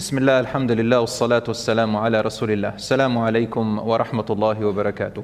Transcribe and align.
بسم 0.00 0.17
الله 0.17 0.39
الحمد 0.39 0.71
لله 0.71 0.99
والصلاة 0.99 1.43
والسلام 1.47 1.95
على 1.95 2.21
رسول 2.21 2.51
الله 2.51 2.75
السلام 2.75 3.17
عليكم 3.17 3.79
ورحمة 3.79 4.25
الله 4.29 4.65
وبركاته 4.65 5.23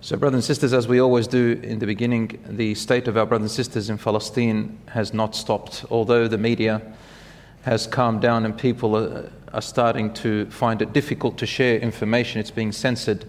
So 0.00 0.16
brothers 0.16 0.34
and 0.34 0.44
sisters, 0.44 0.72
as 0.72 0.86
we 0.86 1.00
always 1.00 1.26
do 1.26 1.58
in 1.60 1.80
the 1.80 1.86
beginning, 1.86 2.38
the 2.48 2.72
state 2.76 3.08
of 3.08 3.16
our 3.16 3.26
brothers 3.26 3.50
and 3.50 3.66
sisters 3.66 3.90
in 3.90 3.98
Palestine 3.98 4.78
has 4.90 5.12
not 5.12 5.34
stopped. 5.34 5.84
Although 5.90 6.28
the 6.28 6.38
media 6.38 6.80
has 7.62 7.88
calmed 7.88 8.22
down 8.22 8.44
and 8.44 8.56
people 8.56 8.96
are, 8.96 9.28
are 9.52 9.60
starting 9.60 10.14
to 10.14 10.48
find 10.48 10.80
it 10.80 10.92
difficult 10.92 11.36
to 11.38 11.46
share 11.46 11.80
information, 11.80 12.38
it's 12.38 12.52
being 12.52 12.70
censored, 12.70 13.24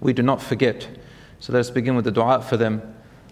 we 0.00 0.12
do 0.12 0.22
not 0.22 0.42
forget. 0.42 0.88
So 1.38 1.52
let 1.52 1.60
us 1.60 1.70
begin 1.70 1.94
with 1.94 2.06
the 2.06 2.10
dua 2.10 2.42
for 2.42 2.56
them. 2.56 2.82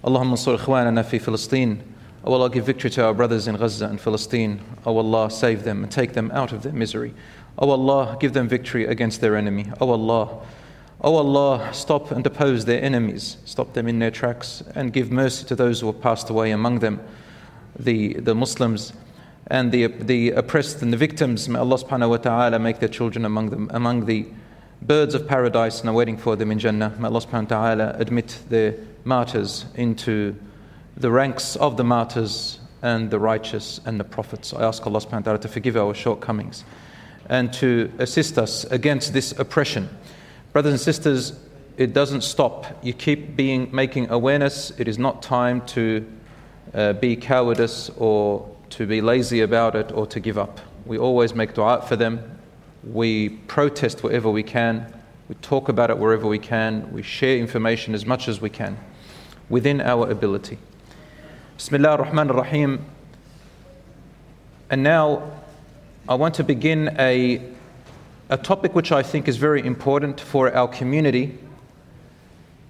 Allahumma 0.04 0.34
ansur 0.34 0.56
ikhwanana 0.56 1.04
fi 1.04 1.18
Palestine. 1.18 1.82
O 2.22 2.34
Allah, 2.34 2.50
give 2.50 2.66
victory 2.66 2.90
to 2.90 3.04
our 3.04 3.14
brothers 3.14 3.48
in 3.48 3.56
Gaza 3.56 3.86
and 3.86 3.98
Palestine. 3.98 4.60
O 4.84 4.96
Allah, 4.98 5.30
save 5.30 5.64
them 5.64 5.82
and 5.82 5.90
take 5.90 6.12
them 6.12 6.30
out 6.32 6.52
of 6.52 6.62
their 6.62 6.72
misery. 6.72 7.14
O 7.58 7.70
Allah, 7.70 8.18
give 8.20 8.34
them 8.34 8.46
victory 8.46 8.84
against 8.86 9.20
their 9.20 9.36
enemy. 9.36 9.66
O 9.80 9.90
Allah, 9.90 10.42
O 11.00 11.16
Allah, 11.16 11.72
stop 11.72 12.10
and 12.10 12.26
oppose 12.26 12.66
their 12.66 12.82
enemies, 12.82 13.38
stop 13.46 13.72
them 13.72 13.88
in 13.88 14.00
their 14.00 14.10
tracks, 14.10 14.62
and 14.74 14.92
give 14.92 15.10
mercy 15.10 15.46
to 15.46 15.56
those 15.56 15.80
who 15.80 15.86
have 15.86 16.02
passed 16.02 16.28
away 16.28 16.50
among 16.50 16.80
them, 16.80 17.00
the, 17.78 18.14
the 18.14 18.34
Muslims 18.34 18.92
and 19.46 19.72
the, 19.72 19.86
the 19.86 20.30
oppressed 20.32 20.82
and 20.82 20.92
the 20.92 20.98
victims. 20.98 21.48
May 21.48 21.58
Allah 21.58 21.78
subhanahu 21.78 22.10
wa 22.10 22.16
ta'ala 22.18 22.58
make 22.58 22.80
their 22.80 22.88
children 22.88 23.24
among 23.24 23.48
them, 23.48 23.70
among 23.72 24.04
the 24.04 24.26
birds 24.82 25.14
of 25.14 25.26
paradise 25.26 25.80
and 25.80 25.88
are 25.88 25.94
waiting 25.94 26.18
for 26.18 26.36
them 26.36 26.52
in 26.52 26.58
Jannah. 26.58 26.94
May 26.98 27.08
Allah 27.08 27.20
subhanahu 27.20 27.50
wa 27.50 27.74
ta'ala 27.74 27.96
admit 27.98 28.38
their 28.50 28.76
martyrs 29.04 29.64
into 29.74 30.36
the 31.00 31.10
ranks 31.10 31.56
of 31.56 31.78
the 31.78 31.84
martyrs 31.84 32.58
and 32.82 33.10
the 33.10 33.18
righteous 33.18 33.80
and 33.86 33.98
the 33.98 34.04
prophets. 34.04 34.52
I 34.52 34.62
ask 34.62 34.86
Allah 34.86 35.00
subhanahu 35.00 35.12
wa 35.12 35.20
ta'ala 35.20 35.38
to 35.40 35.48
forgive 35.48 35.76
our 35.76 35.94
shortcomings 35.94 36.64
and 37.28 37.52
to 37.54 37.90
assist 37.98 38.38
us 38.38 38.64
against 38.64 39.14
this 39.14 39.32
oppression. 39.38 39.88
Brothers 40.52 40.72
and 40.72 40.80
sisters, 40.80 41.38
it 41.78 41.94
doesn't 41.94 42.22
stop. 42.22 42.66
You 42.82 42.92
keep 42.92 43.34
being 43.34 43.74
making 43.74 44.10
awareness. 44.10 44.72
It 44.78 44.88
is 44.88 44.98
not 44.98 45.22
time 45.22 45.64
to 45.68 46.06
uh, 46.74 46.92
be 46.94 47.16
cowardice 47.16 47.90
or 47.96 48.54
to 48.70 48.86
be 48.86 49.00
lazy 49.00 49.40
about 49.40 49.74
it 49.74 49.92
or 49.92 50.06
to 50.06 50.20
give 50.20 50.36
up. 50.36 50.60
We 50.84 50.98
always 50.98 51.34
make 51.34 51.54
dua 51.54 51.82
for 51.82 51.96
them. 51.96 52.38
We 52.84 53.30
protest 53.30 54.02
wherever 54.02 54.30
we 54.30 54.42
can. 54.42 54.92
We 55.28 55.34
talk 55.36 55.68
about 55.68 55.90
it 55.90 55.98
wherever 55.98 56.26
we 56.26 56.38
can. 56.38 56.92
We 56.92 57.02
share 57.02 57.38
information 57.38 57.94
as 57.94 58.04
much 58.04 58.28
as 58.28 58.40
we 58.40 58.50
can 58.50 58.78
within 59.48 59.80
our 59.80 60.10
ability. 60.10 60.58
Bismillah 61.60 61.90
ar-Rahman 61.90 62.30
ar-Rahim. 62.30 62.86
And 64.70 64.82
now 64.82 65.30
I 66.08 66.14
want 66.14 66.34
to 66.36 66.42
begin 66.42 66.96
a, 66.98 67.42
a 68.30 68.38
topic 68.38 68.74
which 68.74 68.92
I 68.92 69.02
think 69.02 69.28
is 69.28 69.36
very 69.36 69.66
important 69.66 70.22
for 70.22 70.50
our 70.54 70.68
community. 70.68 71.36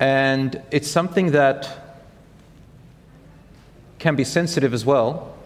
And 0.01 0.61
it's 0.73 0.91
something 0.91 1.31
that 1.31 2.03
can 4.01 4.17
be 4.17 4.25
sensitive 4.25 4.75
as 4.75 4.85
well, 4.85 5.37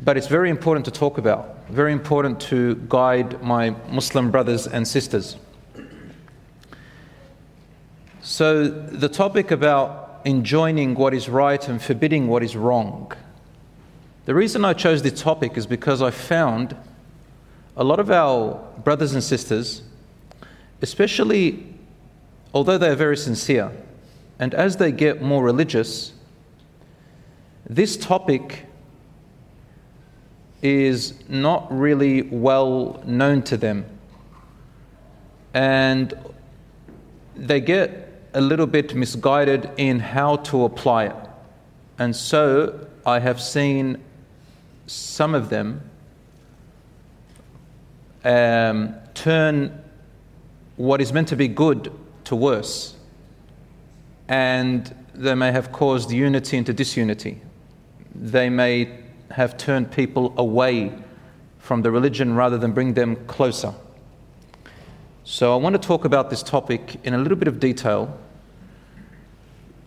but 0.00 0.16
it's 0.16 0.26
very 0.26 0.50
important 0.50 0.86
to 0.86 0.90
talk 0.90 1.18
about, 1.18 1.68
very 1.68 1.92
important 1.92 2.40
to 2.50 2.74
guide 2.88 3.40
my 3.44 3.76
Muslim 3.88 4.32
brothers 4.32 4.66
and 4.66 4.88
sisters. 4.88 5.36
So, 8.22 8.66
the 8.66 9.08
topic 9.08 9.52
about 9.52 10.05
enjoining 10.26 10.96
what 10.96 11.14
is 11.14 11.28
right 11.28 11.68
and 11.68 11.80
forbidding 11.80 12.26
what 12.26 12.42
is 12.42 12.56
wrong. 12.56 13.12
The 14.24 14.34
reason 14.34 14.64
I 14.64 14.72
chose 14.72 15.02
this 15.02 15.22
topic 15.22 15.56
is 15.56 15.68
because 15.68 16.02
I 16.02 16.10
found 16.10 16.76
a 17.76 17.84
lot 17.84 18.00
of 18.00 18.10
our 18.10 18.60
brothers 18.82 19.14
and 19.14 19.22
sisters, 19.22 19.82
especially 20.82 21.64
although 22.52 22.76
they 22.76 22.88
are 22.88 22.96
very 22.96 23.16
sincere, 23.16 23.70
and 24.40 24.52
as 24.52 24.78
they 24.78 24.90
get 24.90 25.22
more 25.22 25.44
religious, 25.44 26.12
this 27.64 27.96
topic 27.96 28.66
is 30.60 31.14
not 31.28 31.68
really 31.70 32.22
well 32.22 33.00
known 33.06 33.42
to 33.42 33.56
them. 33.56 33.84
And 35.54 36.12
they 37.36 37.60
get 37.60 38.15
a 38.36 38.40
little 38.40 38.66
bit 38.66 38.94
misguided 38.94 39.70
in 39.78 39.98
how 39.98 40.36
to 40.36 40.64
apply 40.64 41.06
it. 41.06 41.16
And 41.98 42.14
so 42.14 42.86
I 43.06 43.18
have 43.18 43.40
seen 43.40 43.96
some 44.86 45.34
of 45.34 45.48
them 45.48 45.80
um, 48.24 48.94
turn 49.14 49.82
what 50.76 51.00
is 51.00 51.14
meant 51.14 51.28
to 51.28 51.36
be 51.36 51.48
good 51.48 51.90
to 52.24 52.36
worse. 52.36 52.94
And 54.28 54.94
they 55.14 55.34
may 55.34 55.50
have 55.50 55.72
caused 55.72 56.12
unity 56.12 56.58
into 56.58 56.74
disunity. 56.74 57.40
They 58.14 58.50
may 58.50 58.98
have 59.30 59.56
turned 59.56 59.90
people 59.90 60.34
away 60.36 60.92
from 61.58 61.80
the 61.80 61.90
religion 61.90 62.34
rather 62.34 62.58
than 62.58 62.72
bring 62.72 62.92
them 62.92 63.16
closer. 63.28 63.72
So 65.24 65.54
I 65.54 65.56
want 65.56 65.72
to 65.72 65.80
talk 65.80 66.04
about 66.04 66.28
this 66.28 66.42
topic 66.42 67.00
in 67.02 67.14
a 67.14 67.18
little 67.18 67.38
bit 67.38 67.48
of 67.48 67.58
detail. 67.58 68.16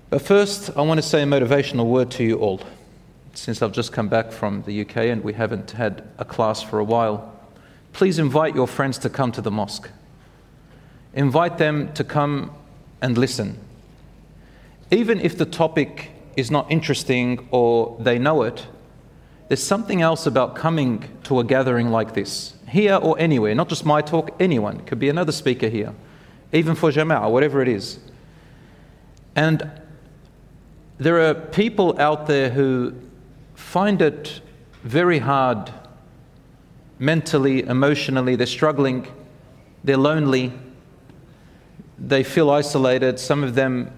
But 0.10 0.24
first, 0.24 0.72
I 0.76 0.82
want 0.82 0.98
to 0.98 1.04
say 1.04 1.22
a 1.22 1.26
motivational 1.26 1.86
word 1.86 2.10
to 2.12 2.24
you 2.24 2.38
all. 2.40 2.62
Since 3.36 3.62
I've 3.62 3.72
just 3.72 3.92
come 3.92 4.10
back 4.10 4.32
from 4.32 4.64
the 4.64 4.82
UK 4.82 4.98
and 4.98 5.24
we 5.24 5.34
haven't 5.34 5.72
had 5.72 6.04
a 6.18 6.26
class 6.26 6.64
for 6.64 6.80
a 6.80 6.84
while, 6.84 7.32
please 7.94 8.18
invite 8.18 8.56
your 8.56 8.66
friends 8.66 8.98
to 9.00 9.10
come 9.10 9.32
to 9.34 9.42
the 9.42 9.52
mosque. 9.52 9.88
Invite 11.14 11.60
them 11.60 11.94
to 11.94 12.04
come 12.04 12.52
and 13.04 13.20
listen. 13.20 13.60
Even 14.90 15.20
if 15.20 15.38
the 15.38 15.46
topic 15.46 16.10
is 16.36 16.50
not 16.50 16.72
interesting 16.72 17.48
or 17.52 17.96
they 18.00 18.18
know 18.18 18.42
it, 18.42 18.66
there's 19.48 19.62
something 19.62 20.02
else 20.02 20.26
about 20.26 20.56
coming 20.56 21.08
to 21.26 21.40
a 21.40 21.44
gathering 21.44 21.90
like 21.90 22.16
this, 22.16 22.56
here 22.68 22.96
or 22.96 23.16
anywhere, 23.20 23.54
not 23.54 23.70
just 23.70 23.86
my 23.86 24.02
talk, 24.02 24.32
anyone. 24.40 24.80
It 24.80 24.88
could 24.88 25.00
be 25.00 25.10
another 25.10 25.32
speaker 25.32 25.70
here, 25.70 25.94
even 26.52 26.74
for 26.74 26.92
Jama'ah, 26.92 27.30
whatever 27.30 27.62
it 27.62 27.68
is. 27.68 28.00
And 29.36 29.72
there 31.00 31.30
are 31.30 31.34
people 31.34 32.00
out 32.00 32.28
there 32.28 32.50
who 32.50 32.94
find 33.56 34.02
it 34.02 34.42
very 34.84 35.20
hard 35.20 35.72
mentally, 37.00 37.64
emotionally, 37.64 38.36
they're 38.36 38.46
struggling, 38.46 39.08
they're 39.84 39.98
lonely, 39.98 40.52
they 41.98 42.24
feel 42.24 42.50
isolated. 42.50 43.18
Some 43.20 43.44
of 43.44 43.56
them 43.56 43.92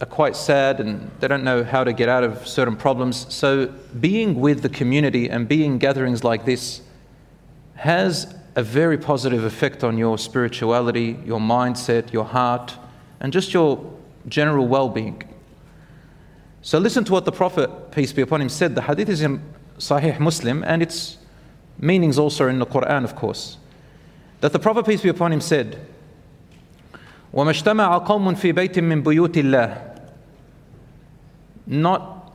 are 0.00 0.06
quite 0.06 0.36
sad 0.36 0.80
and 0.80 1.10
they 1.20 1.28
don't 1.28 1.44
know 1.44 1.62
how 1.62 1.84
to 1.84 1.92
get 1.92 2.08
out 2.08 2.24
of 2.24 2.46
certain 2.46 2.76
problems. 2.76 3.32
So, 3.32 3.66
being 4.00 4.40
with 4.40 4.62
the 4.62 4.68
community 4.68 5.30
and 5.30 5.48
being 5.48 5.78
gatherings 5.78 6.24
like 6.24 6.44
this 6.44 6.82
has 7.76 8.34
a 8.56 8.62
very 8.62 8.98
positive 8.98 9.44
effect 9.44 9.84
on 9.84 9.96
your 9.96 10.18
spirituality, 10.18 11.16
your 11.24 11.38
mindset, 11.38 12.12
your 12.12 12.24
heart, 12.24 12.74
and 13.20 13.32
just 13.32 13.54
your 13.54 13.92
general 14.26 14.66
well 14.66 14.88
being. 14.88 15.22
So, 16.67 16.79
listen 16.79 17.03
to 17.05 17.11
what 17.11 17.25
the 17.25 17.31
Prophet, 17.31 17.91
peace 17.91 18.13
be 18.13 18.21
upon 18.21 18.41
him, 18.41 18.49
said. 18.49 18.75
The 18.75 18.83
hadith 18.83 19.09
is 19.09 19.21
in 19.21 19.41
Sahih 19.77 20.19
Muslim 20.19 20.63
and 20.63 20.81
its 20.81 21.17
meanings 21.77 22.17
also 22.17 22.47
in 22.47 22.59
the 22.59 22.65
Quran, 22.65 23.03
of 23.03 23.15
course. 23.15 23.57
That 24.41 24.53
the 24.53 24.59
Prophet, 24.59 24.85
peace 24.85 25.01
be 25.01 25.09
upon 25.09 25.33
him, 25.33 25.41
said, 25.41 25.79
وما 27.33 27.49
اجتمع 27.49 27.97
قوم 27.97 28.35
في 28.35 28.51
بيت 28.51 28.79
من 28.79 29.03
بيوت 29.03 29.37
الله 29.37 29.93
not 31.65 32.31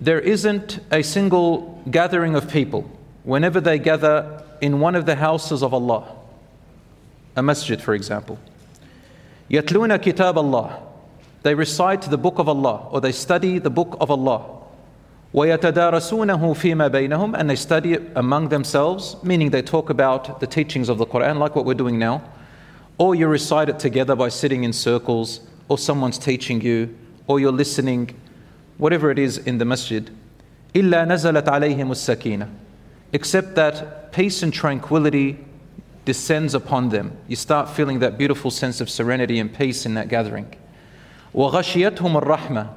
there 0.00 0.18
isn't 0.18 0.80
a 0.90 1.02
single 1.02 1.80
gathering 1.90 2.34
of 2.34 2.48
people 2.48 2.90
whenever 3.22 3.60
they 3.60 3.78
gather 3.78 4.42
in 4.60 4.80
one 4.80 4.96
of 4.96 5.06
the 5.06 5.14
houses 5.14 5.62
of 5.62 5.72
Allah 5.72 6.04
a 7.36 7.42
masjid 7.42 7.80
for 7.80 7.94
example 7.94 8.38
يتلون 9.50 9.96
كتاب 9.96 10.38
الله 10.38 10.85
they 11.46 11.54
recite 11.54 12.02
the 12.02 12.18
book 12.18 12.38
of 12.38 12.48
Allah 12.48 12.88
or 12.90 13.00
they 13.00 13.12
study 13.12 13.58
the 13.58 13.70
book 13.70 13.96
of 14.00 14.10
Allah 14.10 14.42
ويتدارسونه 15.34 16.54
فيما 16.54 16.88
بينهم 16.88 17.34
and 17.36 17.48
they 17.48 17.56
study 17.56 17.94
it 17.94 18.02
among 18.14 18.48
themselves 18.48 19.16
meaning 19.22 19.50
they 19.50 19.62
talk 19.62 19.90
about 19.90 20.40
the 20.40 20.46
teachings 20.46 20.88
of 20.88 20.98
the 20.98 21.06
Quran 21.06 21.38
like 21.38 21.56
what 21.56 21.64
we're 21.64 21.74
doing 21.74 21.98
now 21.98 22.22
or 22.98 23.14
you 23.14 23.26
recite 23.26 23.68
it 23.68 23.78
together 23.78 24.14
by 24.14 24.28
sitting 24.28 24.64
in 24.64 24.72
circles, 24.72 25.40
or 25.68 25.78
someone's 25.78 26.18
teaching 26.18 26.60
you, 26.60 26.96
or 27.26 27.40
you're 27.40 27.50
listening, 27.50 28.14
whatever 28.78 29.10
it 29.10 29.18
is 29.18 29.38
in 29.38 29.58
the 29.58 29.64
masjid. 29.64 30.10
إلا 30.74 31.04
نزلت 31.04 31.48
عليهم 31.48 31.90
السكينة 31.90 32.48
except 33.12 33.54
that 33.56 34.12
peace 34.12 34.42
and 34.42 34.54
tranquility 34.54 35.44
descends 36.04 36.54
upon 36.54 36.88
them. 36.88 37.16
You 37.28 37.36
start 37.36 37.68
feeling 37.68 37.98
that 37.98 38.16
beautiful 38.16 38.50
sense 38.50 38.80
of 38.80 38.88
serenity 38.88 39.38
and 39.38 39.52
peace 39.52 39.84
in 39.84 39.94
that 39.94 40.08
gathering. 40.08 40.46
وغشيتهم 41.36 42.22
الرحمة 42.22 42.68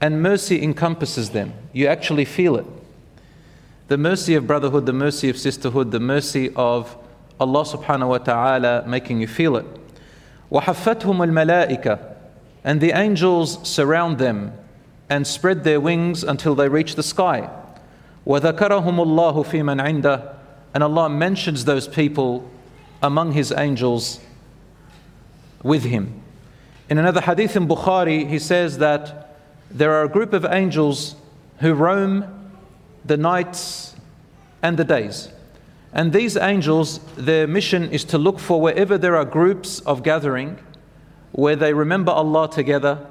and 0.00 0.22
mercy 0.22 0.62
encompasses 0.62 1.30
them. 1.30 1.52
You 1.72 1.86
actually 1.86 2.24
feel 2.24 2.56
it. 2.56 2.66
the 3.88 3.98
mercy 3.98 4.34
of 4.34 4.46
brotherhood, 4.46 4.86
the 4.86 4.92
mercy 4.92 5.28
of 5.28 5.38
sisterhood, 5.38 5.90
the 5.90 6.00
mercy 6.00 6.52
of 6.56 6.96
Allah 7.38 7.64
subhanahu 7.64 8.08
wa 8.08 8.18
ta'ala 8.18 8.84
making 8.86 9.20
you 9.20 9.26
feel 9.26 9.56
it. 9.56 9.66
وَحَفَّتْهُمُ 10.50 11.02
الْمَلَائِكَةِ 11.02 12.14
And 12.62 12.80
the 12.80 12.92
angels 12.92 13.58
surround 13.68 14.18
them 14.18 14.52
and 15.10 15.26
spread 15.26 15.64
their 15.64 15.80
wings 15.80 16.24
until 16.24 16.54
they 16.54 16.68
reach 16.68 16.94
the 16.94 17.02
sky. 17.02 17.50
وَذَكَرَهُمُ 18.26 18.58
اللَّهُ 18.58 19.46
فِي 19.46 19.60
مَنْ 19.60 19.82
عِنْدَهُ 19.82 20.34
And 20.72 20.82
Allah 20.82 21.10
mentions 21.10 21.66
those 21.66 21.86
people 21.86 22.48
among 23.02 23.32
His 23.32 23.52
angels 23.52 24.18
with 25.62 25.84
Him. 25.84 26.22
In 26.89 26.97
another 26.97 27.21
hadith 27.21 27.55
in 27.55 27.67
Bukhari, 27.67 28.27
he 28.27 28.39
says 28.39 28.79
that 28.79 29.35
there 29.69 29.93
are 29.93 30.05
a 30.05 30.09
group 30.09 30.33
of 30.33 30.43
angels 30.43 31.15
who 31.59 31.73
roam 31.73 32.25
the 33.05 33.15
nights 33.15 33.95
and 34.63 34.75
the 34.75 34.83
days. 34.83 35.29
And 35.93 36.11
these 36.11 36.35
angels, 36.35 36.99
their 37.15 37.45
mission 37.45 37.91
is 37.91 38.03
to 38.05 38.17
look 38.17 38.39
for 38.39 38.59
wherever 38.59 38.97
there 38.97 39.15
are 39.15 39.25
groups 39.25 39.81
of 39.81 40.01
gathering 40.01 40.57
where 41.31 41.55
they 41.55 41.73
remember 41.73 42.11
Allah 42.11 42.49
together, 42.49 43.05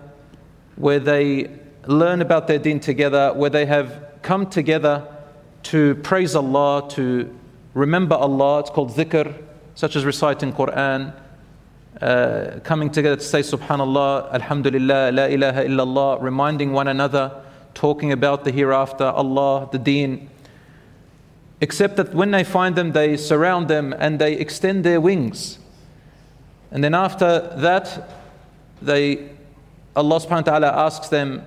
where 0.75 0.98
they 0.98 1.48
learn 1.86 2.20
about 2.20 2.48
their 2.48 2.58
deen 2.58 2.80
together, 2.80 3.32
where 3.32 3.50
they 3.50 3.66
have 3.66 4.08
come 4.22 4.50
together 4.50 5.06
to 5.64 5.94
praise 5.96 6.34
Allah, 6.34 6.88
to 6.90 7.32
remember 7.75 8.16
Allah. 8.16 8.60
It's 8.60 8.70
called 8.70 8.90
dhikr, 8.90 9.40
such 9.76 9.94
as 9.94 10.04
reciting 10.04 10.52
Quran, 10.52 11.14
uh, 12.00 12.61
coming 12.62 12.91
together 12.91 13.17
to 13.17 13.23
say 13.23 13.41
Subhanallah, 13.41 14.33
Alhamdulillah, 14.33 15.12
La 15.12 15.25
ilaha 15.25 15.65
illallah, 15.65 16.23
reminding 16.23 16.73
one 16.73 16.89
another, 16.89 17.43
talking 17.75 18.12
about 18.12 18.45
the 18.45 18.53
hereafter, 18.53 19.05
Allah, 19.05 19.69
the 19.73 19.79
deen. 19.79 20.31
Except 21.61 21.97
that 21.97 22.15
when 22.15 22.31
they 22.31 22.45
find 22.45 22.77
them, 22.77 22.93
they 22.93 23.17
surround 23.17 23.69
them 23.69 23.95
and 23.99 24.21
they 24.21 24.35
extend 24.35 24.85
their 24.85 25.00
wings. 25.00 25.59
And 26.71 26.85
then 26.85 26.95
after 26.95 27.53
that, 27.56 28.11
they, 28.81 29.31
Allah 29.97 30.21
subhanahu 30.21 30.31
wa 30.31 30.59
ta'ala 30.59 30.69
asks 30.69 31.09
them, 31.09 31.43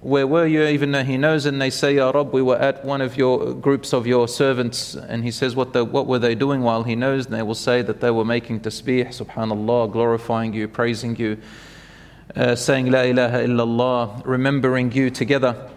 where 0.00 0.26
were 0.26 0.46
you? 0.46 0.62
Even 0.62 0.92
though 0.92 1.02
he 1.02 1.16
knows, 1.16 1.44
and 1.44 1.60
they 1.60 1.70
say, 1.70 1.96
Ya 1.96 2.10
Rab, 2.10 2.32
we 2.32 2.40
were 2.40 2.56
at 2.56 2.84
one 2.84 3.00
of 3.00 3.16
your 3.16 3.52
groups 3.54 3.92
of 3.92 4.06
your 4.06 4.28
servants. 4.28 4.94
And 4.94 5.24
he 5.24 5.30
says, 5.30 5.56
What, 5.56 5.72
the, 5.72 5.84
what 5.84 6.06
were 6.06 6.18
they 6.20 6.34
doing 6.34 6.62
while 6.62 6.84
he 6.84 6.94
knows? 6.94 7.26
And 7.26 7.34
they 7.34 7.42
will 7.42 7.54
say 7.54 7.82
that 7.82 8.00
they 8.00 8.10
were 8.10 8.24
making 8.24 8.60
tasbih, 8.60 9.08
subhanallah, 9.08 9.90
glorifying 9.90 10.54
you, 10.54 10.68
praising 10.68 11.16
you, 11.16 11.38
uh, 12.36 12.54
saying 12.54 12.90
La 12.90 13.00
ilaha 13.02 13.38
illallah, 13.38 14.22
remembering 14.24 14.92
you 14.92 15.10
together. 15.10 15.68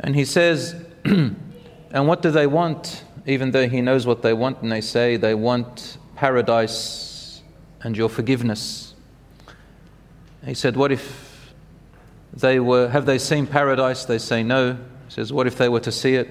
And 0.00 0.14
he 0.14 0.24
says, 0.24 0.74
And 1.04 2.06
what 2.06 2.20
do 2.20 2.30
they 2.30 2.46
want? 2.46 3.04
Even 3.26 3.50
though 3.50 3.68
he 3.68 3.80
knows 3.80 4.06
what 4.06 4.20
they 4.22 4.34
want, 4.34 4.60
and 4.60 4.70
they 4.70 4.82
say 4.82 5.16
they 5.16 5.34
want 5.34 5.96
paradise 6.16 7.42
and 7.82 7.96
your 7.96 8.08
forgiveness. 8.08 8.94
He 10.44 10.54
said, 10.54 10.76
What 10.76 10.92
if 10.92 11.27
they 12.40 12.60
were, 12.60 12.88
have 12.88 13.06
they 13.06 13.18
seen 13.18 13.46
paradise? 13.46 14.04
They 14.04 14.18
say 14.18 14.42
no. 14.42 14.74
He 14.74 15.10
says, 15.10 15.32
what 15.32 15.46
if 15.46 15.56
they 15.56 15.68
were 15.68 15.80
to 15.80 15.92
see 15.92 16.14
it? 16.14 16.28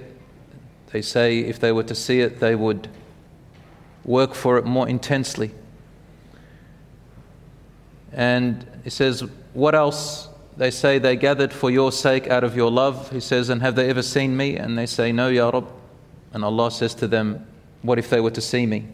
They 0.92 1.02
say 1.02 1.40
if 1.40 1.60
they 1.60 1.72
were 1.72 1.84
to 1.84 1.96
see 1.96 2.22
it, 2.22 2.40
they 2.40 2.56
would 2.56 2.88
work 4.06 4.34
for 4.34 4.58
it 4.58 4.66
more 4.66 4.88
intensely. 4.88 5.52
And 8.14 8.66
he 8.84 8.90
says, 8.90 9.22
what 9.54 9.76
else? 9.76 10.30
They 10.56 10.72
say 10.72 10.98
they 10.98 11.16
gathered 11.16 11.54
for 11.54 11.70
your 11.70 11.92
sake 11.92 12.28
out 12.28 12.44
of 12.44 12.56
your 12.56 12.72
love. 12.72 13.12
He 13.12 13.20
says, 13.20 13.50
and 13.50 13.62
have 13.62 13.76
they 13.76 13.90
ever 13.90 14.02
seen 14.02 14.36
me? 14.36 14.56
And 14.56 14.78
they 14.78 14.86
say, 14.86 15.12
no, 15.12 15.28
Ya 15.28 15.50
Rab. 15.50 15.68
And 16.34 16.44
Allah 16.44 16.72
says 16.72 16.96
to 16.96 17.08
them, 17.08 17.46
what 17.82 18.00
if 18.00 18.10
they 18.10 18.22
were 18.22 18.32
to 18.32 18.42
see 18.42 18.66
me? 18.66 18.88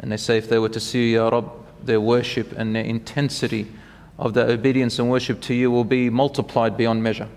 And 0.00 0.10
they 0.10 0.16
say, 0.16 0.38
if 0.38 0.48
they 0.48 0.58
were 0.58 0.68
to 0.68 0.80
see 0.80 1.10
you, 1.10 1.18
Ya 1.20 1.28
Rab, 1.28 1.50
their 1.82 2.00
worship 2.00 2.52
and 2.56 2.74
their 2.74 2.84
intensity 2.84 3.68
of 4.18 4.34
their 4.34 4.48
obedience 4.48 4.98
and 4.98 5.10
worship 5.10 5.40
to 5.42 5.54
you 5.54 5.70
will 5.70 5.84
be 5.84 6.10
multiplied 6.10 6.76
beyond 6.76 7.02
measure. 7.02 7.28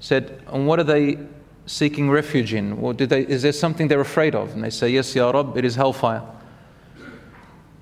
Said, 0.00 0.42
and 0.48 0.66
what 0.66 0.78
are 0.78 0.84
they 0.84 1.18
seeking 1.66 2.10
refuge 2.10 2.54
in? 2.54 2.72
Or 2.74 2.94
did 2.94 3.08
they, 3.08 3.22
is 3.22 3.42
there 3.42 3.52
something 3.52 3.88
they're 3.88 4.00
afraid 4.00 4.34
of? 4.34 4.52
And 4.52 4.62
they 4.62 4.70
say, 4.70 4.88
Yes, 4.88 5.14
Ya 5.14 5.30
Rab, 5.30 5.56
it 5.56 5.64
is 5.64 5.74
hellfire. 5.74 6.22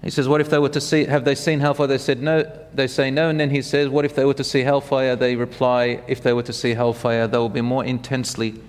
He 0.02 0.11
says, 0.11 0.29
What 0.29 0.40
if 0.40 0.50
they 0.50 0.58
were 0.58 0.69
to 0.70 0.81
see, 0.81 1.05
have 1.05 1.25
they 1.25 1.34
seen 1.34 1.61
hellfire? 1.61 1.87
They 1.87 1.99
said, 1.99 2.23
No. 2.23 2.43
They 2.75 2.87
say, 2.87 3.11
No. 3.11 3.29
And 3.29 3.38
then 3.38 3.50
he 3.50 3.62
says, 3.62 3.88
What 3.88 4.05
if 4.05 4.14
they 4.14 4.25
were 4.25 4.35
to 4.35 4.44
see 4.44 4.61
hellfire? 4.61 5.14
They 5.14 5.37
reply, 5.37 6.02
If 6.06 6.23
they 6.23 6.32
were 6.32 6.43
to 6.43 6.52
see 6.52 6.75
hellfire, 6.75 7.26
they 7.26 7.38
will 7.38 7.49
be 7.49 7.61
more 7.61 7.85
intensely 7.85 8.61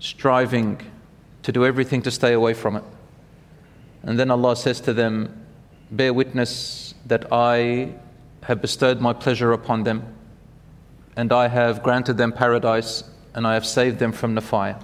striving 0.00 0.80
to 1.42 1.52
do 1.52 1.64
everything 1.64 2.02
to 2.02 2.10
stay 2.10 2.32
away 2.32 2.54
from 2.54 2.76
it. 2.76 2.84
And 4.02 4.18
then 4.18 4.30
Allah 4.30 4.56
says 4.56 4.80
to 4.82 4.92
them, 4.92 5.46
Bear 5.90 6.12
witness 6.12 6.94
that 7.06 7.32
I 7.32 7.94
have 8.44 8.60
bestowed 8.60 9.00
my 9.00 9.12
pleasure 9.12 9.52
upon 9.52 9.84
them, 9.84 10.14
and 11.16 11.32
I 11.32 11.48
have 11.48 11.82
granted 11.82 12.16
them 12.16 12.32
paradise, 12.32 13.04
and 13.34 13.46
I 13.46 13.54
have 13.54 13.66
saved 13.66 13.98
them 13.98 14.12
from 14.12 14.34
the 14.34 14.40
fire. 14.40 14.78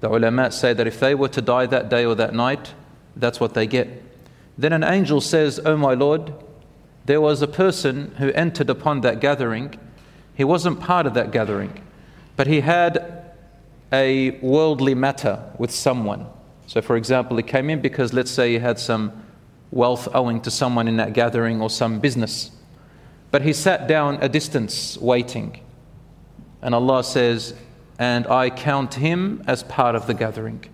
The 0.00 0.10
ulama 0.10 0.50
say 0.50 0.72
that 0.74 0.86
if 0.86 1.00
they 1.00 1.14
were 1.14 1.28
to 1.28 1.40
die 1.40 1.66
that 1.66 1.88
day 1.88 2.04
or 2.04 2.14
that 2.16 2.34
night, 2.34 2.74
that's 3.16 3.40
what 3.40 3.54
they 3.54 3.66
get. 3.66 4.02
Then 4.58 4.72
an 4.72 4.84
angel 4.84 5.20
says, 5.20 5.58
O 5.60 5.72
oh 5.72 5.76
my 5.76 5.94
Lord, 5.94 6.32
there 7.06 7.20
was 7.20 7.42
a 7.42 7.46
person 7.46 8.12
who 8.18 8.30
entered 8.32 8.68
upon 8.68 9.02
that 9.02 9.20
gathering. 9.20 9.78
He 10.34 10.44
wasn't 10.44 10.80
part 10.80 11.06
of 11.06 11.14
that 11.14 11.30
gathering, 11.30 11.82
but 12.36 12.46
he 12.46 12.60
had 12.60 13.32
a 13.92 14.30
worldly 14.40 14.94
matter 14.94 15.42
with 15.58 15.70
someone. 15.70 16.26
So, 16.66 16.82
for 16.82 16.96
example, 16.96 17.36
he 17.36 17.44
came 17.44 17.70
in 17.70 17.80
because, 17.80 18.12
let's 18.12 18.30
say, 18.30 18.52
he 18.52 18.58
had 18.58 18.78
some 18.78 19.12
wealth 19.70 20.08
owing 20.12 20.40
to 20.40 20.50
someone 20.50 20.88
in 20.88 20.96
that 20.96 21.12
gathering 21.12 21.62
or 21.62 21.70
some 21.70 22.00
business. 22.00 22.50
But 23.30 23.42
he 23.42 23.52
sat 23.52 23.86
down 23.86 24.18
a 24.20 24.28
distance 24.28 24.96
waiting. 24.98 25.60
And 26.62 26.74
Allah 26.74 27.04
says, 27.04 27.54
And 27.98 28.26
I 28.26 28.50
count 28.50 28.94
him 28.94 29.42
as 29.46 29.62
part 29.62 29.94
of 29.94 30.06
the 30.06 30.14
gathering. 30.14 30.64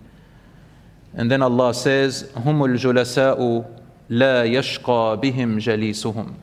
And 1.13 1.29
then 1.29 1.41
Allah 1.41 1.73
says, 1.73 2.31
Humul 2.35 2.77
julasa'u 2.77 3.65
la 4.09 4.43
yashqa 4.43 5.21
bihim 5.21 5.57
jalisuhum. 5.57 6.35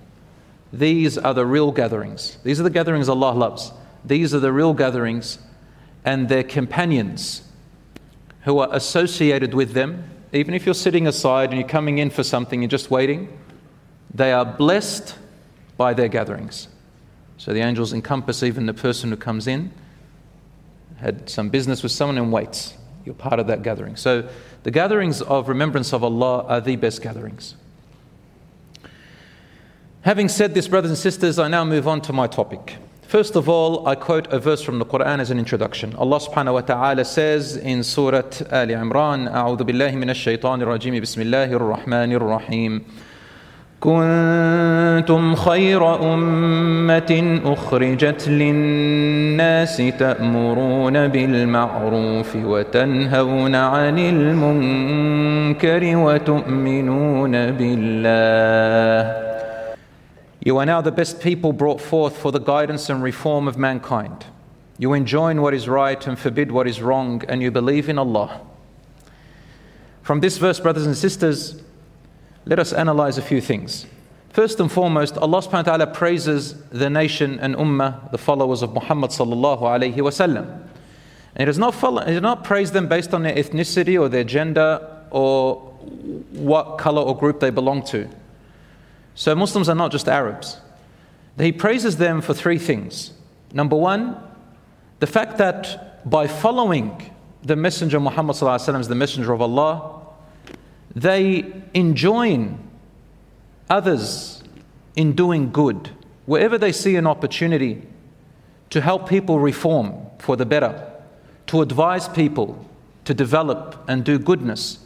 These 0.73 1.19
are 1.19 1.35
the 1.35 1.47
real 1.47 1.73
gatherings. 1.73 2.39
These 2.45 2.61
are 2.61 2.63
the 2.63 2.71
gatherings 2.71 3.09
Allah 3.09 3.33
loves. 3.33 3.73
These 4.05 4.35
are 4.35 4.41
the 4.41 4.53
real 4.53 4.73
gatherings, 4.73 5.39
and 6.05 6.29
their 6.29 6.45
companions 6.45 7.43
who 8.43 8.59
are 8.59 8.69
associated 8.73 9.53
with 9.53 9.73
them. 9.73 10.09
Even 10.33 10.55
if 10.55 10.65
you're 10.65 10.75
sitting 10.75 11.07
aside 11.07 11.51
and 11.51 11.59
you're 11.59 11.69
coming 11.69 11.99
in 11.99 12.09
for 12.09 12.23
something, 12.23 12.63
you're 12.63 12.69
just 12.69 12.91
waiting, 12.91 13.37
they 14.15 14.33
are 14.33 14.45
blessed 14.45 15.17
by 15.80 15.94
their 15.94 16.08
gatherings. 16.08 16.68
So 17.38 17.54
the 17.54 17.60
angels 17.60 17.94
encompass 17.94 18.44
even 18.44 18.66
the 18.66 18.74
person 18.74 19.10
who 19.10 19.18
comes 19.18 19.48
in, 19.48 19.72
had 20.98 21.30
some 21.30 21.50
business 21.50 21.84
with 21.84 21.92
someone 21.92 22.18
and 22.18 22.32
waits. 22.32 22.76
You're 23.04 23.16
part 23.16 23.40
of 23.40 23.48
that 23.48 23.62
gathering. 23.62 23.96
So 23.96 24.28
the 24.64 24.72
gatherings 24.72 25.22
of 25.22 25.50
remembrance 25.50 25.94
of 25.94 26.04
Allah 26.04 26.44
are 26.46 26.62
the 26.62 26.76
best 26.76 27.02
gatherings. 27.02 27.56
Having 30.02 30.30
said 30.30 30.54
this, 30.54 30.68
brothers 30.68 30.92
and 30.92 30.98
sisters, 30.98 31.38
I 31.40 31.48
now 31.48 31.66
move 31.66 31.88
on 31.88 32.02
to 32.02 32.14
my 32.14 32.28
topic. 32.28 32.78
First 33.08 33.36
of 33.36 33.48
all, 33.48 33.88
I 33.88 33.96
quote 33.96 34.28
a 34.34 34.40
verse 34.40 34.62
from 34.62 34.80
the 34.80 34.86
Quran 34.86 35.20
as 35.20 35.30
an 35.30 35.38
introduction. 35.38 35.96
Allah 35.96 36.20
subhanahu 36.20 36.54
wa 36.54 36.62
ta'ala 36.62 37.06
says 37.06 37.56
in 37.56 37.84
Surah 37.84 38.24
Ali 38.52 38.74
Imran, 38.74 39.32
أعوذ 39.32 39.64
بالله 39.64 39.92
من 39.96 40.10
الشيطان 40.10 40.62
الرجيم 40.62 41.02
بسم 41.02 41.22
الله 41.22 41.52
الرحمن 41.54 42.12
الرحيم 42.14 42.86
كنتم 43.80 45.36
خير 45.36 46.14
أمة 46.14 47.42
أخرجت 47.46 48.28
للناس 48.28 49.78
تأمرون 49.78 51.08
بالمعروف 51.08 52.36
وتنهون 52.36 53.56
عن 53.56 54.00
المنكر 54.00 55.82
وتؤمنون 55.98 57.52
بالله 57.52 59.26
You 60.48 60.58
are 60.60 60.66
now 60.66 60.80
the 60.80 60.92
best 60.92 61.22
people 61.22 61.54
brought 61.54 61.82
forth 61.82 62.18
for 62.18 62.32
the 62.32 62.40
guidance 62.40 62.90
and 62.90 63.02
reform 63.02 63.48
of 63.48 63.58
mankind. 63.58 64.26
You 64.78 64.94
enjoin 64.94 65.42
what 65.42 65.56
is 65.56 65.68
right 65.68 66.06
and 66.06 66.20
forbid 66.20 66.52
what 66.52 66.68
is 66.68 66.84
wrong, 66.84 67.24
and 67.28 67.42
you 67.42 67.50
believe 67.50 67.90
in 67.90 67.98
Allah. 67.98 68.42
From 70.04 70.20
this 70.20 70.38
verse, 70.38 70.60
brothers 70.60 70.86
and 70.86 70.96
sisters, 70.96 71.64
let 72.45 72.59
us 72.59 72.73
analyze 72.73 73.19
a 73.19 73.23
few 73.23 73.41
things. 73.41 73.87
First 74.31 74.61
and 74.61 74.71
foremost, 74.71 75.19
Allah 75.19 75.39
subhanahu 75.39 75.53
wa 75.53 75.63
ta'ala 75.63 75.87
praises 75.89 76.55
the 76.71 76.89
nation 76.89 77.41
and 77.41 77.57
ummah, 77.57 78.11
the 78.13 78.19
followers 78.19 78.63
of 78.63 78.73
Muhammad 78.73 79.11
sallallahu 79.11 79.63
alayhi 79.63 79.97
wasallam. 79.97 80.67
And 81.35 81.39
he 81.39 81.45
does, 81.45 81.59
not 81.59 81.75
follow, 81.75 82.05
he 82.05 82.13
does 82.13 82.23
not 82.23 82.45
praise 82.45 82.71
them 82.73 82.89
based 82.89 83.13
on 83.13 83.23
their 83.23 83.35
ethnicity 83.35 84.01
or 84.01 84.09
their 84.09 84.25
gender 84.25 85.05
or 85.11 85.57
what 86.33 86.79
color 86.79 87.03
or 87.03 87.17
group 87.17 87.41
they 87.41 87.51
belong 87.51 87.83
to. 87.87 88.09
So 89.15 89.35
Muslims 89.35 89.69
are 89.69 89.75
not 89.75 89.91
just 89.91 90.09
Arabs. 90.09 90.61
He 91.39 91.53
praises 91.53 91.97
them 91.97 92.21
for 92.21 92.35
three 92.35 92.59
things. 92.59 93.13
Number 93.53 93.77
one, 93.77 94.17
the 95.01 95.07
fact 95.07 95.39
that 95.39 96.09
by 96.09 96.27
following 96.27 97.11
the 97.43 97.57
Messenger 97.57 98.01
Muhammad 98.01 98.37
is 98.37 98.89
the 98.89 98.95
Messenger 98.95 99.33
of 99.33 99.43
Allah, 99.43 100.00
they 100.95 101.53
enjoin 101.75 102.59
others 103.69 104.43
in 104.97 105.13
doing 105.13 105.53
good. 105.53 105.91
Wherever 106.27 106.59
they 106.59 106.73
see 106.73 106.97
an 106.97 107.07
opportunity 107.07 107.83
to 108.71 108.81
help 108.81 109.09
people 109.09 109.39
reform 109.39 109.95
for 110.19 110.37
the 110.37 110.47
better, 110.47 110.91
to 111.47 111.63
advise 111.63 112.09
people 112.09 112.65
to 113.05 113.15
develop 113.15 113.83
and 113.89 114.05
do 114.05 114.19
goodness, 114.19 114.79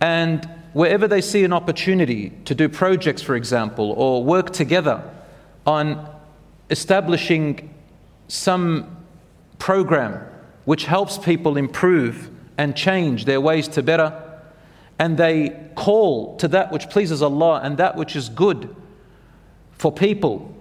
and 0.00 0.48
wherever 0.72 1.06
they 1.06 1.20
see 1.20 1.44
an 1.44 1.52
opportunity 1.52 2.30
to 2.44 2.54
do 2.54 2.68
projects, 2.68 3.22
for 3.22 3.36
example, 3.36 3.92
or 3.92 4.24
work 4.24 4.50
together 4.50 5.02
on 5.66 6.06
establishing 6.70 7.72
some 8.28 8.96
program 9.58 10.20
which 10.64 10.84
helps 10.84 11.18
people 11.18 11.56
improve 11.56 12.30
and 12.58 12.74
change 12.74 13.24
their 13.24 13.40
ways 13.40 13.68
to 13.68 13.82
better, 13.82 14.23
and 14.98 15.16
they 15.16 15.56
call 15.74 16.36
to 16.36 16.48
that 16.48 16.70
which 16.70 16.88
pleases 16.88 17.22
Allah 17.22 17.60
and 17.62 17.76
that 17.78 17.96
which 17.96 18.14
is 18.16 18.28
good 18.28 18.74
for 19.72 19.92
people, 19.92 20.54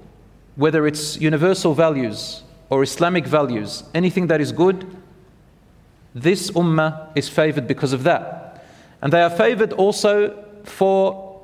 whether 0.55 0.87
it's 0.87 1.17
universal 1.17 1.73
values 1.73 2.43
or 2.69 2.83
Islamic 2.83 3.25
values, 3.25 3.83
anything 3.93 4.27
that 4.27 4.41
is 4.41 4.51
good, 4.51 4.85
this 6.15 6.51
ummah 6.51 7.09
is 7.15 7.29
favored 7.29 7.67
because 7.67 7.93
of 7.93 8.03
that. 8.03 8.65
And 9.01 9.11
they 9.11 9.21
are 9.21 9.29
favored 9.29 9.73
also 9.73 10.43
for 10.63 11.41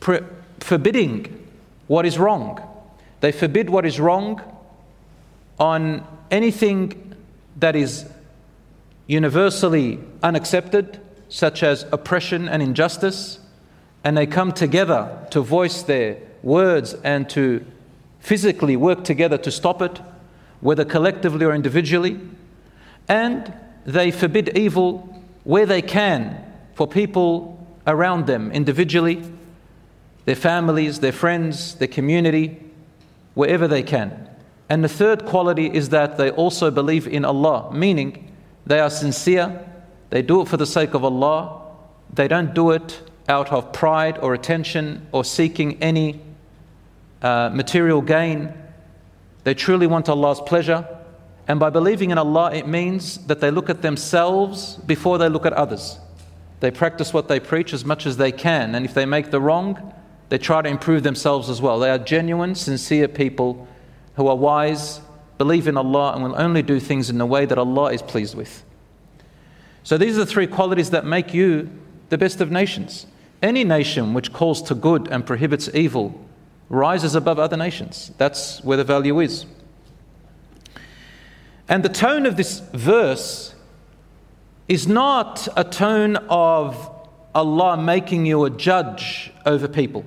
pre- 0.00 0.20
forbidding 0.60 1.46
what 1.86 2.04
is 2.04 2.18
wrong. 2.18 2.60
They 3.20 3.32
forbid 3.32 3.70
what 3.70 3.86
is 3.86 4.00
wrong 4.00 4.42
on 5.58 6.06
anything 6.30 7.14
that 7.56 7.76
is 7.76 8.06
universally 9.06 9.98
unaccepted, 10.22 11.00
such 11.36 11.62
as 11.62 11.84
oppression 11.92 12.48
and 12.48 12.62
injustice, 12.62 13.40
and 14.02 14.16
they 14.16 14.26
come 14.26 14.50
together 14.50 15.18
to 15.30 15.42
voice 15.42 15.82
their 15.82 16.16
words 16.42 16.94
and 17.04 17.28
to 17.28 17.62
physically 18.20 18.74
work 18.74 19.04
together 19.04 19.36
to 19.36 19.50
stop 19.50 19.82
it, 19.82 20.00
whether 20.62 20.82
collectively 20.82 21.44
or 21.44 21.54
individually, 21.54 22.18
and 23.06 23.52
they 23.84 24.10
forbid 24.10 24.56
evil 24.56 25.14
where 25.44 25.66
they 25.66 25.82
can 25.82 26.42
for 26.74 26.86
people 26.86 27.62
around 27.86 28.26
them 28.26 28.50
individually, 28.50 29.22
their 30.24 30.34
families, 30.34 31.00
their 31.00 31.12
friends, 31.12 31.74
their 31.74 31.86
community, 31.86 32.58
wherever 33.34 33.68
they 33.68 33.82
can. 33.82 34.26
And 34.70 34.82
the 34.82 34.88
third 34.88 35.26
quality 35.26 35.66
is 35.66 35.90
that 35.90 36.16
they 36.16 36.30
also 36.30 36.70
believe 36.70 37.06
in 37.06 37.26
Allah, 37.26 37.70
meaning 37.74 38.32
they 38.64 38.80
are 38.80 38.88
sincere, 38.88 39.62
they 40.10 40.22
do 40.22 40.40
it 40.40 40.48
for 40.48 40.56
the 40.56 40.66
sake 40.66 40.94
of 40.94 41.04
Allah, 41.04 41.62
they 42.12 42.28
don't 42.28 42.54
do 42.54 42.70
it 42.70 43.02
out 43.28 43.52
of 43.52 43.72
pride 43.72 44.18
or 44.18 44.34
attention 44.34 45.06
or 45.12 45.24
seeking 45.24 45.82
any 45.82 46.20
uh, 47.22 47.50
material 47.52 48.00
gain. 48.00 48.52
They 49.44 49.54
truly 49.54 49.86
want 49.86 50.08
Allah's 50.08 50.40
pleasure. 50.40 50.86
And 51.48 51.60
by 51.60 51.70
believing 51.70 52.10
in 52.10 52.18
Allah, 52.18 52.52
it 52.52 52.66
means 52.66 53.18
that 53.26 53.40
they 53.40 53.50
look 53.50 53.70
at 53.70 53.82
themselves 53.82 54.76
before 54.76 55.18
they 55.18 55.28
look 55.28 55.46
at 55.46 55.52
others. 55.52 55.98
They 56.60 56.70
practice 56.70 57.12
what 57.12 57.28
they 57.28 57.38
preach 57.38 57.72
as 57.72 57.84
much 57.84 58.06
as 58.06 58.16
they 58.16 58.32
can. 58.32 58.74
And 58.74 58.84
if 58.84 58.94
they 58.94 59.06
make 59.06 59.30
the 59.30 59.40
wrong, 59.40 59.92
they 60.28 60.38
try 60.38 60.62
to 60.62 60.68
improve 60.68 61.02
themselves 61.02 61.48
as 61.48 61.60
well. 61.60 61.78
They 61.78 61.90
are 61.90 61.98
genuine, 61.98 62.54
sincere 62.54 63.08
people 63.08 63.68
who 64.16 64.26
are 64.26 64.36
wise, 64.36 65.00
believe 65.38 65.68
in 65.68 65.76
Allah, 65.76 66.14
and 66.14 66.24
will 66.24 66.40
only 66.40 66.62
do 66.62 66.80
things 66.80 67.10
in 67.10 67.18
the 67.18 67.26
way 67.26 67.46
that 67.46 67.58
Allah 67.58 67.92
is 67.92 68.02
pleased 68.02 68.34
with. 68.34 68.64
So 69.86 69.96
these 69.96 70.16
are 70.16 70.24
the 70.24 70.26
three 70.26 70.48
qualities 70.48 70.90
that 70.90 71.06
make 71.06 71.32
you 71.32 71.70
the 72.08 72.18
best 72.18 72.40
of 72.40 72.50
nations. 72.50 73.06
Any 73.40 73.62
nation 73.62 74.14
which 74.14 74.32
calls 74.32 74.60
to 74.62 74.74
good 74.74 75.06
and 75.12 75.24
prohibits 75.24 75.70
evil 75.72 76.20
rises 76.68 77.14
above 77.14 77.38
other 77.38 77.56
nations. 77.56 78.10
That's 78.18 78.64
where 78.64 78.76
the 78.76 78.82
value 78.82 79.20
is. 79.20 79.46
And 81.68 81.84
the 81.84 81.88
tone 81.88 82.26
of 82.26 82.36
this 82.36 82.58
verse 82.72 83.54
is 84.66 84.88
not 84.88 85.46
a 85.56 85.62
tone 85.62 86.16
of 86.28 86.90
Allah 87.32 87.76
making 87.80 88.26
you 88.26 88.44
a 88.44 88.50
judge 88.50 89.32
over 89.44 89.68
people. 89.68 90.04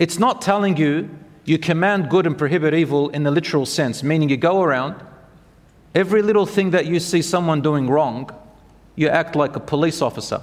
It's 0.00 0.18
not 0.18 0.42
telling 0.42 0.76
you 0.76 1.08
you 1.44 1.56
command 1.56 2.10
good 2.10 2.26
and 2.26 2.36
prohibit 2.36 2.74
evil 2.74 3.10
in 3.10 3.22
the 3.22 3.30
literal 3.30 3.64
sense, 3.64 4.02
meaning 4.02 4.28
you 4.28 4.36
go 4.36 4.60
around, 4.60 5.00
every 5.94 6.20
little 6.20 6.46
thing 6.46 6.70
that 6.70 6.86
you 6.86 6.98
see 6.98 7.22
someone 7.22 7.62
doing 7.62 7.88
wrong, 7.88 8.28
you 8.96 9.08
act 9.08 9.34
like 9.36 9.56
a 9.56 9.60
police 9.60 10.02
officer 10.02 10.42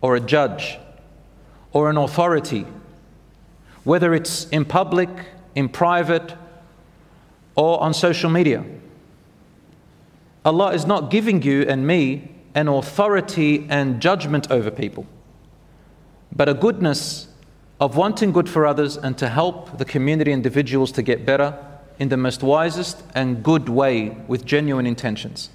or 0.00 0.16
a 0.16 0.20
judge 0.20 0.78
or 1.72 1.90
an 1.90 1.96
authority, 1.96 2.66
whether 3.84 4.14
it's 4.14 4.48
in 4.48 4.64
public, 4.64 5.08
in 5.54 5.68
private, 5.68 6.34
or 7.54 7.80
on 7.82 7.94
social 7.94 8.30
media. 8.30 8.64
Allah 10.44 10.72
is 10.72 10.86
not 10.86 11.10
giving 11.10 11.42
you 11.42 11.62
and 11.62 11.86
me 11.86 12.30
an 12.54 12.68
authority 12.68 13.66
and 13.68 14.00
judgment 14.00 14.50
over 14.50 14.70
people, 14.70 15.06
but 16.34 16.48
a 16.48 16.54
goodness 16.54 17.28
of 17.80 17.96
wanting 17.96 18.32
good 18.32 18.48
for 18.48 18.64
others 18.64 18.96
and 18.96 19.18
to 19.18 19.28
help 19.28 19.76
the 19.78 19.84
community 19.84 20.32
individuals 20.32 20.90
to 20.92 21.02
get 21.02 21.26
better 21.26 21.58
in 21.98 22.08
the 22.08 22.16
most 22.16 22.42
wisest 22.42 23.02
and 23.14 23.42
good 23.42 23.68
way 23.68 24.10
with 24.28 24.44
genuine 24.44 24.86
intentions. 24.86 25.50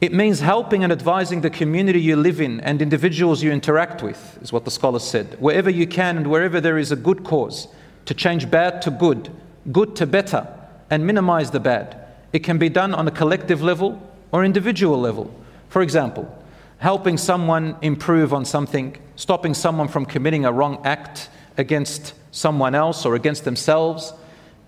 It 0.00 0.12
means 0.12 0.38
helping 0.38 0.84
and 0.84 0.92
advising 0.92 1.40
the 1.40 1.50
community 1.50 2.00
you 2.00 2.14
live 2.14 2.40
in 2.40 2.60
and 2.60 2.80
individuals 2.80 3.42
you 3.42 3.50
interact 3.50 4.00
with, 4.00 4.38
is 4.40 4.52
what 4.52 4.64
the 4.64 4.70
scholar 4.70 5.00
said. 5.00 5.36
Wherever 5.40 5.68
you 5.68 5.88
can 5.88 6.16
and 6.16 6.28
wherever 6.28 6.60
there 6.60 6.78
is 6.78 6.92
a 6.92 6.96
good 6.96 7.24
cause 7.24 7.66
to 8.04 8.14
change 8.14 8.48
bad 8.48 8.80
to 8.82 8.92
good, 8.92 9.28
good 9.72 9.96
to 9.96 10.06
better, 10.06 10.46
and 10.88 11.04
minimize 11.04 11.50
the 11.50 11.58
bad. 11.58 11.96
It 12.32 12.44
can 12.44 12.58
be 12.58 12.68
done 12.68 12.94
on 12.94 13.08
a 13.08 13.10
collective 13.10 13.60
level 13.60 14.00
or 14.30 14.44
individual 14.44 15.00
level. 15.00 15.34
For 15.68 15.82
example, 15.82 16.32
helping 16.78 17.18
someone 17.18 17.76
improve 17.82 18.32
on 18.32 18.44
something, 18.44 18.96
stopping 19.16 19.52
someone 19.52 19.88
from 19.88 20.06
committing 20.06 20.44
a 20.44 20.52
wrong 20.52 20.80
act 20.84 21.28
against 21.56 22.14
someone 22.30 22.76
else 22.76 23.04
or 23.04 23.16
against 23.16 23.44
themselves. 23.44 24.12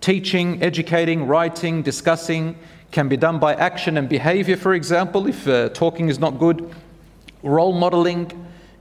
Teaching, 0.01 0.61
educating, 0.61 1.27
writing, 1.27 1.83
discussing 1.83 2.57
can 2.91 3.09
be 3.09 3.17
done 3.17 3.39
by 3.39 3.55
action 3.55 3.97
and 3.97 4.09
behavior, 4.09 4.57
for 4.57 4.75
example, 4.75 5.27
if 5.27 5.47
uh, 5.47 5.69
talking 5.71 6.09
is 6.09 6.19
not 6.19 6.39
good. 6.39 6.75
Role 7.43 7.73
modeling 7.73 8.31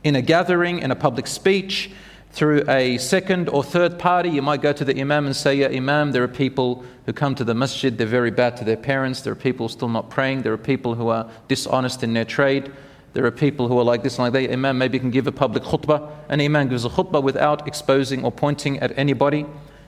in 0.03 0.15
a 0.15 0.21
gathering, 0.21 0.79
in 0.79 0.91
a 0.91 0.95
public 0.95 1.27
speech, 1.27 1.91
through 2.31 2.63
a 2.69 2.97
second 2.97 3.49
or 3.49 3.63
third 3.63 3.97
party. 3.97 4.29
You 4.29 4.41
might 4.41 4.61
go 4.61 4.71
to 4.71 4.85
the 4.85 4.99
Imam 4.99 5.25
and 5.25 5.35
say, 5.35 5.55
Yeah, 5.55 5.67
Imam, 5.67 6.11
there 6.11 6.23
are 6.23 6.27
people 6.27 6.83
who 7.05 7.13
come 7.13 7.35
to 7.35 7.43
the 7.43 7.53
masjid, 7.53 7.97
they're 7.97 8.07
very 8.07 8.31
bad 8.31 8.57
to 8.57 8.63
their 8.63 8.77
parents. 8.77 9.21
There 9.21 9.33
are 9.33 9.35
people 9.35 9.69
still 9.69 9.89
not 9.89 10.09
praying. 10.09 10.43
There 10.43 10.53
are 10.53 10.57
people 10.57 10.95
who 10.95 11.09
are 11.09 11.29
dishonest 11.47 12.03
in 12.03 12.13
their 12.13 12.25
trade. 12.25 12.71
There 13.13 13.25
are 13.25 13.31
people 13.31 13.67
who 13.67 13.79
are 13.79 13.83
like 13.83 14.03
this 14.03 14.19
and 14.19 14.25
like 14.25 14.33
that. 14.33 14.53
Imam 14.53 14.77
maybe 14.77 14.97
you 14.97 15.01
can 15.01 15.11
give 15.11 15.25
a 15.27 15.31
public 15.31 15.63
khutbah, 15.63 16.11
and 16.29 16.41
Imam 16.41 16.69
gives 16.69 16.85
a 16.85 16.89
khutbah 16.89 17.23
without 17.23 17.67
exposing 17.67 18.23
or 18.23 18.31
pointing 18.31 18.79
at 18.79 18.95
anybody. 18.97 19.45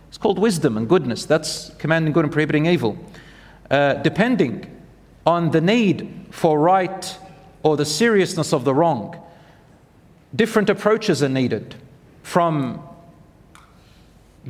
It's 0.09 0.17
called 0.17 0.39
wisdom 0.39 0.75
and 0.75 0.89
goodness. 0.89 1.25
That's 1.25 1.71
commanding 1.77 2.13
good 2.13 2.25
and 2.25 2.33
prohibiting 2.33 2.65
evil. 2.65 2.97
Uh, 3.71 3.93
depending 3.93 4.69
on 5.25 5.51
the 5.51 5.61
need 5.61 6.25
for 6.29 6.59
right 6.59 7.17
or 7.63 7.77
the 7.77 7.85
seriousness 7.85 8.51
of 8.51 8.65
the 8.65 8.73
wrong, 8.73 9.17
different 10.35 10.69
approaches 10.69 11.23
are 11.23 11.29
needed 11.29 11.73
from 12.21 12.85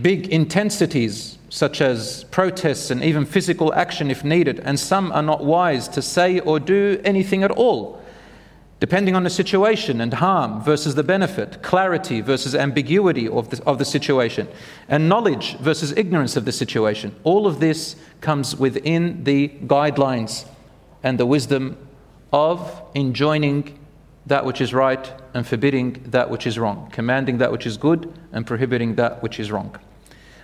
big 0.01 0.27
intensities 0.29 1.37
such 1.49 1.81
as 1.81 2.23
protests 2.31 2.89
and 2.89 3.03
even 3.03 3.23
physical 3.23 3.71
action 3.75 4.09
if 4.09 4.23
needed, 4.23 4.59
and 4.61 4.79
some 4.79 5.11
are 5.11 5.21
not 5.21 5.43
wise 5.43 5.87
to 5.87 6.01
say 6.01 6.39
or 6.39 6.59
do 6.59 6.99
anything 7.05 7.43
at 7.43 7.51
all 7.51 8.00
depending 8.81 9.15
on 9.15 9.23
the 9.23 9.29
situation 9.29 10.01
and 10.01 10.15
harm 10.15 10.59
versus 10.63 10.95
the 10.95 11.03
benefit, 11.03 11.61
clarity 11.61 12.19
versus 12.19 12.55
ambiguity 12.55 13.27
of 13.27 13.51
the, 13.51 13.63
of 13.63 13.77
the 13.77 13.85
situation, 13.85 14.47
and 14.89 15.07
knowledge 15.07 15.55
versus 15.59 15.93
ignorance 15.95 16.35
of 16.35 16.45
the 16.45 16.51
situation. 16.51 17.15
All 17.23 17.45
of 17.45 17.59
this 17.59 17.95
comes 18.21 18.55
within 18.55 19.23
the 19.23 19.49
guidelines 19.65 20.47
and 21.03 21.19
the 21.19 21.27
wisdom 21.27 21.77
of 22.33 22.81
enjoining 22.95 23.77
that 24.25 24.45
which 24.45 24.61
is 24.61 24.73
right 24.73 25.13
and 25.35 25.45
forbidding 25.45 26.03
that 26.07 26.31
which 26.31 26.47
is 26.47 26.57
wrong, 26.57 26.89
commanding 26.91 27.37
that 27.37 27.51
which 27.51 27.67
is 27.67 27.77
good 27.77 28.11
and 28.31 28.47
prohibiting 28.47 28.95
that 28.95 29.21
which 29.21 29.39
is 29.39 29.51
wrong. 29.51 29.75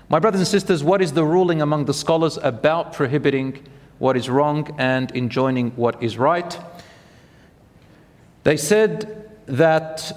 My 0.09 0.19
brothers 0.19 0.41
and 0.41 0.47
sisters, 0.47 0.83
what 0.83 1.01
is 1.01 1.13
the 1.13 1.25
ruling 1.25 1.63
among 1.63 1.85
the 1.85 1.93
scholars 1.93 2.37
about 2.43 2.93
prohibiting 2.93 3.65
what 3.97 4.15
is 4.15 4.29
wrong 4.29 4.75
and 4.77 5.11
enjoining 5.15 5.71
what 5.71 6.03
is 6.03 6.19
right? 6.19 6.59
They 8.47 8.55
said 8.55 9.29
that, 9.47 10.13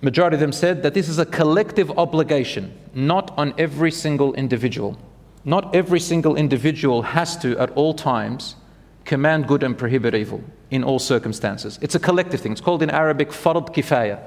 majority 0.00 0.36
of 0.36 0.40
them 0.40 0.52
said 0.52 0.82
that 0.84 0.94
this 0.94 1.06
is 1.06 1.18
a 1.18 1.26
collective 1.26 1.90
obligation, 1.98 2.72
not 2.94 3.34
on 3.36 3.52
every 3.58 3.90
single 3.90 4.32
individual. 4.32 4.96
Not 5.44 5.74
every 5.76 6.00
single 6.00 6.34
individual 6.34 7.02
has 7.02 7.36
to, 7.42 7.58
at 7.58 7.68
all 7.72 7.92
times, 7.92 8.56
command 9.04 9.46
good 9.46 9.62
and 9.62 9.76
prohibit 9.76 10.14
evil. 10.14 10.42
in 10.70 10.82
all 10.82 10.98
circumstances. 10.98 11.78
It's 11.82 11.94
a 11.94 11.98
collective 11.98 12.40
thing. 12.40 12.52
It's 12.52 12.62
called 12.62 12.82
in 12.82 12.88
Arabic 12.88 13.28
fard 13.28 13.74
kifaya, 13.74 14.18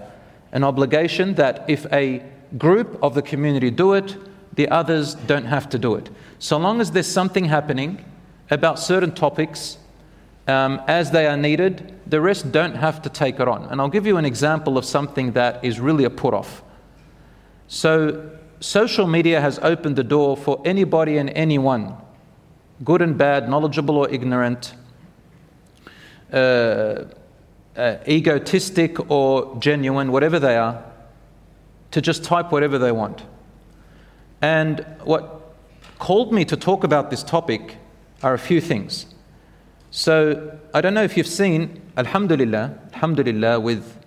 an 0.52 0.64
obligation 0.64 1.34
that 1.34 1.66
if 1.68 1.92
a 1.92 2.24
group 2.60 3.00
of 3.02 3.16
the 3.16 3.24
community 3.24 3.72
do 3.72 3.94
it, 3.94 4.16
the 4.54 4.70
others 4.70 5.16
don't 5.16 5.46
have 5.46 5.68
to 5.70 5.80
do 5.80 5.96
it. 5.96 6.12
So 6.38 6.58
long 6.58 6.80
as 6.80 6.92
there's 6.92 7.12
something 7.22 7.46
happening 7.46 8.06
about 8.52 8.78
certain 8.78 9.16
topics 9.16 9.80
um, 10.48 10.82
as 10.88 11.12
they 11.12 11.28
are 11.28 11.38
needed, 11.38 12.00
the 12.08 12.22
rest 12.22 12.52
don't 12.52 12.76
have 12.76 13.02
to 13.02 13.10
take 13.10 13.40
it 13.40 13.48
on. 13.48 13.66
And 13.66 13.82
I'll 13.82 13.90
give 13.90 14.08
you 14.08 14.18
an 14.18 14.26
example 14.26 14.78
of 14.78 14.86
something 14.86 15.34
that 15.34 15.64
is 15.64 15.80
really 15.80 16.06
a 16.06 16.10
put 16.10 16.34
off. 16.34 16.64
So, 17.68 18.32
social 18.62 19.08
media 19.08 19.42
has 19.42 19.60
opened 19.60 19.98
the 19.98 20.04
door 20.04 20.38
for 20.38 20.62
anybody 20.64 21.18
and 21.18 21.30
anyone, 21.32 21.96
good 22.84 23.02
and 23.02 23.18
bad, 23.18 23.50
knowledgeable 23.50 23.98
or 23.98 24.10
ignorant, 24.10 24.74
uh, 26.32 27.06
uh, 27.76 27.98
egotistic 28.08 29.12
or 29.12 29.58
genuine, 29.60 30.12
whatever 30.12 30.40
they 30.40 30.56
are, 30.56 30.84
to 31.92 32.02
just 32.02 32.24
type 32.24 32.52
whatever 32.52 32.78
they 32.78 32.92
want. 32.92 33.24
And 34.42 34.86
what 35.04 35.56
called 36.00 36.32
me 36.32 36.46
to 36.46 36.56
talk 36.56 36.84
about 36.84 37.10
this 37.10 37.24
topic 37.24 37.78
are 38.24 38.34
a 38.34 38.40
few 38.40 38.62
things. 38.62 39.08
So 39.92 40.60
I 40.74 40.82
don't 40.82 40.94
know 40.94 41.04
if 41.04 41.16
you've 41.16 41.28
seen, 41.28 41.82
Alhamdulillah, 41.96 42.78
Alhamdulillah, 42.94 43.60
with 43.60 43.98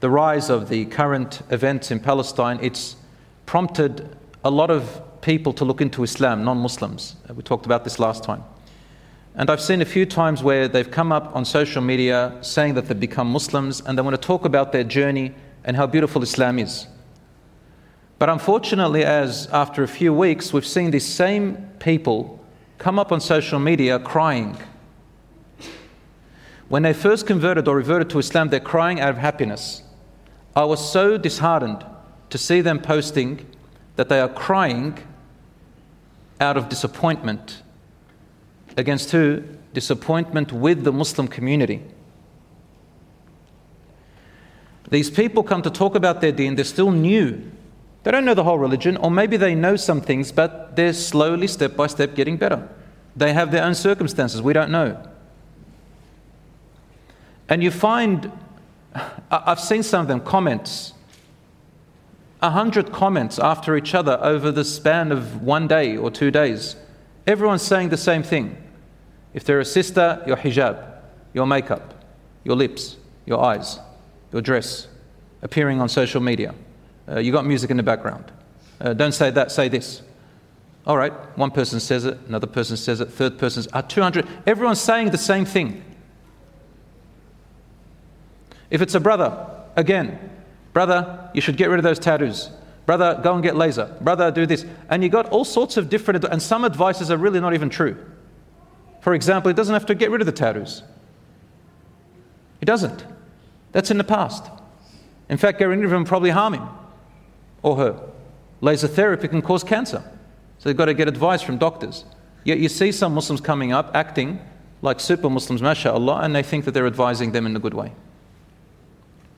the 0.00 0.10
rise 0.10 0.50
of 0.50 0.68
the 0.68 0.86
current 0.86 1.42
events 1.50 1.90
in 1.90 2.00
Palestine, 2.00 2.58
it's 2.62 2.96
prompted 3.46 4.16
a 4.44 4.50
lot 4.50 4.70
of 4.70 5.02
people 5.20 5.52
to 5.52 5.64
look 5.64 5.80
into 5.80 6.02
Islam, 6.02 6.44
non 6.44 6.58
Muslims. 6.58 7.16
Uh, 7.28 7.34
we 7.34 7.42
talked 7.42 7.66
about 7.66 7.84
this 7.84 7.98
last 7.98 8.24
time. 8.24 8.42
And 9.36 9.48
I've 9.48 9.60
seen 9.60 9.80
a 9.80 9.84
few 9.84 10.04
times 10.04 10.42
where 10.42 10.66
they've 10.66 10.90
come 10.90 11.12
up 11.12 11.36
on 11.36 11.44
social 11.44 11.82
media 11.82 12.36
saying 12.40 12.74
that 12.74 12.88
they've 12.88 12.98
become 12.98 13.30
Muslims 13.30 13.80
and 13.80 13.96
they 13.96 14.02
want 14.02 14.20
to 14.20 14.26
talk 14.26 14.44
about 14.44 14.72
their 14.72 14.84
journey 14.84 15.32
and 15.64 15.76
how 15.76 15.86
beautiful 15.86 16.22
Islam 16.22 16.58
is. 16.58 16.88
But 18.18 18.28
unfortunately, 18.28 19.04
as 19.04 19.46
after 19.52 19.82
a 19.82 19.88
few 19.88 20.12
weeks, 20.12 20.52
we've 20.52 20.66
seen 20.66 20.90
these 20.90 21.06
same 21.06 21.70
people 21.78 22.44
come 22.78 22.98
up 22.98 23.12
on 23.12 23.20
social 23.20 23.58
media 23.60 23.98
crying 23.98 24.56
when 26.70 26.84
they 26.84 26.92
first 26.92 27.26
converted 27.26 27.66
or 27.66 27.74
reverted 27.74 28.08
to 28.10 28.20
Islam, 28.20 28.48
they're 28.48 28.60
crying 28.60 29.00
out 29.00 29.10
of 29.10 29.16
happiness. 29.16 29.82
I 30.54 30.62
was 30.62 30.92
so 30.92 31.18
disheartened 31.18 31.84
to 32.30 32.38
see 32.38 32.60
them 32.60 32.78
posting 32.80 33.44
that 33.96 34.08
they 34.08 34.20
are 34.20 34.28
crying 34.28 34.96
out 36.40 36.56
of 36.56 36.68
disappointment. 36.68 37.64
Against 38.76 39.10
who? 39.10 39.42
Disappointment 39.72 40.52
with 40.52 40.84
the 40.84 40.92
Muslim 40.92 41.26
community. 41.26 41.82
These 44.90 45.10
people 45.10 45.42
come 45.42 45.62
to 45.62 45.70
talk 45.70 45.96
about 45.96 46.20
their 46.20 46.30
deen, 46.30 46.54
they're 46.54 46.64
still 46.64 46.92
new. 46.92 47.50
They 48.04 48.12
don't 48.12 48.24
know 48.24 48.34
the 48.34 48.44
whole 48.44 48.60
religion, 48.60 48.96
or 48.96 49.10
maybe 49.10 49.36
they 49.36 49.56
know 49.56 49.74
some 49.74 50.00
things, 50.00 50.30
but 50.30 50.76
they're 50.76 50.92
slowly, 50.92 51.48
step 51.48 51.74
by 51.74 51.88
step, 51.88 52.14
getting 52.14 52.36
better. 52.36 52.68
They 53.16 53.32
have 53.32 53.50
their 53.50 53.64
own 53.64 53.74
circumstances, 53.74 54.40
we 54.40 54.52
don't 54.52 54.70
know. 54.70 55.09
And 57.50 57.64
you 57.64 57.72
find, 57.72 58.30
I've 59.30 59.60
seen 59.60 59.82
some 59.82 60.02
of 60.02 60.08
them, 60.08 60.20
comments, 60.20 60.94
a 62.40 62.50
hundred 62.50 62.92
comments 62.92 63.38
after 63.38 63.76
each 63.76 63.94
other 63.94 64.18
over 64.22 64.50
the 64.50 64.64
span 64.64 65.12
of 65.12 65.42
one 65.42 65.66
day 65.66 65.96
or 65.96 66.10
two 66.10 66.30
days. 66.30 66.76
Everyone's 67.26 67.62
saying 67.62 67.90
the 67.90 67.96
same 67.96 68.22
thing. 68.22 68.56
If 69.34 69.44
they're 69.44 69.60
a 69.60 69.64
sister, 69.64 70.22
your 70.26 70.36
hijab, 70.36 70.82
your 71.34 71.46
makeup, 71.46 72.04
your 72.44 72.56
lips, 72.56 72.96
your 73.26 73.44
eyes, 73.44 73.78
your 74.32 74.40
dress, 74.40 74.86
appearing 75.42 75.80
on 75.80 75.88
social 75.88 76.20
media. 76.20 76.54
Uh, 77.08 77.18
you 77.18 77.32
got 77.32 77.44
music 77.44 77.70
in 77.70 77.76
the 77.76 77.82
background. 77.82 78.30
Uh, 78.80 78.94
don't 78.94 79.12
say 79.12 79.30
that, 79.30 79.50
say 79.50 79.68
this. 79.68 80.02
All 80.86 80.96
right, 80.96 81.12
one 81.36 81.50
person 81.50 81.78
says 81.78 82.04
it, 82.06 82.18
another 82.26 82.46
person 82.46 82.76
says 82.76 83.00
it, 83.00 83.10
third 83.10 83.38
person, 83.38 83.64
uh, 83.72 83.82
200. 83.82 84.26
Everyone's 84.46 84.80
saying 84.80 85.10
the 85.10 85.18
same 85.18 85.44
thing. 85.44 85.84
If 88.70 88.80
it's 88.82 88.94
a 88.94 89.00
brother, 89.00 89.46
again, 89.76 90.18
brother, 90.72 91.30
you 91.34 91.40
should 91.40 91.56
get 91.56 91.68
rid 91.68 91.78
of 91.78 91.84
those 91.84 91.98
tattoos. 91.98 92.50
Brother, 92.86 93.20
go 93.22 93.34
and 93.34 93.42
get 93.42 93.56
laser. 93.56 93.94
Brother, 94.00 94.30
do 94.30 94.46
this. 94.46 94.64
And 94.88 95.02
you 95.02 95.08
got 95.08 95.28
all 95.28 95.44
sorts 95.44 95.76
of 95.76 95.88
different, 95.88 96.24
and 96.24 96.40
some 96.42 96.64
advices 96.64 97.10
are 97.10 97.16
really 97.16 97.40
not 97.40 97.54
even 97.54 97.68
true. 97.68 97.96
For 99.00 99.14
example, 99.14 99.48
he 99.48 99.54
doesn't 99.54 99.72
have 99.72 99.86
to 99.86 99.94
get 99.94 100.10
rid 100.10 100.20
of 100.20 100.26
the 100.26 100.32
tattoos. 100.32 100.82
He 102.58 102.66
doesn't. 102.66 103.04
That's 103.72 103.90
in 103.90 103.98
the 103.98 104.04
past. 104.04 104.44
In 105.28 105.38
fact, 105.38 105.58
getting 105.58 105.78
rid 105.78 105.84
of 105.84 105.90
them 105.90 106.04
probably 106.04 106.30
harm 106.30 106.54
him 106.54 106.68
or 107.62 107.76
her. 107.76 108.10
Laser 108.60 108.88
therapy 108.88 109.28
can 109.28 109.42
cause 109.42 109.64
cancer. 109.64 110.02
So 110.58 110.68
they've 110.68 110.76
got 110.76 110.86
to 110.86 110.94
get 110.94 111.08
advice 111.08 111.40
from 111.42 111.56
doctors. 111.56 112.04
Yet 112.44 112.58
you 112.58 112.68
see 112.68 112.92
some 112.92 113.14
Muslims 113.14 113.40
coming 113.40 113.72
up 113.72 113.90
acting 113.94 114.40
like 114.82 115.00
super 115.00 115.30
Muslims, 115.30 115.62
mashallah, 115.62 116.20
and 116.22 116.34
they 116.34 116.42
think 116.42 116.64
that 116.64 116.72
they're 116.72 116.86
advising 116.86 117.32
them 117.32 117.46
in 117.46 117.54
a 117.54 117.58
good 117.58 117.74
way. 117.74 117.92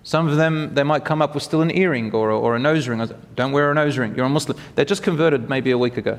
Some 0.05 0.29
of 0.29 0.37
them, 0.37 0.75
they 0.75 0.83
might 0.83 1.05
come 1.05 1.23
up 1.23 1.35
with 1.35 1.43
still 1.43 1.63
an 1.63 1.71
earring 1.71 2.13
or 2.13 2.31
a, 2.31 2.39
or 2.39 2.57
a 2.57 2.59
nose 2.59 2.89
ring. 2.89 3.09
Don't 3.37 3.53
wear 3.53 3.71
a 3.71 3.75
nose 3.75 3.99
ring, 3.99 4.15
you're 4.17 4.27
a 4.27 4.29
Muslim. 4.29 4.59
They 4.75 4.85
just 4.85 5.03
converted 5.03 5.49
maybe 5.49 5.71
a 5.71 5.79
week 5.79 5.97
ago. 5.97 6.19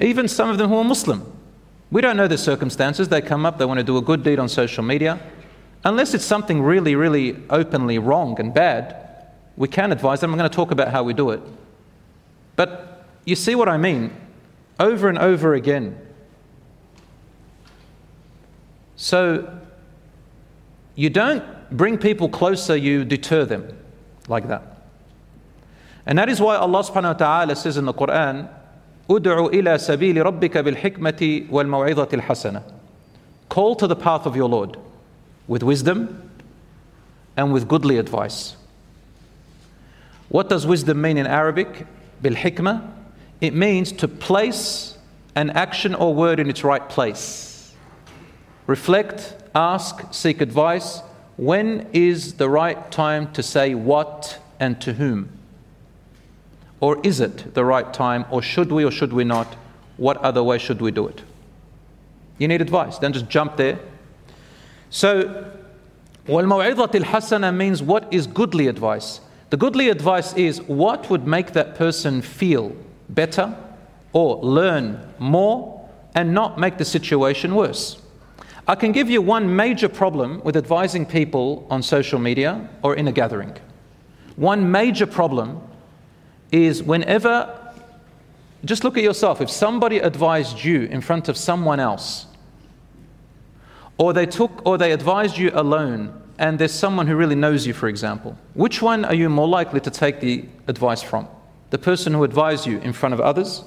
Even 0.00 0.28
some 0.28 0.48
of 0.48 0.58
them 0.58 0.68
who 0.68 0.76
are 0.76 0.84
Muslim. 0.84 1.30
We 1.90 2.00
don't 2.00 2.16
know 2.16 2.28
the 2.28 2.38
circumstances. 2.38 3.08
They 3.08 3.20
come 3.20 3.44
up, 3.44 3.58
they 3.58 3.64
want 3.64 3.78
to 3.78 3.84
do 3.84 3.96
a 3.96 4.02
good 4.02 4.22
deed 4.22 4.38
on 4.38 4.48
social 4.48 4.84
media. 4.84 5.20
Unless 5.84 6.14
it's 6.14 6.24
something 6.24 6.62
really, 6.62 6.94
really 6.94 7.42
openly 7.50 7.98
wrong 7.98 8.38
and 8.38 8.54
bad, 8.54 8.96
we 9.56 9.66
can 9.66 9.90
advise 9.90 10.20
them. 10.20 10.30
I'm 10.32 10.38
going 10.38 10.48
to 10.48 10.54
talk 10.54 10.70
about 10.70 10.88
how 10.88 11.02
we 11.02 11.14
do 11.14 11.30
it. 11.30 11.40
But 12.54 13.06
you 13.24 13.34
see 13.34 13.54
what 13.54 13.68
I 13.68 13.76
mean? 13.76 14.14
Over 14.78 15.08
and 15.08 15.18
over 15.18 15.54
again. 15.54 15.98
So 18.96 19.59
you 21.00 21.08
don't 21.08 21.42
bring 21.70 21.96
people 21.96 22.28
closer, 22.28 22.76
you 22.76 23.06
deter 23.06 23.46
them 23.46 23.74
like 24.28 24.48
that. 24.48 24.82
And 26.04 26.18
that 26.18 26.28
is 26.28 26.42
why 26.42 26.56
Allah 26.56 26.82
subhanahu 26.82 27.02
wa 27.04 27.12
ta'ala 27.14 27.56
says 27.56 27.78
in 27.78 27.86
the 27.86 27.94
Quran, 27.94 28.50
Udu'u 29.08 29.50
ila 29.54 29.76
sabili 29.76 30.22
rabbika 30.22 30.62
bil 30.62 30.74
hikmati 30.74 31.48
wal 31.48 31.64
maw'idati 31.64 32.20
hasana. 32.20 32.62
Call 33.48 33.76
to 33.76 33.86
the 33.86 33.96
path 33.96 34.26
of 34.26 34.36
your 34.36 34.46
Lord 34.46 34.76
with 35.48 35.62
wisdom 35.62 36.30
and 37.34 37.50
with 37.50 37.66
goodly 37.66 37.96
advice. 37.96 38.56
What 40.28 40.50
does 40.50 40.66
wisdom 40.66 41.00
mean 41.00 41.16
in 41.16 41.26
Arabic? 41.26 41.86
Bil 42.20 42.34
hikmah. 42.34 42.92
It 43.40 43.54
means 43.54 43.90
to 43.92 44.06
place 44.06 44.98
an 45.34 45.48
action 45.48 45.94
or 45.94 46.14
word 46.14 46.40
in 46.40 46.50
its 46.50 46.62
right 46.62 46.86
place. 46.90 47.74
Reflect 48.66 49.39
ask, 49.53 50.13
seek 50.13 50.41
advice. 50.41 51.01
When 51.37 51.87
is 51.93 52.35
the 52.35 52.49
right 52.49 52.91
time 52.91 53.31
to 53.33 53.43
say 53.43 53.75
what 53.75 54.39
and 54.59 54.79
to 54.81 54.93
whom? 54.93 55.29
Or 56.79 56.99
is 57.03 57.19
it 57.19 57.53
the 57.53 57.65
right 57.65 57.93
time, 57.93 58.25
or 58.29 58.41
should 58.41 58.71
we 58.71 58.83
or 58.83 58.91
should 58.91 59.13
we 59.13 59.23
not? 59.23 59.55
What 59.97 60.17
other 60.17 60.43
way 60.43 60.57
should 60.57 60.81
we 60.81 60.91
do 60.91 61.07
it? 61.07 61.23
You 62.37 62.47
need 62.47 62.61
advice, 62.61 62.99
don't 62.99 63.13
just 63.13 63.29
jump 63.29 63.57
there. 63.57 63.79
So, 64.89 65.51
وَالْمَوْعِظَةِ 66.27 66.91
الْحَسَنَةِ 66.91 67.55
means 67.55 67.81
what 67.81 68.11
is 68.11 68.27
goodly 68.27 68.67
advice. 68.67 69.21
The 69.51 69.57
goodly 69.57 69.89
advice 69.89 70.33
is 70.33 70.61
what 70.63 71.09
would 71.09 71.27
make 71.27 71.53
that 71.53 71.75
person 71.75 72.21
feel 72.21 72.75
better 73.09 73.55
or 74.11 74.37
learn 74.43 75.13
more 75.19 75.87
and 76.13 76.33
not 76.33 76.57
make 76.57 76.77
the 76.77 76.85
situation 76.85 77.55
worse. 77.55 77.98
I 78.70 78.76
can 78.76 78.92
give 78.92 79.10
you 79.10 79.20
one 79.20 79.56
major 79.56 79.88
problem 79.88 80.40
with 80.44 80.56
advising 80.56 81.04
people 81.04 81.66
on 81.70 81.82
social 81.82 82.20
media 82.20 82.68
or 82.84 82.94
in 82.94 83.08
a 83.08 83.10
gathering. 83.10 83.56
One 84.36 84.70
major 84.70 85.08
problem 85.08 85.60
is 86.52 86.80
whenever, 86.80 87.34
just 88.64 88.84
look 88.84 88.96
at 88.96 89.02
yourself, 89.02 89.40
if 89.40 89.50
somebody 89.50 89.98
advised 89.98 90.62
you 90.62 90.82
in 90.82 91.00
front 91.00 91.28
of 91.28 91.36
someone 91.36 91.80
else, 91.80 92.26
or 93.98 94.12
they 94.12 94.24
took 94.24 94.64
or 94.64 94.78
they 94.78 94.92
advised 94.92 95.36
you 95.36 95.50
alone 95.52 96.22
and 96.38 96.56
there's 96.56 96.72
someone 96.72 97.08
who 97.08 97.16
really 97.16 97.34
knows 97.34 97.66
you 97.66 97.74
for 97.74 97.86
example 97.88 98.38
which 98.54 98.80
one 98.80 99.04
are 99.04 99.14
you 99.14 99.28
more 99.28 99.46
likely 99.46 99.78
to 99.80 99.90
take 99.90 100.20
the 100.20 100.46
advice 100.68 101.02
from 101.02 101.28
the 101.68 101.76
person 101.76 102.14
who 102.14 102.24
advised 102.24 102.66
you 102.66 102.78
in 102.78 102.94
front 102.94 103.12
of 103.12 103.20
others 103.20 103.62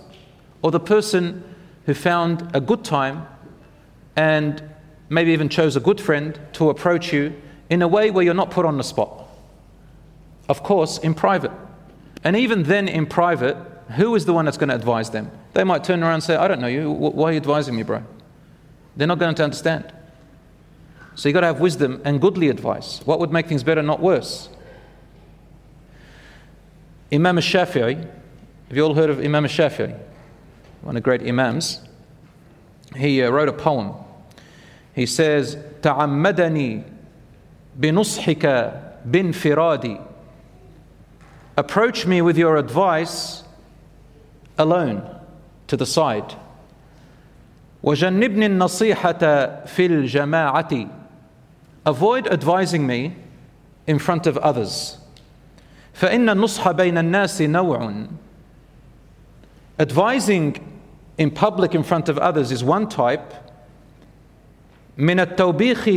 or 0.63 0.72
the 0.72 0.80
person 0.80 1.44
who 1.86 1.94
found 1.94 2.50
a 2.56 2.60
good 2.60 2.84
time 2.84 3.28
and 4.16 4.73
maybe 5.13 5.32
even 5.32 5.49
chose 5.49 5.76
a 5.76 5.80
good 5.80 6.02
friend 6.02 6.39
to 6.54 6.69
approach 6.69 7.13
you 7.13 7.34
in 7.69 7.82
a 7.82 7.88
way 7.88 8.12
where 8.12 8.23
you're 8.23 8.34
not 8.34 8.52
put 8.52 8.65
on 8.65 8.78
the 8.78 8.84
spot. 8.84 9.28
Of 10.49 10.63
course, 10.63 10.97
in 10.97 11.13
private. 11.13 11.52
And 12.23 12.36
even 12.36 12.63
then, 12.63 12.88
in 12.88 13.06
private, 13.06 13.58
who 13.95 14.15
is 14.15 14.26
the 14.26 14.34
one 14.34 14.45
that's 14.45 14.58
going 14.58 14.69
to 14.69 14.76
advise 14.76 15.10
them? 15.10 15.32
They 15.54 15.63
might 15.63 15.84
turn 15.84 16.04
around 16.04 16.15
and 16.15 16.23
say, 16.23 16.36
I 16.36 16.47
don't 16.47 16.60
know 16.60 16.67
you. 16.67 16.89
Why 16.89 17.30
are 17.30 17.32
you 17.32 17.38
advising 17.38 17.76
me, 17.76 17.84
bro? 17.84 18.04
They're 18.95 19.08
not 19.08 19.19
going 19.19 19.36
to 19.36 19.43
understand. 19.43 19.91
So 21.15 21.30
you've 21.30 21.34
got 21.34 21.41
to 21.41 21.47
have 21.47 21.60
wisdom 21.60 22.02
and 22.04 22.19
goodly 22.19 22.49
advice. 22.49 23.02
What 23.06 23.19
would 23.19 23.32
make 23.32 23.47
things 23.47 23.63
better, 23.63 23.84
not 23.84 23.99
worse? 23.99 24.49
Imam 27.12 27.38
al-Shafi'i, 27.38 27.95
have 27.95 28.78
you 28.78 28.84
all 28.84 28.95
heard 28.95 29.10
of 29.12 29.19
Imam 29.19 29.45
al-Shafi'i? 29.45 29.95
One 30.82 30.95
of 30.97 31.04
the 31.04 31.06
great 31.06 31.21
Imams. 31.21 31.82
He 32.95 33.21
uh, 33.21 33.30
wrote 33.30 33.49
a 33.49 33.54
poem. 33.54 33.93
He 34.95 35.07
says, 35.07 35.57
تعمدني 35.83 36.83
بنصحك 37.79 38.73
بانفرادي 39.07 40.01
Approach 41.57 42.07
me 42.07 42.23
with 42.23 42.38
your 42.38 42.57
advice 42.57 43.43
alone, 44.57 45.03
to 45.67 45.77
the 45.77 45.87
side. 45.87 46.35
وجنبني 47.83 48.47
النصيحة 48.47 49.67
في 49.67 49.87
الجماعة 49.87 50.88
Avoid 51.87 52.27
advising 52.27 52.87
me 52.87 53.17
in 53.87 53.99
front 53.99 54.27
of 54.27 54.37
others. 54.38 54.99
فإن 55.95 56.29
النصح 56.29 56.71
بين 56.73 56.99
الناس 56.99 57.43
نوع 57.43 58.09
Advising 59.79 60.57
in 61.19 61.31
public 61.31 61.75
in 61.75 61.83
front 61.83 62.09
of 62.09 62.19
others 62.19 62.51
is 62.53 62.64
one 62.64 62.88
type. 62.88 63.33
من 64.99 65.21
التوبيخ 65.21 65.88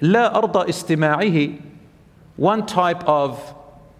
لا 0.00 0.36
أرضى 0.38 0.68
استماعه 0.68 1.48
one 2.36 2.66
type 2.66 3.04
of 3.06 3.54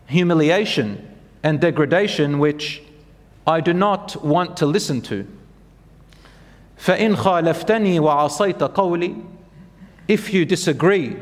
humiliation 0.07 0.97
and 1.43 1.61
degradation 1.61 2.39
which 2.39 2.83
I 3.47 3.61
do 3.61 3.73
not 3.73 4.25
want 4.25 4.57
to 4.59 4.67
listen 4.67 5.01
to. 5.03 5.27
فإن 6.79 7.17
خالفتني 7.17 8.01
وعصيت 8.01 8.63
قولي 8.63 9.15
if 10.09 10.33
you 10.33 10.45
disagree 10.45 11.17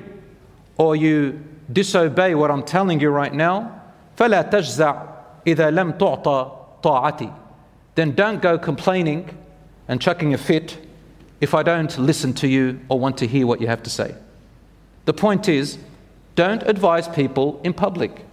or 0.78 0.94
you 0.96 1.38
disobey 1.72 2.34
what 2.34 2.50
I'm 2.50 2.62
telling 2.62 3.00
you 3.00 3.10
right 3.10 3.34
now 3.34 3.80
فلا 4.16 4.42
تجزع 4.42 5.02
إذا 5.46 5.70
لم 5.70 5.92
تعطى 5.92 6.52
طاعتي 6.82 7.32
then 7.96 8.12
don't 8.12 8.40
go 8.40 8.56
complaining 8.56 9.28
and 9.88 10.00
chucking 10.00 10.32
a 10.34 10.38
fit 10.38 10.81
if 11.42 11.54
I 11.54 11.62
don't 11.62 11.96
listen 11.98 12.32
to 12.34 12.48
you 12.48 12.80
or 12.88 12.98
want 12.98 13.18
to 13.18 13.26
hear 13.26 13.46
what 13.46 13.60
you 13.60 13.66
have 13.66 13.82
to 13.84 13.90
say. 13.90 14.14
The 15.04 15.12
point 15.12 15.48
is, 15.48 15.78
don't 16.34 16.62
advise 16.64 17.08
people 17.08 17.60
in 17.64 17.72
public. 17.72 18.24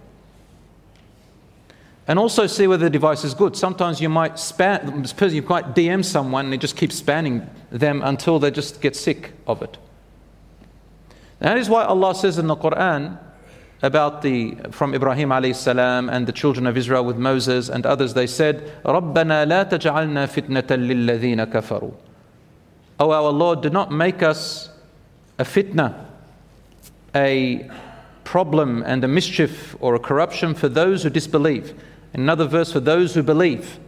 And 2.08 2.18
also 2.18 2.46
see 2.46 2.66
whether 2.66 2.84
the 2.84 2.90
device 2.90 3.24
is 3.24 3.34
good. 3.34 3.56
Sometimes 3.56 4.00
you 4.00 4.08
might 4.08 4.34
spam, 4.34 5.32
you 5.32 5.42
might 5.42 5.74
DM 5.74 6.04
someone 6.04 6.46
and 6.46 6.52
they 6.52 6.58
just 6.58 6.76
keep 6.76 6.90
spamming 6.90 7.48
them 7.70 8.00
until 8.02 8.38
they 8.38 8.50
just 8.50 8.80
get 8.80 8.94
sick 8.94 9.32
of 9.46 9.62
it. 9.62 9.76
That 11.40 11.58
is 11.58 11.68
why 11.68 11.84
Allah 11.84 12.14
says 12.14 12.38
in 12.38 12.46
the 12.46 12.56
Quran 12.56 13.18
about 13.82 14.22
the 14.22 14.56
from 14.70 14.94
Ibrahim 14.94 15.30
alayhi 15.30 15.54
salam 15.54 16.08
and 16.08 16.26
the 16.26 16.32
children 16.32 16.66
of 16.66 16.76
Israel 16.76 17.04
with 17.04 17.18
Moses 17.18 17.68
and 17.68 17.84
others, 17.84 18.14
they 18.14 18.26
said, 18.26 18.72
رَبَّنَا 18.84 19.46
لَا 19.46 19.68
تَجْعَلْنَا 19.68 20.28
فِتْنَةً 20.28 20.68
لِلَّذِينَ 20.68 21.52
كَفَرُوا. 21.52 21.94
Oh 23.01 23.09
our 23.09 23.31
Lord, 23.31 23.61
do 23.61 23.71
not 23.71 23.91
make 23.91 24.21
us 24.21 24.69
a 25.39 25.43
fitna, 25.43 26.05
a 27.15 27.67
problem 28.23 28.83
and 28.85 29.03
a 29.03 29.07
mischief 29.07 29.75
or 29.79 29.95
a 29.95 29.99
corruption 29.99 30.53
for 30.53 30.69
those 30.69 31.01
who 31.01 31.09
disbelieve. 31.09 31.73
Another 32.13 32.45
verse, 32.45 32.71
for 32.71 32.79
those 32.79 33.15
who 33.15 33.23
believe. 33.23 33.79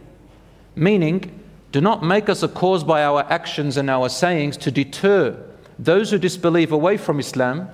Meaning, 0.74 1.30
do 1.70 1.80
not 1.80 2.02
make 2.02 2.28
us 2.28 2.42
a 2.42 2.48
cause 2.48 2.82
by 2.82 3.04
our 3.04 3.24
actions 3.30 3.76
and 3.76 3.88
our 3.88 4.08
sayings 4.08 4.56
to 4.56 4.72
deter 4.72 5.40
those 5.78 6.10
who 6.10 6.18
disbelieve 6.18 6.72
away 6.72 6.96
from 6.96 7.20
Islam 7.20 7.68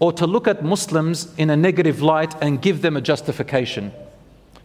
or 0.00 0.12
to 0.14 0.26
look 0.26 0.48
at 0.48 0.64
Muslims 0.64 1.32
in 1.36 1.50
a 1.50 1.56
negative 1.56 2.02
light 2.02 2.34
and 2.42 2.60
give 2.60 2.82
them 2.82 2.96
a 2.96 3.00
justification. 3.00 3.92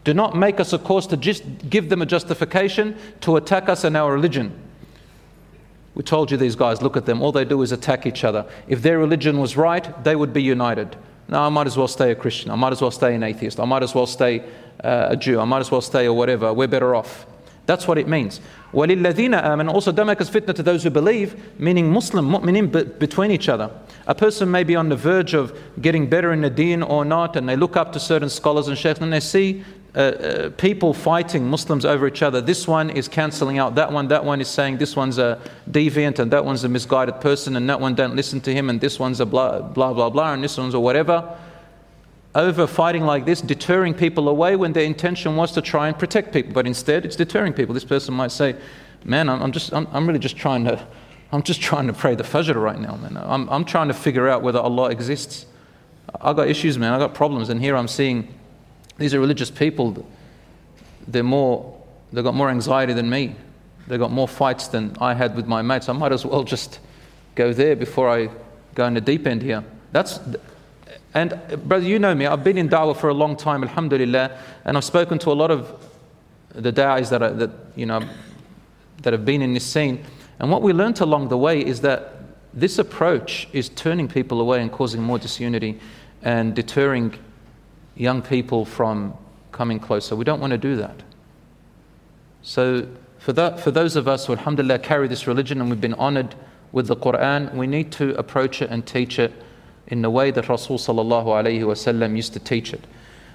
Do 0.03 0.15
not 0.15 0.35
make 0.35 0.59
us 0.59 0.73
a 0.73 0.79
cause 0.79 1.05
to 1.05 1.17
just 1.17 1.43
give 1.69 1.89
them 1.89 2.01
a 2.01 2.05
justification 2.07 2.97
to 3.21 3.35
attack 3.35 3.69
us 3.69 3.83
and 3.83 3.95
our 3.95 4.11
religion. 4.11 4.64
We 5.94 6.02
told 6.02 6.30
you 6.30 6.36
these 6.36 6.56
guys, 6.56 6.82
look 6.82 6.96
at 6.96 7.06
them, 7.06 7.20
all 7.20 7.32
they 7.32 7.44
do 7.44 7.60
is 7.62 7.72
attack 7.72 8.06
each 8.06 8.24
other. 8.24 8.46
If 8.68 8.82
their 8.82 8.98
religion 8.98 9.38
was 9.38 9.56
right, 9.56 10.04
they 10.04 10.14
would 10.14 10.32
be 10.32 10.42
united. 10.42 10.96
No, 11.28 11.40
I 11.40 11.48
might 11.48 11.66
as 11.66 11.76
well 11.76 11.88
stay 11.88 12.10
a 12.10 12.14
Christian. 12.14 12.50
I 12.50 12.56
might 12.56 12.72
as 12.72 12.80
well 12.80 12.90
stay 12.90 13.14
an 13.14 13.22
atheist. 13.22 13.60
I 13.60 13.64
might 13.64 13.82
as 13.82 13.94
well 13.94 14.06
stay 14.06 14.40
uh, 14.82 15.08
a 15.10 15.16
Jew. 15.16 15.40
I 15.40 15.44
might 15.44 15.60
as 15.60 15.70
well 15.70 15.80
stay 15.80 16.06
or 16.06 16.14
whatever. 16.14 16.52
We're 16.52 16.68
better 16.68 16.94
off. 16.94 17.26
That's 17.66 17.86
what 17.86 17.98
it 17.98 18.08
means. 18.08 18.40
وَلِلَّذِينَ 18.72 19.40
آمَنُوا 19.40 19.72
Also, 19.72 19.92
don't 19.92 20.08
make 20.08 20.20
us 20.20 20.28
fitna 20.28 20.54
to 20.54 20.62
those 20.62 20.82
who 20.82 20.90
believe, 20.90 21.60
meaning 21.60 21.92
Muslim, 21.92 22.28
mu'minin, 22.28 22.98
between 22.98 23.30
each 23.30 23.48
other. 23.48 23.70
A 24.08 24.14
person 24.14 24.50
may 24.50 24.64
be 24.64 24.74
on 24.74 24.88
the 24.88 24.96
verge 24.96 25.34
of 25.34 25.56
getting 25.80 26.08
better 26.08 26.32
in 26.32 26.40
the 26.40 26.50
deen 26.50 26.82
or 26.82 27.04
not, 27.04 27.36
and 27.36 27.48
they 27.48 27.54
look 27.54 27.76
up 27.76 27.92
to 27.92 28.00
certain 28.00 28.28
scholars 28.28 28.66
and 28.66 28.76
sheikhs, 28.76 29.00
and 29.00 29.12
they 29.12 29.20
see 29.20 29.64
uh, 29.95 29.99
uh, 29.99 30.49
people 30.51 30.93
fighting 30.93 31.47
Muslims 31.47 31.85
over 31.85 32.07
each 32.07 32.21
other. 32.21 32.41
This 32.41 32.67
one 32.67 32.89
is 32.89 33.07
cancelling 33.07 33.57
out 33.57 33.75
that 33.75 33.91
one, 33.91 34.09
that 34.09 34.25
one 34.25 34.41
is 34.41 34.49
saying 34.49 34.77
this 34.77 34.95
one's 34.95 35.17
a 35.17 35.39
deviant, 35.71 36.19
and 36.19 36.31
that 36.31 36.43
one's 36.43 36.63
a 36.63 36.69
misguided 36.69 37.21
person, 37.21 37.55
and 37.55 37.69
that 37.69 37.79
one 37.79 37.95
don't 37.95 38.15
listen 38.15 38.41
to 38.41 38.53
him, 38.53 38.69
and 38.69 38.81
this 38.81 38.99
one's 38.99 39.19
a 39.19 39.25
blah, 39.25 39.61
blah, 39.61 39.93
blah, 39.93 40.09
blah, 40.09 40.33
and 40.33 40.43
this 40.43 40.57
one's 40.57 40.73
a 40.73 40.79
whatever 40.79 41.37
over 42.35 42.67
fighting 42.67 43.05
like 43.05 43.25
this, 43.25 43.39
deterring 43.39 43.93
people 43.93 44.27
away 44.27 44.57
when 44.57 44.73
their 44.73 44.83
intention 44.83 45.37
was 45.37 45.53
to 45.53 45.61
try 45.61 45.87
and 45.87 45.97
protect 45.97 46.33
people. 46.33 46.51
But 46.51 46.67
instead, 46.67 47.05
it's 47.05 47.15
deterring 47.15 47.53
people. 47.53 47.73
This 47.73 47.85
person 47.85 48.13
might 48.13 48.31
say, 48.31 48.57
Man, 49.05 49.29
I'm, 49.29 49.41
I'm 49.41 49.51
just, 49.51 49.71
I'm, 49.71 49.87
I'm, 49.91 50.07
really 50.07 50.19
just 50.19 50.35
trying 50.35 50.65
to, 50.65 50.83
I'm 51.31 51.43
just 51.43 51.61
trying 51.61 51.85
to 51.85 51.93
pray 51.93 52.15
the 52.15 52.23
Fajr 52.23 52.55
right 52.55 52.79
now, 52.79 52.95
man. 52.95 53.15
I'm, 53.17 53.47
I'm 53.49 53.63
trying 53.63 53.87
to 53.87 53.93
figure 53.93 54.27
out 54.27 54.41
whether 54.41 54.59
Allah 54.59 54.89
exists. 54.89 55.45
I've 56.19 56.35
got 56.35 56.47
issues, 56.47 56.79
man. 56.79 56.91
I've 56.91 56.99
got 56.99 57.13
problems. 57.13 57.49
And 57.49 57.61
here 57.61 57.77
I'm 57.77 57.87
seeing 57.87 58.33
these 58.97 59.13
are 59.13 59.19
religious 59.19 59.51
people. 59.51 60.05
They're 61.07 61.23
more, 61.23 61.81
they've 62.13 62.23
got 62.23 62.35
more 62.35 62.49
anxiety 62.49 62.93
than 62.93 63.09
me. 63.09 63.35
They've 63.87 63.99
got 63.99 64.11
more 64.11 64.27
fights 64.27 64.67
than 64.67 64.95
I 64.99 65.13
had 65.13 65.35
with 65.35 65.45
my 65.47 65.61
mates. 65.61 65.89
I 65.89 65.93
might 65.93 66.11
as 66.11 66.25
well 66.25 66.43
just 66.43 66.79
go 67.35 67.53
there 67.53 67.75
before 67.75 68.09
I 68.09 68.29
go 68.73 68.85
in 68.85 68.95
the 68.95 69.01
deep 69.01 69.27
end 69.27 69.41
here. 69.41 69.63
That's, 69.91 70.19
and 71.13 71.39
brother, 71.65 71.85
you 71.85 71.99
know 71.99 72.15
me, 72.15 72.25
I've 72.25 72.43
been 72.43 72.57
in 72.57 72.67
da'wah 72.67 72.97
for 72.97 73.09
a 73.09 73.13
long 73.13 73.35
time, 73.35 73.63
alhamdulillah, 73.63 74.37
and 74.65 74.77
I've 74.77 74.83
spoken 74.83 75.19
to 75.19 75.31
a 75.31 75.33
lot 75.33 75.51
of 75.51 75.71
the 76.49 76.73
da'is 76.73 77.09
that, 77.09 77.21
are, 77.21 77.33
that, 77.33 77.51
you 77.75 77.85
know, 77.85 78.01
that 79.03 79.13
have 79.13 79.25
been 79.25 79.41
in 79.41 79.53
this 79.53 79.65
scene. 79.65 80.03
And 80.39 80.49
what 80.49 80.61
we 80.61 80.73
learnt 80.73 81.01
along 81.01 81.29
the 81.29 81.37
way 81.37 81.63
is 81.63 81.81
that 81.81 82.13
this 82.53 82.79
approach 82.79 83.47
is 83.53 83.69
turning 83.69 84.07
people 84.07 84.41
away 84.41 84.61
and 84.61 84.71
causing 84.71 85.01
more 85.01 85.19
disunity 85.19 85.79
and 86.23 86.55
deterring 86.55 87.13
young 87.95 88.21
people 88.21 88.65
from 88.65 89.13
coming 89.51 89.79
closer. 89.79 90.15
We 90.15 90.25
don't 90.25 90.39
want 90.39 90.51
to 90.51 90.57
do 90.57 90.75
that. 90.77 91.03
So, 92.41 92.87
for, 93.19 93.33
that, 93.33 93.59
for 93.59 93.71
those 93.71 93.95
of 93.95 94.07
us 94.07 94.27
who, 94.27 94.33
alhamdulillah, 94.33 94.79
carry 94.79 95.07
this 95.07 95.25
religion 95.25 95.59
and 95.61 95.69
we've 95.69 95.81
been 95.81 95.95
honored 95.95 96.35
with 96.71 96.87
the 96.87 96.95
Quran, 96.95 97.53
we 97.55 97.67
need 97.67 97.91
to 97.93 98.15
approach 98.15 98.61
it 98.61 98.69
and 98.69 98.85
teach 98.85 99.17
it 99.17 99.33
in 99.87 100.01
the 100.01 100.09
way 100.09 100.31
that 100.31 100.49
Rasul 100.49 100.77
used 102.15 102.33
to 102.33 102.39
teach 102.39 102.73
it. 102.73 102.83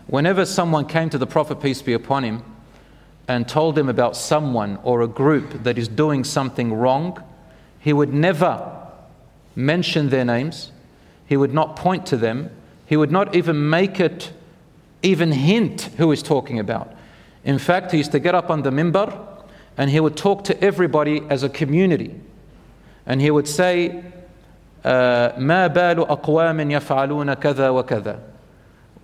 Whenever 0.07 0.44
someone 0.44 0.87
came 0.87 1.11
to 1.11 1.18
the 1.18 1.27
Prophet, 1.27 1.61
peace 1.61 1.83
be 1.83 1.92
upon 1.92 2.25
him, 2.25 2.42
and 3.29 3.49
told 3.49 3.79
him 3.79 3.88
about 3.88 4.16
someone 4.16 4.79
or 4.83 5.03
a 5.03 5.07
group 5.09 5.62
that 5.62 5.79
is 5.79 5.87
doing 5.87 6.25
something 6.25 6.73
wrong, 6.75 7.23
he 7.79 7.92
would 7.92 8.12
never 8.12 8.77
mention 9.55 10.09
their 10.09 10.25
names, 10.25 10.73
he 11.27 11.37
would 11.37 11.55
not 11.55 11.77
point 11.77 12.07
to 12.07 12.16
them, 12.16 12.51
he 12.87 12.96
would 12.96 13.12
not 13.12 13.35
even 13.37 13.70
make 13.70 14.01
it, 14.01 14.33
even 15.01 15.32
hint 15.32 15.84
who 15.97 16.10
he's 16.10 16.23
talking 16.23 16.60
about. 16.60 16.93
In 17.43 17.60
fact, 17.60 17.91
he 17.91 17.99
used 17.99 18.12
to 18.12 18.19
get 18.19 18.34
up 18.34 18.49
on 18.49 18.63
the 18.63 18.71
mimbar 18.71 19.15
and 19.78 19.89
he 19.89 19.99
would 19.99 20.17
talk 20.17 20.43
to 20.45 20.63
everybody 20.63 21.21
as 21.30 21.43
a 21.43 21.49
community. 21.49 22.15
And 23.06 23.21
he 23.21 23.30
would 23.30 23.47
say, 23.47 24.04
ما 24.84 25.67
بال 25.67 26.08
أقوام 26.08 26.71
يفعلون 26.71 27.34
كذا 27.34 27.69
وكذا 27.69 28.19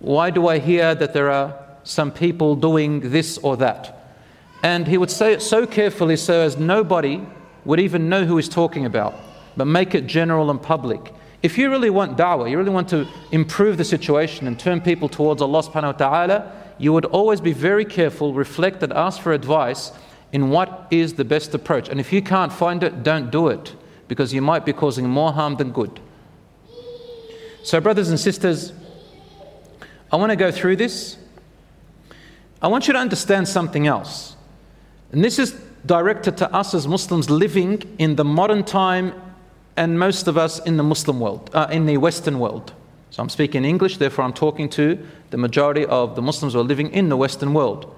Why 0.00 0.30
do 0.30 0.48
I 0.48 0.58
hear 0.58 0.94
that 0.94 1.12
there 1.12 1.30
are 1.30 1.54
some 1.84 2.10
people 2.10 2.56
doing 2.56 3.10
this 3.10 3.38
or 3.38 3.56
that? 3.58 4.16
And 4.64 4.86
he 4.86 4.98
would 4.98 5.10
say 5.10 5.32
it 5.32 5.42
so 5.42 5.66
carefully 5.66 6.16
so 6.16 6.40
as 6.40 6.56
nobody 6.56 7.24
would 7.64 7.78
even 7.78 8.08
know 8.08 8.24
who 8.24 8.36
he's 8.36 8.48
talking 8.48 8.84
about, 8.86 9.14
but 9.56 9.66
make 9.66 9.94
it 9.94 10.06
general 10.06 10.50
and 10.50 10.60
public. 10.60 11.12
If 11.43 11.57
you 11.57 11.69
really 11.69 11.89
want 11.89 12.17
da'wah, 12.17 12.49
you 12.49 12.57
really 12.57 12.71
want 12.71 12.89
to 12.89 13.07
improve 13.31 13.77
the 13.77 13.85
situation 13.85 14.47
and 14.47 14.59
turn 14.59 14.81
people 14.81 15.07
towards 15.07 15.41
Allah 15.41 15.61
subhanahu 15.61 15.83
wa 15.83 15.91
ta'ala, 15.91 16.51
you 16.79 16.93
would 16.93 17.05
always 17.05 17.41
be 17.41 17.53
very 17.53 17.85
careful, 17.85 18.33
reflect 18.33 18.81
and 18.83 18.91
ask 18.93 19.21
for 19.21 19.33
advice 19.33 19.91
in 20.31 20.49
what 20.49 20.87
is 20.91 21.13
the 21.13 21.23
best 21.23 21.53
approach. 21.53 21.89
And 21.89 21.99
if 21.99 22.11
you 22.11 22.21
can't 22.21 22.51
find 22.51 22.83
it, 22.83 23.03
don't 23.03 23.31
do 23.31 23.47
it 23.47 23.75
because 24.07 24.33
you 24.33 24.41
might 24.41 24.65
be 24.65 24.73
causing 24.73 25.07
more 25.07 25.31
harm 25.31 25.55
than 25.55 25.71
good. 25.71 25.99
So, 27.63 27.79
brothers 27.81 28.09
and 28.09 28.19
sisters, 28.19 28.71
I 30.11 30.15
want 30.15 30.31
to 30.31 30.35
go 30.35 30.51
through 30.51 30.77
this. 30.77 31.17
I 32.61 32.67
want 32.67 32.87
you 32.87 32.93
to 32.93 32.99
understand 32.99 33.47
something 33.47 33.85
else. 33.85 34.35
And 35.11 35.23
this 35.23 35.37
is 35.37 35.59
directed 35.85 36.37
to 36.37 36.53
us 36.53 36.73
as 36.73 36.87
Muslims 36.87 37.29
living 37.29 37.83
in 37.97 38.15
the 38.15 38.25
modern 38.25 38.63
time 38.63 39.13
and 39.77 39.97
most 39.99 40.27
of 40.27 40.37
us 40.37 40.59
in 40.65 40.75
the 40.75 40.83
Muslim 40.83 41.19
world, 41.19 41.49
uh, 41.53 41.67
in 41.71 41.85
the 41.85 41.97
Western 41.97 42.39
world. 42.39 42.73
So 43.11 43.23
I'm 43.23 43.29
speaking 43.29 43.63
English, 43.63 43.97
therefore 43.97 44.25
I'm 44.25 44.33
talking 44.33 44.67
to 44.69 44.97
the 45.29 45.37
majority 45.37 45.85
of 45.85 46.15
the 46.15 46.21
Muslims 46.21 46.53
who 46.53 46.59
are 46.59 46.63
living 46.63 46.91
in 46.91 47.09
the 47.09 47.15
Western 47.15 47.53
world. 47.53 47.93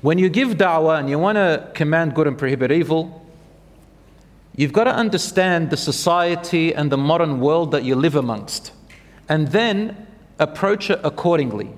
When 0.00 0.18
you 0.18 0.28
give 0.28 0.50
da'wah 0.50 0.98
and 0.98 1.10
you 1.10 1.18
want 1.18 1.36
to 1.36 1.70
command 1.74 2.14
good 2.14 2.26
and 2.26 2.38
prohibit 2.38 2.72
evil, 2.72 3.24
you've 4.56 4.72
got 4.72 4.84
to 4.84 4.94
understand 4.94 5.70
the 5.70 5.76
society 5.76 6.74
and 6.74 6.90
the 6.90 6.96
modern 6.96 7.40
world 7.40 7.70
that 7.72 7.84
you 7.84 7.94
live 7.94 8.14
amongst, 8.14 8.72
and 9.28 9.48
then 9.48 10.06
approach 10.38 10.90
it 10.90 11.00
accordingly. 11.04 11.70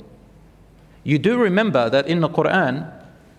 You 1.03 1.18
do 1.18 1.38
remember 1.38 1.90
that 1.90 2.07
in 2.07 2.20
the 2.20 2.29
Quran, 2.29 2.92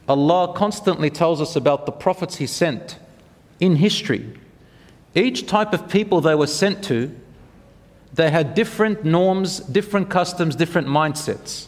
Allah 0.09 0.53
constantly 0.53 1.09
tells 1.09 1.39
us 1.39 1.55
about 1.55 1.85
the 1.85 1.91
prophets 1.91 2.37
He 2.37 2.47
sent 2.47 2.97
in 3.59 3.77
history. 3.77 4.33
Each 5.13 5.45
type 5.45 5.73
of 5.73 5.89
people 5.89 6.21
they 6.21 6.35
were 6.35 6.47
sent 6.47 6.83
to 6.85 7.15
they 8.13 8.29
had 8.29 8.53
different 8.53 9.05
norms, 9.05 9.59
different 9.59 10.09
customs, 10.09 10.55
different 10.55 10.87
mindsets, 10.87 11.67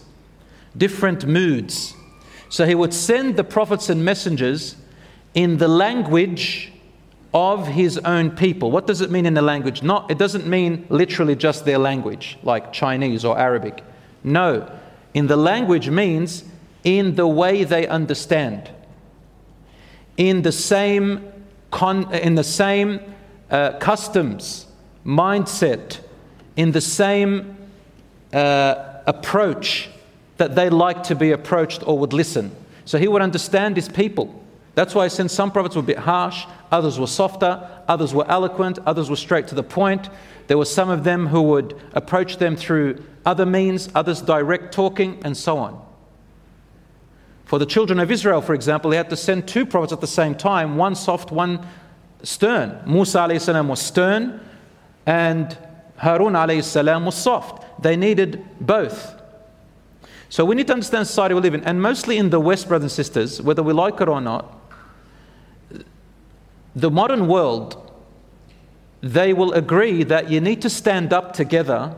different 0.76 1.26
moods. 1.26 1.94
So 2.50 2.66
he 2.66 2.76
would 2.76 2.94
send 2.94 3.38
the 3.38 3.44
prophets 3.44 3.90
and 3.90 4.04
messengers 4.04 4.76
in 5.34 5.58
the 5.58 5.68
language 5.68 6.72
of 7.34 7.68
his 7.68 7.98
own 8.00 8.32
people. 8.32 8.70
What 8.70 8.86
does 8.86 9.02
it 9.02 9.10
mean 9.10 9.26
in 9.26 9.34
the 9.34 9.42
language? 9.42 9.82
Not, 9.82 10.12
it 10.12 10.18
doesn't 10.18 10.46
mean 10.46 10.86
literally 10.90 11.36
just 11.36 11.66
their 11.66 11.80
language, 11.80 12.38
like 12.44 12.72
Chinese 12.74 13.26
or 13.26 13.40
Arabic. 13.40 13.84
No, 14.24 14.72
in 15.14 15.28
the 15.28 15.38
language 15.38 15.90
means 15.90 16.44
in 16.84 17.16
the 17.16 17.28
way 17.28 17.64
they 17.64 17.88
understand, 17.88 18.70
in 20.18 20.42
the 20.42 20.52
same, 20.52 21.32
con, 21.72 22.14
in 22.14 22.36
the 22.36 22.44
same 22.44 23.13
uh, 23.54 23.78
customs, 23.78 24.66
mindset, 25.06 26.00
in 26.56 26.72
the 26.72 26.82
same 26.82 27.56
uh, 28.34 29.00
approach 29.06 29.90
that 30.38 30.56
they 30.56 30.70
like 30.70 31.04
to 31.04 31.16
be 31.16 31.32
approached 31.32 31.88
or 31.88 31.98
would 32.00 32.14
listen. 32.14 32.54
So 32.86 32.98
he 32.98 33.08
would 33.08 33.22
understand 33.22 33.76
his 33.76 33.88
people. 33.88 34.44
That's 34.76 34.96
why 34.96 35.08
since 35.08 35.32
some 35.32 35.52
prophets 35.52 35.76
were 35.76 35.82
a 35.82 35.86
bit 35.86 36.00
harsh, 36.00 36.46
others 36.72 37.00
were 37.00 37.08
softer, 37.08 37.70
others 37.88 38.12
were 38.12 38.26
eloquent, 38.28 38.80
others 38.88 39.10
were 39.10 39.16
straight 39.16 39.48
to 39.50 39.56
the 39.56 39.64
point. 39.64 40.10
There 40.48 40.58
were 40.58 40.66
some 40.66 40.90
of 40.90 41.04
them 41.04 41.28
who 41.28 41.44
would 41.44 41.80
approach 41.94 42.38
them 42.38 42.56
through 42.56 43.04
other 43.24 43.46
means, 43.46 43.88
others 43.94 44.22
direct 44.22 44.74
talking, 44.74 45.22
and 45.24 45.38
so 45.38 45.60
on. 45.60 45.80
For 47.46 47.60
the 47.60 47.68
children 47.68 48.00
of 48.00 48.10
Israel, 48.10 48.42
for 48.42 48.56
example, 48.56 48.90
they 48.90 48.98
had 48.98 49.12
to 49.12 49.16
send 49.16 49.48
two 49.48 49.64
prophets 49.68 49.94
at 49.94 50.02
the 50.02 50.08
same 50.08 50.34
time, 50.34 50.76
one 50.76 50.96
soft, 50.96 51.32
one 51.32 51.64
stern. 52.24 52.82
Musa 52.86 53.28
was 53.64 53.82
stern, 53.82 54.40
and 55.06 55.58
Harun 55.98 56.34
alayhi 56.34 57.06
was 57.06 57.16
soft. 57.16 57.84
They 57.84 57.96
needed 57.96 58.44
both. 58.60 59.20
So 60.30 60.44
we 60.46 60.56
need 60.56 60.66
to 60.68 60.74
understand 60.74 61.06
society 61.06 61.36
we 61.36 61.42
live 61.42 61.54
in. 61.54 61.64
And 61.64 61.80
mostly 61.82 62.18
in 62.18 62.32
the 62.32 62.40
West, 62.40 62.68
brothers 62.68 62.86
and 62.86 62.92
sisters, 62.92 63.40
whether 63.40 63.62
we 63.62 63.72
like 63.72 64.02
it 64.02 64.08
or 64.08 64.20
not, 64.20 64.60
the 66.76 66.90
modern 66.90 67.28
world, 67.28 67.92
they 69.02 69.32
will 69.32 69.54
agree 69.54 70.04
that 70.06 70.32
you 70.32 70.42
need 70.42 70.62
to 70.64 70.72
stand 70.72 71.14
up 71.14 71.34
together 71.34 71.96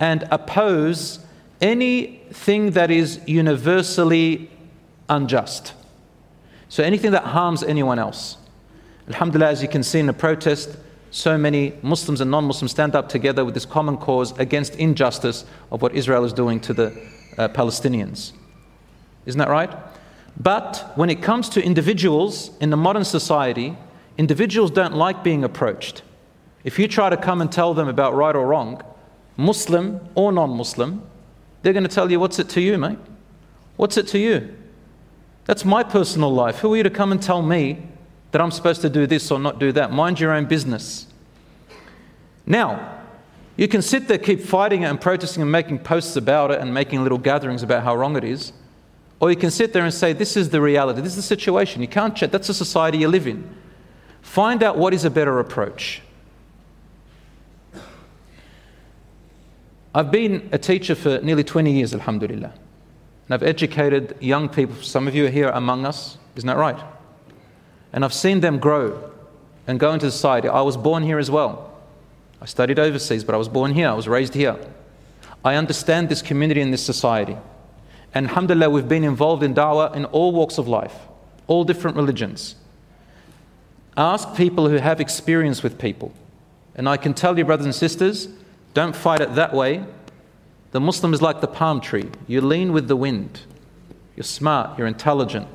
and 0.00 0.26
oppose 0.30 1.20
anything 1.60 2.72
that 2.72 2.90
is 2.90 3.20
universally 3.26 4.50
unjust. 5.08 5.74
So 6.68 6.82
anything 6.82 7.12
that 7.12 7.24
harms 7.24 7.62
anyone 7.62 7.98
else. 7.98 8.37
Alhamdulillah, 9.08 9.50
as 9.50 9.62
you 9.62 9.68
can 9.68 9.82
see 9.82 9.98
in 9.98 10.06
the 10.06 10.12
protest, 10.12 10.76
so 11.10 11.38
many 11.38 11.72
Muslims 11.82 12.20
and 12.20 12.30
non 12.30 12.44
Muslims 12.44 12.72
stand 12.72 12.94
up 12.94 13.08
together 13.08 13.44
with 13.44 13.54
this 13.54 13.64
common 13.64 13.96
cause 13.96 14.38
against 14.38 14.76
injustice 14.76 15.46
of 15.72 15.80
what 15.80 15.94
Israel 15.94 16.24
is 16.24 16.32
doing 16.32 16.60
to 16.60 16.74
the 16.74 16.88
uh, 17.38 17.48
Palestinians. 17.48 18.32
Isn't 19.24 19.38
that 19.38 19.48
right? 19.48 19.74
But 20.38 20.92
when 20.94 21.08
it 21.08 21.22
comes 21.22 21.48
to 21.50 21.64
individuals 21.64 22.50
in 22.60 22.70
the 22.70 22.76
modern 22.76 23.04
society, 23.04 23.76
individuals 24.18 24.70
don't 24.70 24.94
like 24.94 25.24
being 25.24 25.42
approached. 25.42 26.02
If 26.64 26.78
you 26.78 26.86
try 26.86 27.08
to 27.08 27.16
come 27.16 27.40
and 27.40 27.50
tell 27.50 27.72
them 27.72 27.88
about 27.88 28.14
right 28.14 28.36
or 28.36 28.46
wrong, 28.46 28.82
Muslim 29.38 30.00
or 30.14 30.32
non 30.32 30.50
Muslim, 30.50 31.02
they're 31.62 31.72
going 31.72 31.82
to 31.82 31.94
tell 31.94 32.10
you, 32.10 32.20
What's 32.20 32.38
it 32.38 32.50
to 32.50 32.60
you, 32.60 32.76
mate? 32.76 32.98
What's 33.76 33.96
it 33.96 34.06
to 34.08 34.18
you? 34.18 34.54
That's 35.46 35.64
my 35.64 35.82
personal 35.82 36.30
life. 36.30 36.58
Who 36.58 36.74
are 36.74 36.76
you 36.76 36.82
to 36.82 36.90
come 36.90 37.10
and 37.10 37.22
tell 37.22 37.40
me 37.40 37.87
that 38.30 38.40
I'm 38.40 38.50
supposed 38.50 38.82
to 38.82 38.90
do 38.90 39.06
this 39.06 39.30
or 39.30 39.38
not 39.38 39.58
do 39.58 39.72
that. 39.72 39.92
Mind 39.92 40.20
your 40.20 40.32
own 40.32 40.46
business. 40.46 41.06
Now, 42.46 42.98
you 43.56 43.68
can 43.68 43.82
sit 43.82 44.06
there, 44.08 44.18
keep 44.18 44.40
fighting 44.40 44.82
it 44.82 44.86
and 44.86 45.00
protesting 45.00 45.42
and 45.42 45.50
making 45.50 45.80
posts 45.80 46.16
about 46.16 46.50
it 46.50 46.60
and 46.60 46.72
making 46.72 47.02
little 47.02 47.18
gatherings 47.18 47.62
about 47.62 47.82
how 47.82 47.96
wrong 47.96 48.16
it 48.16 48.24
is. 48.24 48.52
Or 49.20 49.30
you 49.30 49.36
can 49.36 49.50
sit 49.50 49.72
there 49.72 49.82
and 49.82 49.92
say, 49.92 50.12
This 50.12 50.36
is 50.36 50.50
the 50.50 50.60
reality, 50.60 51.00
this 51.00 51.12
is 51.12 51.16
the 51.16 51.22
situation. 51.22 51.82
You 51.82 51.88
can't 51.88 52.14
check, 52.14 52.30
that's 52.30 52.46
the 52.46 52.54
society 52.54 52.98
you 52.98 53.08
live 53.08 53.26
in. 53.26 53.52
Find 54.22 54.62
out 54.62 54.76
what 54.76 54.94
is 54.94 55.04
a 55.04 55.10
better 55.10 55.40
approach. 55.40 56.02
I've 59.94 60.10
been 60.12 60.48
a 60.52 60.58
teacher 60.58 60.94
for 60.94 61.18
nearly 61.20 61.42
20 61.42 61.72
years, 61.72 61.92
Alhamdulillah. 61.94 62.52
And 62.52 63.34
I've 63.34 63.42
educated 63.42 64.16
young 64.20 64.48
people. 64.48 64.76
Some 64.82 65.08
of 65.08 65.14
you 65.14 65.26
are 65.26 65.30
here 65.30 65.48
among 65.48 65.84
us, 65.84 66.18
isn't 66.36 66.46
that 66.46 66.56
right? 66.56 66.78
And 67.92 68.04
I've 68.04 68.14
seen 68.14 68.40
them 68.40 68.58
grow 68.58 69.10
and 69.66 69.80
go 69.80 69.92
into 69.92 70.10
society. 70.10 70.48
I 70.48 70.60
was 70.60 70.76
born 70.76 71.02
here 71.02 71.18
as 71.18 71.30
well. 71.30 71.72
I 72.40 72.46
studied 72.46 72.78
overseas, 72.78 73.24
but 73.24 73.34
I 73.34 73.38
was 73.38 73.48
born 73.48 73.72
here. 73.74 73.88
I 73.88 73.94
was 73.94 74.08
raised 74.08 74.34
here. 74.34 74.56
I 75.44 75.54
understand 75.54 76.08
this 76.08 76.22
community 76.22 76.60
and 76.60 76.72
this 76.72 76.84
society. 76.84 77.36
And 78.14 78.28
alhamdulillah, 78.28 78.70
we've 78.70 78.88
been 78.88 79.04
involved 79.04 79.42
in 79.42 79.54
da'wah 79.54 79.94
in 79.94 80.04
all 80.06 80.32
walks 80.32 80.58
of 80.58 80.68
life, 80.68 80.94
all 81.46 81.64
different 81.64 81.96
religions. 81.96 82.56
Ask 83.96 84.34
people 84.36 84.68
who 84.68 84.76
have 84.76 85.00
experience 85.00 85.62
with 85.62 85.78
people. 85.78 86.12
And 86.74 86.88
I 86.88 86.96
can 86.96 87.14
tell 87.14 87.36
you, 87.36 87.44
brothers 87.44 87.66
and 87.66 87.74
sisters, 87.74 88.28
don't 88.72 88.94
fight 88.94 89.20
it 89.20 89.34
that 89.34 89.52
way. 89.52 89.84
The 90.70 90.80
Muslim 90.80 91.12
is 91.12 91.20
like 91.20 91.40
the 91.40 91.48
palm 91.48 91.80
tree. 91.80 92.10
You 92.26 92.40
lean 92.40 92.72
with 92.72 92.88
the 92.88 92.96
wind. 92.96 93.40
You're 94.14 94.24
smart, 94.24 94.78
you're 94.78 94.86
intelligent, 94.86 95.48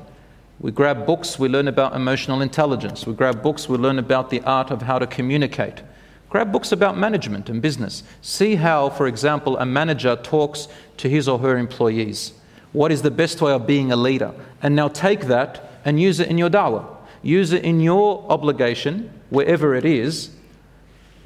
we 0.64 0.70
grab 0.70 1.04
books, 1.04 1.38
we 1.38 1.46
learn 1.46 1.68
about 1.68 1.94
emotional 1.94 2.40
intelligence. 2.40 3.06
We 3.06 3.12
grab 3.12 3.42
books, 3.42 3.68
we 3.68 3.76
learn 3.76 3.98
about 3.98 4.30
the 4.30 4.40
art 4.44 4.70
of 4.70 4.80
how 4.80 4.98
to 4.98 5.06
communicate. 5.06 5.82
Grab 6.30 6.52
books 6.52 6.72
about 6.72 6.96
management 6.96 7.50
and 7.50 7.60
business. 7.60 8.02
See 8.22 8.54
how, 8.54 8.88
for 8.88 9.06
example, 9.06 9.58
a 9.58 9.66
manager 9.66 10.16
talks 10.16 10.68
to 10.96 11.10
his 11.10 11.28
or 11.28 11.38
her 11.40 11.58
employees. 11.58 12.32
What 12.72 12.92
is 12.92 13.02
the 13.02 13.10
best 13.10 13.42
way 13.42 13.52
of 13.52 13.66
being 13.66 13.92
a 13.92 13.96
leader? 13.96 14.32
And 14.62 14.74
now 14.74 14.88
take 14.88 15.26
that 15.26 15.70
and 15.84 16.00
use 16.00 16.18
it 16.18 16.28
in 16.28 16.38
your 16.38 16.48
dawah. 16.48 16.86
Use 17.20 17.52
it 17.52 17.62
in 17.62 17.80
your 17.80 18.24
obligation, 18.30 19.12
wherever 19.28 19.74
it 19.74 19.84
is, 19.84 20.30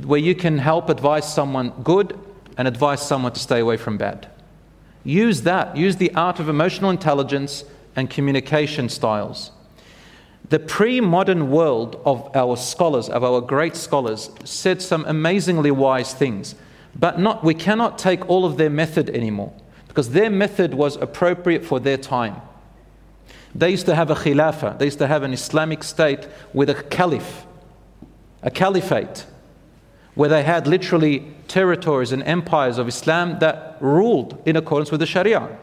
where 0.02 0.18
you 0.18 0.34
can 0.34 0.58
help 0.58 0.88
advise 0.88 1.32
someone 1.32 1.70
good 1.84 2.18
and 2.56 2.66
advise 2.66 3.06
someone 3.06 3.34
to 3.34 3.38
stay 3.38 3.60
away 3.60 3.76
from 3.76 3.98
bad. 3.98 4.26
Use 5.04 5.42
that. 5.42 5.76
Use 5.76 5.94
the 5.94 6.12
art 6.16 6.40
of 6.40 6.48
emotional 6.48 6.90
intelligence 6.90 7.62
and 7.98 8.08
communication 8.08 8.88
styles. 8.88 9.50
The 10.50 10.60
pre 10.60 11.00
modern 11.00 11.50
world 11.50 12.00
of 12.06 12.30
our 12.34 12.56
scholars, 12.56 13.08
of 13.08 13.24
our 13.24 13.40
great 13.40 13.74
scholars, 13.74 14.30
said 14.44 14.80
some 14.80 15.04
amazingly 15.06 15.72
wise 15.72 16.14
things, 16.14 16.54
but 16.94 17.18
not, 17.18 17.42
we 17.42 17.54
cannot 17.54 17.98
take 17.98 18.28
all 18.30 18.44
of 18.46 18.56
their 18.56 18.70
method 18.70 19.10
anymore 19.10 19.52
because 19.88 20.10
their 20.10 20.30
method 20.30 20.74
was 20.74 20.94
appropriate 20.96 21.64
for 21.64 21.80
their 21.80 21.96
time. 21.96 22.40
They 23.52 23.70
used 23.70 23.86
to 23.86 23.96
have 23.96 24.10
a 24.10 24.14
khilafah, 24.14 24.78
they 24.78 24.84
used 24.84 24.98
to 24.98 25.08
have 25.08 25.24
an 25.24 25.32
Islamic 25.32 25.82
state 25.82 26.28
with 26.54 26.70
a 26.70 26.80
caliph, 26.84 27.46
a 28.42 28.50
caliphate, 28.50 29.26
where 30.14 30.28
they 30.28 30.44
had 30.44 30.68
literally 30.68 31.34
territories 31.48 32.12
and 32.12 32.22
empires 32.22 32.78
of 32.78 32.86
Islam 32.86 33.40
that 33.40 33.76
ruled 33.80 34.40
in 34.46 34.54
accordance 34.54 34.92
with 34.92 35.00
the 35.00 35.06
Sharia. 35.06 35.58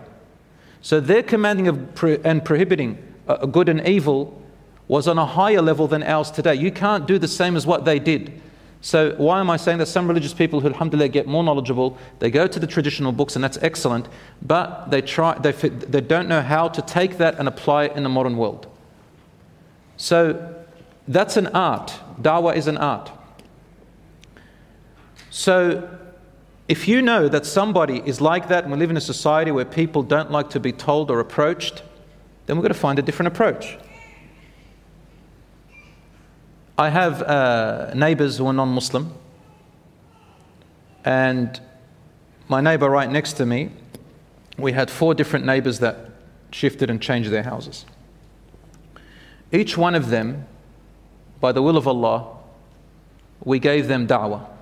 So 0.85 0.99
their 0.99 1.23
commanding 1.23 1.67
of 1.67 1.95
pro- 1.95 2.19
and 2.23 2.45
prohibiting 2.45 3.03
uh, 3.27 3.47
good 3.47 3.69
and 3.69 3.87
evil 3.87 4.39
was 4.87 5.07
on 5.07 5.17
a 5.17 5.25
higher 5.25 5.59
level 5.59 5.87
than 5.87 6.03
ours 6.03 6.29
today. 6.29 6.53
You 6.53 6.71
can't 6.71 7.07
do 7.07 7.17
the 7.17 7.27
same 7.27 7.55
as 7.55 7.65
what 7.65 7.85
they 7.85 7.97
did. 7.97 8.39
So 8.81 9.15
why 9.15 9.39
am 9.39 9.49
I 9.49 9.57
saying 9.57 9.79
that 9.79 9.87
some 9.87 10.07
religious 10.07 10.31
people 10.31 10.59
who 10.59 10.67
alhamdulillah 10.67 11.07
get 11.07 11.25
more 11.25 11.43
knowledgeable, 11.43 11.97
they 12.19 12.29
go 12.29 12.45
to 12.45 12.59
the 12.59 12.67
traditional 12.67 13.11
books 13.11 13.33
and 13.33 13.43
that's 13.43 13.57
excellent, 13.63 14.07
but 14.43 14.91
they 14.91 15.01
try 15.01 15.35
they, 15.39 15.53
they 15.53 16.01
don't 16.01 16.27
know 16.27 16.43
how 16.43 16.67
to 16.67 16.83
take 16.83 17.17
that 17.17 17.39
and 17.39 17.47
apply 17.47 17.85
it 17.85 17.97
in 17.97 18.03
the 18.03 18.09
modern 18.09 18.37
world. 18.37 18.67
So 19.97 20.55
that's 21.07 21.35
an 21.35 21.47
art. 21.47 21.95
Dawah 22.21 22.55
is 22.55 22.67
an 22.67 22.77
art. 22.77 23.11
So 25.31 25.89
if 26.67 26.87
you 26.87 27.01
know 27.01 27.27
that 27.27 27.45
somebody 27.45 28.01
is 28.05 28.21
like 28.21 28.47
that 28.47 28.63
and 28.63 28.73
we 28.73 28.79
live 28.79 28.89
in 28.89 28.97
a 28.97 29.01
society 29.01 29.51
where 29.51 29.65
people 29.65 30.01
don't 30.01 30.31
like 30.31 30.49
to 30.51 30.59
be 30.59 30.71
told 30.71 31.11
or 31.11 31.19
approached, 31.19 31.83
then 32.45 32.55
we've 32.55 32.63
got 32.63 32.69
to 32.69 32.73
find 32.73 32.97
a 32.97 33.01
different 33.01 33.27
approach. 33.27 33.77
I 36.77 36.89
have 36.89 37.21
uh, 37.21 37.93
neighbors 37.93 38.37
who 38.37 38.47
are 38.47 38.53
non 38.53 38.69
Muslim, 38.69 39.13
and 41.05 41.59
my 42.47 42.61
neighbor 42.61 42.89
right 42.89 43.09
next 43.09 43.33
to 43.33 43.45
me, 43.45 43.69
we 44.57 44.71
had 44.71 44.89
four 44.89 45.13
different 45.13 45.45
neighbors 45.45 45.79
that 45.79 46.11
shifted 46.51 46.89
and 46.89 47.01
changed 47.01 47.29
their 47.29 47.43
houses. 47.43 47.85
Each 49.51 49.77
one 49.77 49.95
of 49.95 50.09
them, 50.09 50.47
by 51.39 51.51
the 51.51 51.61
will 51.61 51.77
of 51.77 51.87
Allah, 51.87 52.37
we 53.43 53.59
gave 53.59 53.87
them 53.87 54.07
da'wah. 54.07 54.54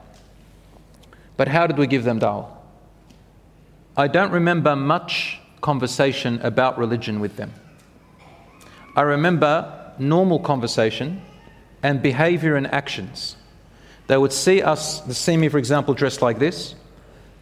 But 1.37 1.47
how 1.47 1.67
did 1.67 1.77
we 1.77 1.87
give 1.87 2.03
them 2.03 2.19
da'wah? 2.19 2.47
I 3.95 4.07
don't 4.07 4.31
remember 4.31 4.75
much 4.75 5.39
conversation 5.61 6.39
about 6.41 6.77
religion 6.77 7.19
with 7.19 7.37
them. 7.37 7.53
I 8.95 9.01
remember 9.01 9.93
normal 9.97 10.39
conversation 10.39 11.21
and 11.81 12.01
behavior 12.01 12.55
and 12.55 12.67
actions. 12.67 13.35
They 14.07 14.17
would 14.17 14.33
see 14.33 14.61
us, 14.61 15.03
see 15.17 15.37
me, 15.37 15.49
for 15.49 15.57
example, 15.57 15.93
dressed 15.93 16.21
like 16.21 16.39
this, 16.39 16.75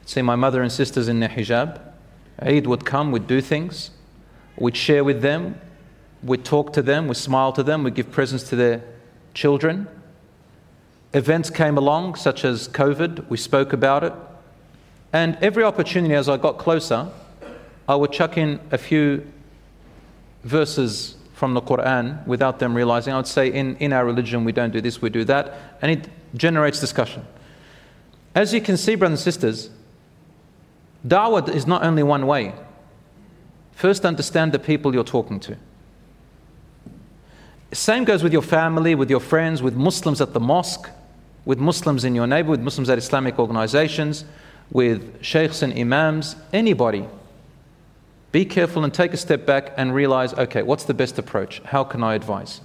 see 0.06 0.22
my 0.22 0.36
mother 0.36 0.62
and 0.62 0.72
sisters 0.72 1.08
in 1.08 1.20
their 1.20 1.30
hijab. 1.30 1.80
Eid 2.40 2.68
would 2.68 2.86
come, 2.86 3.12
we'd 3.12 3.28
do 3.28 3.42
things, 3.42 3.92
we'd 4.58 4.78
share 4.78 5.04
with 5.04 5.22
them, 5.22 5.60
we'd 6.24 6.46
talk 6.46 6.74
to 6.74 6.82
them, 6.82 7.08
we'd 7.08 7.18
smile 7.18 7.52
to 7.54 7.64
them, 7.64 7.84
we'd 7.84 7.96
give 7.96 8.12
presents 8.12 8.44
to 8.50 8.56
their 8.56 8.84
children. 9.34 9.88
Events 11.14 11.50
came 11.50 11.78
along, 11.78 12.16
such 12.16 12.46
as 12.46 12.68
COVID, 12.70 13.30
we 13.30 13.38
spoke 13.38 13.74
about 13.74 14.04
it. 14.04 14.14
And 15.12 15.38
every 15.42 15.64
opportunity 15.64 16.16
as 16.16 16.30
I 16.30 16.38
got 16.38 16.58
closer, 16.58 17.10
I 17.88 17.96
would 17.96 18.12
chuck 18.14 18.38
in 18.38 18.60
a 18.72 18.78
few 18.78 19.28
verses 20.44 21.16
from 21.34 21.54
the 21.54 21.62
Quran 21.62 22.26
without 22.26 22.60
them 22.60 22.74
realizing. 22.74 23.14
I 23.14 23.18
would 23.18 23.28
say, 23.28 23.52
in, 23.52 23.76
in 23.78 23.92
our 23.92 24.06
religion, 24.06 24.46
we 24.46 24.54
don't 24.54 24.72
do 24.72 24.80
this, 24.80 25.02
we 25.02 25.10
do 25.10 25.26
that. 25.26 25.78
And 25.82 25.92
it 25.92 26.08
generates 26.36 26.80
discussion. 26.80 27.26
As 28.34 28.54
you 28.54 28.62
can 28.62 28.78
see, 28.78 28.96
brothers 28.96 29.20
and 29.20 29.34
sisters, 29.34 29.70
da'wah 31.06 31.50
is 31.50 31.68
not 31.68 31.84
only 31.84 32.04
one 32.04 32.26
way. 32.26 32.54
First, 33.74 34.06
understand 34.06 34.54
the 34.54 34.60
people 34.60 34.94
you're 34.94 35.04
talking 35.04 35.40
to. 35.42 35.58
Same 37.74 38.04
goes 38.04 38.24
with 38.24 38.32
your 38.32 38.42
family, 38.42 38.96
with 38.96 39.10
your 39.10 39.20
friends, 39.20 39.62
with 39.62 39.76
Muslims 39.76 40.22
at 40.22 40.34
the 40.34 40.40
mosque, 40.40 40.90
with 41.46 41.60
Muslims 41.60 42.04
in 42.04 42.16
your 42.16 42.28
neighborhood, 42.28 42.60
with 42.60 42.66
Muslims 42.66 42.90
at 42.90 42.98
Islamic 42.98 43.40
organizations, 43.40 44.26
with 44.72 45.24
sheikhs 45.24 45.62
and 45.62 45.78
imams, 45.78 46.36
anybody. 46.54 47.06
Be 48.32 48.46
careful 48.46 48.84
and 48.84 48.94
take 48.94 49.14
a 49.14 49.18
step 49.18 49.46
back 49.46 49.74
and 49.76 49.94
realize 49.94 50.34
okay, 50.34 50.62
what's 50.62 50.86
the 50.86 50.94
best 50.94 51.18
approach? 51.20 51.62
How 51.66 51.84
can 51.84 52.04
I 52.04 52.16
advise? 52.16 52.62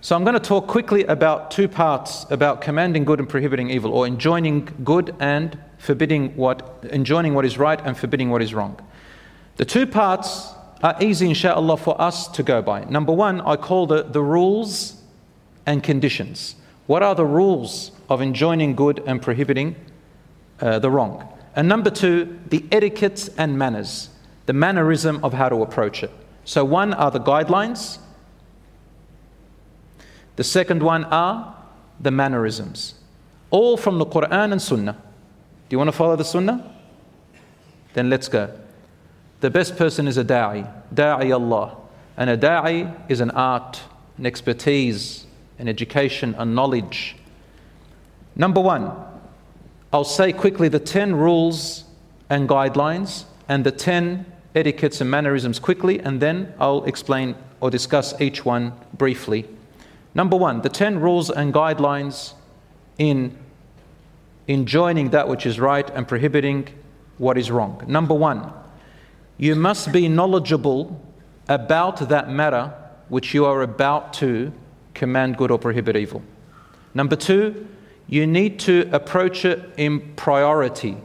So, 0.00 0.14
I'm 0.14 0.22
going 0.22 0.34
to 0.34 0.40
talk 0.40 0.66
quickly 0.66 1.04
about 1.04 1.50
two 1.50 1.66
parts 1.66 2.26
about 2.28 2.60
commanding 2.60 3.04
good 3.04 3.20
and 3.20 3.28
prohibiting 3.28 3.70
evil, 3.70 3.92
or 3.92 4.06
enjoining 4.06 4.68
good 4.84 5.14
and 5.18 5.58
forbidding 5.78 6.36
what, 6.36 6.84
enjoining 6.90 7.32
what 7.32 7.46
is 7.46 7.56
right 7.56 7.80
and 7.84 7.96
forbidding 7.96 8.30
what 8.30 8.42
is 8.42 8.52
wrong. 8.52 8.78
The 9.56 9.64
two 9.64 9.86
parts 9.86 10.52
are 10.82 10.94
easy, 11.00 11.28
inshallah, 11.28 11.78
for 11.78 11.98
us 11.98 12.28
to 12.28 12.42
go 12.42 12.60
by. 12.60 12.84
Number 12.84 13.12
one, 13.12 13.40
I 13.40 13.56
call 13.56 13.86
the, 13.86 14.02
the 14.02 14.20
rules 14.20 15.00
and 15.66 15.82
conditions. 15.82 16.56
What 16.86 17.02
are 17.02 17.14
the 17.14 17.24
rules 17.24 17.92
of 18.08 18.20
enjoining 18.20 18.74
good 18.74 19.02
and 19.06 19.20
prohibiting 19.20 19.76
uh, 20.60 20.78
the 20.78 20.90
wrong? 20.90 21.28
And 21.56 21.68
number 21.68 21.90
two, 21.90 22.38
the 22.48 22.64
etiquettes 22.70 23.28
and 23.38 23.58
manners, 23.58 24.10
the 24.46 24.52
mannerism 24.52 25.24
of 25.24 25.32
how 25.32 25.48
to 25.48 25.62
approach 25.62 26.02
it. 26.02 26.10
So, 26.44 26.64
one 26.64 26.92
are 26.92 27.10
the 27.10 27.20
guidelines, 27.20 27.98
the 30.36 30.44
second 30.44 30.82
one 30.82 31.04
are 31.04 31.56
the 32.00 32.10
mannerisms, 32.10 32.94
all 33.50 33.76
from 33.76 33.98
the 33.98 34.06
Quran 34.06 34.52
and 34.52 34.60
Sunnah. 34.60 34.92
Do 34.94 35.74
you 35.74 35.78
want 35.78 35.88
to 35.88 35.96
follow 35.96 36.16
the 36.16 36.24
Sunnah? 36.24 36.74
Then 37.94 38.10
let's 38.10 38.28
go. 38.28 38.52
The 39.40 39.50
best 39.50 39.76
person 39.76 40.08
is 40.08 40.18
a 40.18 40.24
da'i, 40.24 40.68
da'i 40.92 41.32
Allah. 41.32 41.76
And 42.16 42.30
a 42.30 42.36
da'i 42.36 42.94
is 43.08 43.20
an 43.20 43.30
art, 43.30 43.80
an 44.18 44.26
expertise, 44.26 45.23
an 45.58 45.68
education, 45.68 46.34
and 46.38 46.54
knowledge. 46.54 47.16
Number 48.36 48.60
one, 48.60 48.92
I'll 49.92 50.04
say 50.04 50.32
quickly 50.32 50.68
the 50.68 50.80
10 50.80 51.14
rules 51.14 51.84
and 52.28 52.48
guidelines 52.48 53.24
and 53.48 53.64
the 53.64 53.70
10 53.70 54.26
etiquettes 54.54 55.00
and 55.00 55.10
mannerisms 55.10 55.58
quickly, 55.58 56.00
and 56.00 56.20
then 56.20 56.52
I'll 56.58 56.84
explain 56.84 57.36
or 57.60 57.70
discuss 57.70 58.20
each 58.20 58.44
one 58.44 58.72
briefly 58.96 59.48
Number 60.14 60.36
one, 60.36 60.62
the 60.62 60.68
10 60.68 61.00
rules 61.00 61.28
and 61.28 61.52
guidelines 61.52 62.34
in 62.98 63.36
enjoining 64.46 65.10
that 65.10 65.28
which 65.28 65.44
is 65.44 65.58
right 65.58 65.88
and 65.90 66.06
prohibiting 66.06 66.68
what 67.18 67.36
is 67.36 67.50
wrong. 67.50 67.82
Number 67.88 68.14
one, 68.14 68.52
you 69.38 69.56
must 69.56 69.90
be 69.90 70.08
knowledgeable 70.08 71.00
about 71.48 72.08
that 72.08 72.30
matter 72.30 72.72
which 73.08 73.34
you 73.34 73.44
are 73.44 73.62
about 73.62 74.12
to 74.14 74.52
command 74.94 75.36
good 75.36 75.50
or 75.50 75.58
prohibit 75.58 75.96
evil. 75.96 76.22
Number 76.94 77.16
two, 77.16 77.66
you 78.06 78.26
need 78.26 78.58
to 78.60 78.88
approach 78.92 79.44
it 79.44 79.62
in 79.76 80.14
priority. 80.14 80.96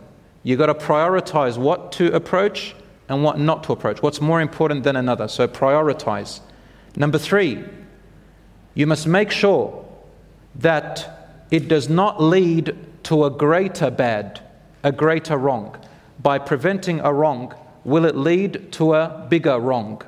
You've 0.43 0.59
got 0.59 0.67
to 0.67 0.73
prioritize 0.73 1.57
what 1.57 1.91
to 1.93 2.13
approach 2.13 2.75
and 3.07 3.23
what 3.23 3.39
not 3.39 3.63
to 3.63 3.73
approach. 3.73 4.01
What's 4.01 4.21
more 4.21 4.41
important 4.41 4.83
than 4.83 4.95
another? 4.95 5.27
So 5.27 5.47
prioritize. 5.47 6.41
Number 6.95 7.17
three, 7.17 7.63
you 8.75 8.85
must 8.85 9.07
make 9.07 9.31
sure 9.31 9.85
that 10.55 11.45
it 11.51 11.67
does 11.67 11.89
not 11.89 12.21
lead 12.21 12.75
to 13.03 13.25
a 13.25 13.29
greater 13.29 13.89
bad, 13.89 14.41
a 14.83 14.91
greater 14.91 15.37
wrong. 15.37 15.75
By 16.21 16.37
preventing 16.37 16.99
a 16.99 17.13
wrong, 17.13 17.53
will 17.83 18.05
it 18.05 18.15
lead 18.15 18.71
to 18.73 18.93
a 18.93 19.25
bigger 19.29 19.59
wrong? 19.59 20.01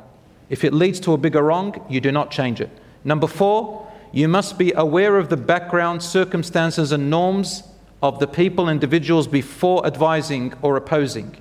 If 0.49 0.63
it 0.63 0.73
leads 0.73 0.99
to 1.01 1.13
a 1.13 1.17
bigger 1.17 1.41
wrong, 1.41 1.83
you 1.89 2.01
do 2.01 2.11
not 2.11 2.29
change 2.29 2.61
it. 2.61 2.69
Number 3.03 3.27
four, 3.27 3.91
you 4.11 4.27
must 4.27 4.57
be 4.57 4.73
aware 4.73 5.17
of 5.17 5.29
the 5.29 5.37
background, 5.37 6.03
circumstances, 6.03 6.91
and 6.91 7.09
norms 7.09 7.63
of 8.01 8.19
the 8.19 8.27
people, 8.27 8.67
individuals 8.67 9.27
before 9.27 9.85
advising 9.85 10.53
or 10.61 10.75
opposing. 10.75 11.35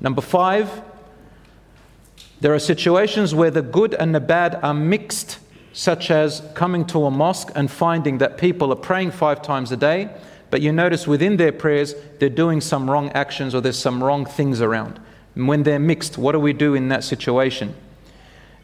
Number 0.00 0.20
five, 0.20 0.82
there 2.40 2.54
are 2.54 2.58
situations 2.58 3.34
where 3.34 3.50
the 3.50 3.62
good 3.62 3.94
and 3.94 4.14
the 4.14 4.20
bad 4.20 4.56
are 4.62 4.74
mixed 4.74 5.38
such 5.72 6.10
as 6.10 6.42
coming 6.54 6.84
to 6.86 7.06
a 7.06 7.10
mosque 7.10 7.50
and 7.54 7.70
finding 7.70 8.18
that 8.18 8.36
people 8.36 8.72
are 8.72 8.76
praying 8.76 9.10
five 9.10 9.40
times 9.42 9.72
a 9.72 9.76
day, 9.76 10.10
but 10.50 10.60
you 10.60 10.70
notice 10.70 11.06
within 11.06 11.36
their 11.38 11.52
prayers 11.52 11.94
they're 12.18 12.28
doing 12.28 12.60
some 12.60 12.90
wrong 12.90 13.10
actions 13.10 13.54
or 13.54 13.60
there's 13.60 13.78
some 13.78 14.02
wrong 14.02 14.26
things 14.26 14.60
around. 14.60 15.00
And 15.34 15.48
when 15.48 15.62
they're 15.62 15.78
mixed, 15.78 16.18
what 16.18 16.32
do 16.32 16.40
we 16.40 16.52
do 16.52 16.74
in 16.74 16.88
that 16.88 17.04
situation? 17.04 17.74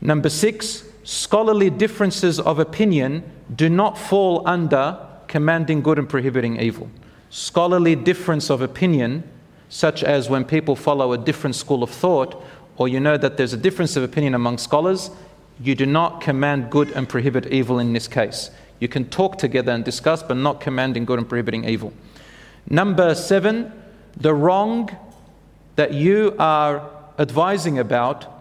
Number 0.00 0.28
six, 0.28 0.84
scholarly 1.08 1.70
differences 1.70 2.38
of 2.38 2.58
opinion 2.58 3.24
do 3.56 3.70
not 3.70 3.96
fall 3.96 4.46
under 4.46 4.94
commanding 5.26 5.80
good 5.80 5.98
and 5.98 6.06
prohibiting 6.06 6.60
evil. 6.60 6.86
Scholarly 7.30 7.96
difference 7.96 8.50
of 8.50 8.60
opinion, 8.60 9.24
such 9.70 10.04
as 10.04 10.28
when 10.28 10.44
people 10.44 10.76
follow 10.76 11.14
a 11.14 11.16
different 11.16 11.56
school 11.56 11.82
of 11.82 11.88
thought, 11.88 12.44
or 12.76 12.88
you 12.88 13.00
know 13.00 13.16
that 13.16 13.38
there's 13.38 13.54
a 13.54 13.56
difference 13.56 13.96
of 13.96 14.02
opinion 14.02 14.34
among 14.34 14.58
scholars, 14.58 15.10
you 15.62 15.74
do 15.74 15.86
not 15.86 16.20
command 16.20 16.68
good 16.68 16.90
and 16.90 17.08
prohibit 17.08 17.46
evil 17.46 17.78
in 17.78 17.94
this 17.94 18.06
case. 18.06 18.50
You 18.78 18.88
can 18.88 19.08
talk 19.08 19.38
together 19.38 19.72
and 19.72 19.82
discuss, 19.82 20.22
but 20.22 20.36
not 20.36 20.60
commanding 20.60 21.06
good 21.06 21.18
and 21.18 21.26
prohibiting 21.26 21.64
evil. 21.64 21.94
Number 22.68 23.14
seven, 23.14 23.72
the 24.14 24.34
wrong 24.34 24.94
that 25.76 25.94
you 25.94 26.36
are 26.38 26.86
advising 27.18 27.78
about 27.78 28.37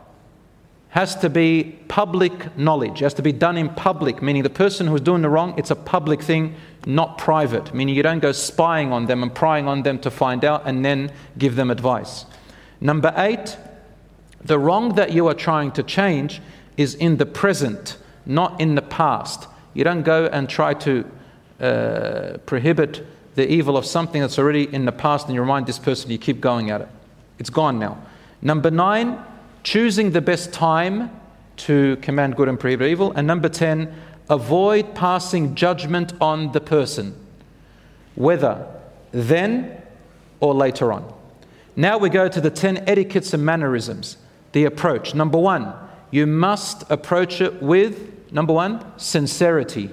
has 0.89 1.15
to 1.17 1.29
be 1.29 1.77
public 1.87 2.57
knowledge, 2.57 2.99
has 2.99 3.13
to 3.15 3.21
be 3.21 3.31
done 3.31 3.57
in 3.57 3.69
public, 3.69 4.21
meaning 4.21 4.43
the 4.43 4.49
person 4.49 4.87
who's 4.87 5.01
doing 5.01 5.21
the 5.21 5.29
wrong, 5.29 5.53
it's 5.57 5.71
a 5.71 5.75
public 5.75 6.21
thing, 6.21 6.55
not 6.85 7.17
private, 7.17 7.73
meaning 7.73 7.95
you 7.95 8.03
don't 8.03 8.19
go 8.19 8.31
spying 8.31 8.91
on 8.93 9.05
them 9.05 9.21
and 9.21 9.33
prying 9.35 9.67
on 9.67 9.83
them 9.83 9.99
to 9.99 10.09
find 10.09 10.45
out 10.45 10.63
and 10.65 10.85
then 10.85 11.11
give 11.37 11.55
them 11.55 11.69
advice. 11.69 12.25
Number 12.79 13.13
eight, 13.17 13.57
the 14.43 14.57
wrong 14.57 14.95
that 14.95 15.11
you 15.11 15.27
are 15.27 15.33
trying 15.33 15.71
to 15.73 15.83
change 15.83 16.41
is 16.77 16.95
in 16.95 17.17
the 17.17 17.25
present, 17.25 17.97
not 18.25 18.59
in 18.61 18.75
the 18.75 18.81
past. 18.81 19.47
You 19.73 19.83
don't 19.83 20.03
go 20.03 20.27
and 20.27 20.47
try 20.47 20.73
to 20.75 21.11
uh, 21.59 22.37
prohibit 22.45 23.05
the 23.35 23.51
evil 23.51 23.77
of 23.77 23.85
something 23.85 24.21
that's 24.21 24.39
already 24.39 24.73
in 24.73 24.85
the 24.85 24.91
past 24.91 25.27
and 25.27 25.35
you 25.35 25.41
remind 25.41 25.67
this 25.67 25.79
person, 25.79 26.09
you 26.09 26.17
keep 26.17 26.39
going 26.39 26.71
at 26.71 26.81
it. 26.81 26.87
It's 27.39 27.49
gone 27.49 27.77
now. 27.77 28.01
Number 28.41 28.71
nine, 28.71 29.19
choosing 29.67 30.11
the 30.11 30.21
best 30.21 30.53
time 30.53 31.11
to 31.57 31.97
command 31.97 32.37
good 32.37 32.47
and 32.47 32.57
prohibit 32.57 32.87
evil. 32.87 33.11
And 33.11 33.27
number 33.27 33.49
10, 33.49 33.93
avoid 34.29 34.95
passing 34.95 35.55
judgment 35.55 36.13
on 36.21 36.53
the 36.53 36.61
person, 36.61 37.13
whether 38.15 38.65
then 39.11 39.81
or 40.39 40.53
later 40.53 40.93
on. 40.93 41.13
Now 41.75 41.97
we 41.97 42.07
go 42.09 42.29
to 42.29 42.39
the 42.39 42.49
10 42.49 42.87
etiquettes 42.87 43.33
and 43.33 43.43
mannerisms, 43.43 44.15
the 44.53 44.63
approach. 44.63 45.13
Number 45.13 45.37
one, 45.37 45.73
you 46.11 46.25
must 46.25 46.89
approach 46.89 47.41
it 47.41 47.61
with 47.61 48.13
Number 48.31 48.53
one, 48.53 48.83
sincerity. 48.97 49.89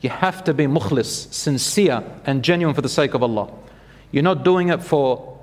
You 0.00 0.10
have 0.10 0.44
to 0.44 0.54
be 0.54 0.64
mukhlis, 0.64 1.32
sincere 1.32 2.02
and 2.24 2.42
genuine 2.42 2.74
for 2.74 2.82
the 2.82 2.88
sake 2.88 3.14
of 3.14 3.22
Allah. 3.22 3.52
You're 4.10 4.22
not 4.22 4.44
doing 4.44 4.68
it 4.68 4.82
for 4.82 5.38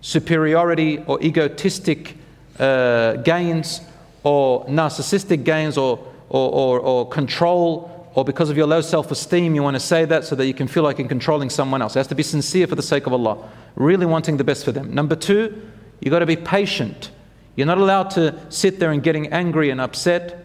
superiority 0.00 1.02
or 1.06 1.22
egotistic 1.22 2.16
uh, 2.58 3.14
gains 3.16 3.80
or 4.22 4.64
narcissistic 4.66 5.44
gains 5.44 5.76
or, 5.76 5.98
or, 6.28 6.50
or, 6.50 6.80
or 6.80 7.08
control 7.08 7.90
or 8.14 8.24
because 8.24 8.48
of 8.48 8.56
your 8.56 8.66
low 8.66 8.80
self 8.80 9.10
esteem, 9.10 9.54
you 9.54 9.62
want 9.62 9.74
to 9.74 9.80
say 9.80 10.04
that 10.04 10.24
so 10.24 10.36
that 10.36 10.46
you 10.46 10.54
can 10.54 10.68
feel 10.68 10.82
like 10.84 10.98
you're 10.98 11.08
controlling 11.08 11.50
someone 11.50 11.82
else. 11.82 11.96
It 11.96 11.98
has 11.98 12.06
to 12.08 12.14
be 12.14 12.22
sincere 12.22 12.66
for 12.66 12.76
the 12.76 12.82
sake 12.82 13.06
of 13.06 13.12
Allah, 13.12 13.48
really 13.74 14.06
wanting 14.06 14.36
the 14.36 14.44
best 14.44 14.64
for 14.64 14.72
them. 14.72 14.94
Number 14.94 15.16
two, 15.16 15.68
you've 16.00 16.12
got 16.12 16.20
to 16.20 16.26
be 16.26 16.36
patient. 16.36 17.10
You're 17.56 17.66
not 17.66 17.78
allowed 17.78 18.10
to 18.10 18.38
sit 18.50 18.78
there 18.78 18.92
and 18.92 19.02
getting 19.02 19.28
angry 19.32 19.70
and 19.70 19.80
upset 19.80 20.44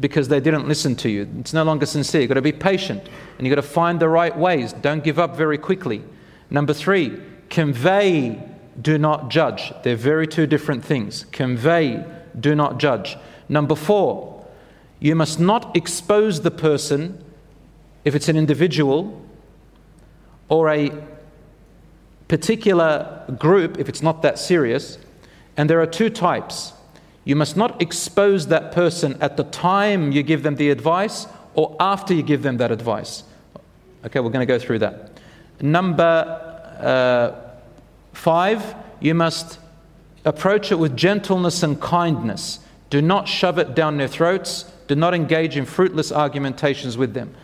because 0.00 0.26
they 0.26 0.40
didn't 0.40 0.66
listen 0.66 0.96
to 0.96 1.08
you. 1.08 1.28
It's 1.38 1.52
no 1.52 1.62
longer 1.62 1.86
sincere. 1.86 2.22
You've 2.22 2.28
got 2.28 2.34
to 2.34 2.42
be 2.42 2.52
patient 2.52 3.02
and 3.38 3.46
you've 3.46 3.54
got 3.54 3.62
to 3.62 3.68
find 3.68 4.00
the 4.00 4.08
right 4.08 4.36
ways. 4.36 4.72
Don't 4.72 5.04
give 5.04 5.20
up 5.20 5.36
very 5.36 5.58
quickly. 5.58 6.02
Number 6.50 6.72
three, 6.72 7.20
convey, 7.48 8.42
do 8.80 8.98
not 8.98 9.30
judge. 9.30 9.72
They're 9.82 9.96
very 9.96 10.26
two 10.26 10.46
different 10.46 10.84
things. 10.84 11.26
Convey, 11.32 12.04
do 12.38 12.54
not 12.54 12.78
judge. 12.78 13.16
Number 13.48 13.74
four, 13.74 14.46
you 15.00 15.14
must 15.14 15.38
not 15.38 15.76
expose 15.76 16.40
the 16.40 16.50
person 16.50 17.22
if 18.04 18.14
it's 18.14 18.28
an 18.28 18.36
individual 18.36 19.20
or 20.48 20.68
a 20.70 20.90
particular 22.28 23.24
group, 23.38 23.78
if 23.78 23.88
it's 23.88 24.02
not 24.02 24.22
that 24.22 24.38
serious. 24.38 24.98
And 25.56 25.70
there 25.70 25.80
are 25.80 25.86
two 25.86 26.10
types. 26.10 26.72
You 27.24 27.36
must 27.36 27.56
not 27.56 27.80
expose 27.80 28.48
that 28.48 28.72
person 28.72 29.16
at 29.20 29.36
the 29.36 29.44
time 29.44 30.12
you 30.12 30.22
give 30.22 30.42
them 30.42 30.56
the 30.56 30.70
advice 30.70 31.26
or 31.54 31.76
after 31.80 32.12
you 32.12 32.22
give 32.22 32.42
them 32.42 32.58
that 32.58 32.70
advice. 32.70 33.22
Okay, 34.04 34.20
we're 34.20 34.30
going 34.30 34.46
to 34.46 34.52
go 34.52 34.58
through 34.58 34.80
that. 34.80 35.18
Number 35.60 36.02
uh, 36.80 37.43
five, 38.14 38.74
you 39.00 39.14
must 39.14 39.58
approach 40.24 40.72
it 40.72 40.78
with 40.78 40.96
gentleness 40.96 41.62
and 41.62 41.80
kindness. 41.80 42.60
Do 42.90 43.02
not 43.02 43.28
shove 43.28 43.58
it 43.58 43.74
down 43.74 43.98
their 43.98 44.08
throats. 44.08 44.64
Do 44.86 44.94
not 44.94 45.14
engage 45.14 45.56
in 45.56 45.66
fruitless 45.66 46.12
argumentations 46.12 46.96
with 46.96 47.14
them. 47.14 47.34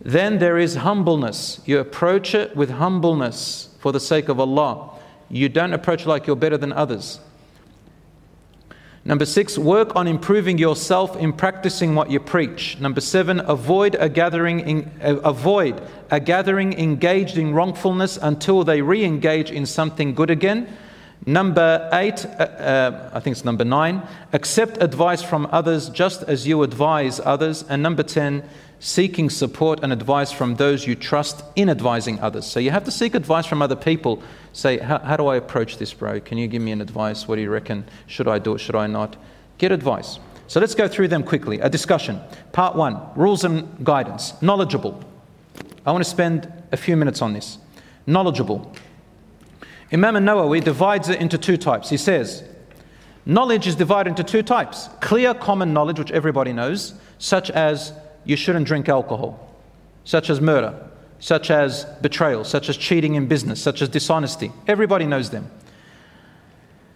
Then 0.00 0.38
there 0.38 0.58
is 0.58 0.74
humbleness. 0.76 1.60
You 1.64 1.78
approach 1.78 2.34
it 2.34 2.56
with 2.56 2.70
humbleness 2.70 3.68
for 3.78 3.92
the 3.92 4.00
sake 4.00 4.28
of 4.28 4.40
Allah. 4.40 4.90
You 5.30 5.48
don't 5.48 5.72
approach 5.72 6.06
like 6.06 6.26
you're 6.26 6.36
better 6.36 6.58
than 6.58 6.72
others. 6.72 7.20
Number 9.04 9.24
six, 9.24 9.58
work 9.58 9.96
on 9.96 10.06
improving 10.06 10.58
yourself 10.58 11.16
in 11.16 11.32
practicing 11.32 11.96
what 11.96 12.08
you 12.08 12.20
preach. 12.20 12.78
Number 12.78 13.00
seven, 13.00 13.40
avoid 13.40 13.96
a 13.96 14.08
gathering, 14.08 14.60
in, 14.60 14.90
uh, 15.02 15.16
avoid 15.24 15.82
a 16.12 16.20
gathering 16.20 16.72
engaged 16.74 17.36
in 17.36 17.52
wrongfulness 17.52 18.16
until 18.22 18.62
they 18.62 18.80
re-engage 18.80 19.50
in 19.50 19.66
something 19.66 20.14
good 20.14 20.30
again. 20.30 20.68
Number 21.24 21.88
eight, 21.92 22.26
uh, 22.26 22.42
uh, 22.42 23.10
I 23.12 23.20
think 23.20 23.36
it's 23.36 23.44
number 23.44 23.64
nine, 23.64 24.02
accept 24.32 24.82
advice 24.82 25.22
from 25.22 25.46
others 25.52 25.88
just 25.88 26.24
as 26.24 26.46
you 26.46 26.62
advise 26.62 27.20
others. 27.20 27.64
And 27.68 27.82
number 27.82 28.02
ten, 28.02 28.42
seeking 28.80 29.30
support 29.30 29.78
and 29.84 29.92
advice 29.92 30.32
from 30.32 30.56
those 30.56 30.84
you 30.84 30.96
trust 30.96 31.44
in 31.54 31.68
advising 31.68 32.18
others. 32.18 32.44
So 32.44 32.58
you 32.58 32.72
have 32.72 32.82
to 32.84 32.90
seek 32.90 33.14
advice 33.14 33.46
from 33.46 33.62
other 33.62 33.76
people. 33.76 34.20
Say, 34.52 34.78
how 34.78 35.16
do 35.16 35.28
I 35.28 35.36
approach 35.36 35.78
this, 35.78 35.94
bro? 35.94 36.18
Can 36.18 36.38
you 36.38 36.48
give 36.48 36.60
me 36.60 36.72
an 36.72 36.80
advice? 36.80 37.28
What 37.28 37.36
do 37.36 37.42
you 37.42 37.50
reckon? 37.50 37.84
Should 38.08 38.26
I 38.26 38.40
do 38.40 38.54
it? 38.56 38.58
Should 38.58 38.74
I 38.74 38.88
not? 38.88 39.16
Get 39.58 39.70
advice. 39.70 40.18
So 40.48 40.58
let's 40.58 40.74
go 40.74 40.88
through 40.88 41.08
them 41.08 41.22
quickly. 41.22 41.60
A 41.60 41.70
discussion. 41.70 42.20
Part 42.50 42.74
one 42.74 43.00
rules 43.14 43.44
and 43.44 43.84
guidance. 43.84 44.34
Knowledgeable. 44.42 45.00
I 45.86 45.92
want 45.92 46.02
to 46.02 46.10
spend 46.10 46.52
a 46.72 46.76
few 46.76 46.96
minutes 46.96 47.22
on 47.22 47.32
this. 47.32 47.58
Knowledgeable. 48.06 48.74
Imam 49.92 50.14
Nawawi 50.14 50.64
divides 50.64 51.08
it 51.08 51.20
into 51.20 51.36
two 51.36 51.56
types. 51.56 51.90
He 51.90 51.96
says, 51.96 52.44
Knowledge 53.26 53.66
is 53.66 53.76
divided 53.76 54.10
into 54.10 54.24
two 54.24 54.42
types 54.42 54.88
clear 55.00 55.34
common 55.34 55.72
knowledge, 55.72 55.98
which 55.98 56.10
everybody 56.10 56.52
knows, 56.52 56.94
such 57.18 57.50
as 57.50 57.92
you 58.24 58.36
shouldn't 58.36 58.66
drink 58.66 58.88
alcohol, 58.88 59.54
such 60.04 60.30
as 60.30 60.40
murder, 60.40 60.74
such 61.18 61.50
as 61.50 61.84
betrayal, 62.00 62.42
such 62.42 62.68
as 62.68 62.76
cheating 62.76 63.14
in 63.14 63.28
business, 63.28 63.62
such 63.62 63.82
as 63.82 63.88
dishonesty. 63.88 64.50
Everybody 64.66 65.06
knows 65.06 65.30
them. 65.30 65.50